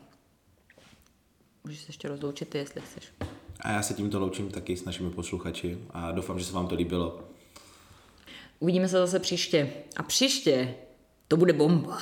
Můžeš 1.65 1.81
se 1.81 1.89
ještě 1.89 2.09
rozloučit 2.09 2.49
ty, 2.49 2.59
jestli 2.59 2.81
chceš. 2.81 3.13
a 3.61 3.71
já 3.73 3.83
se 3.83 3.95
tímto 3.95 4.19
loučím 4.21 4.51
taky 4.51 4.77
s 4.77 4.85
našimi 4.85 5.11
posluchači 5.11 5.79
a 5.91 6.13
doufám, 6.13 6.39
že 6.39 6.45
se 6.45 6.53
vám 6.53 6.67
to 6.67 6.75
líbilo. 6.75 7.25
Uvidíme 8.61 8.89
se 8.89 8.99
zase 8.99 9.19
příště. 9.19 9.73
A 9.97 10.03
příště 10.03 10.75
to 11.29 11.37
bude 11.37 11.53
bomba. 11.53 11.99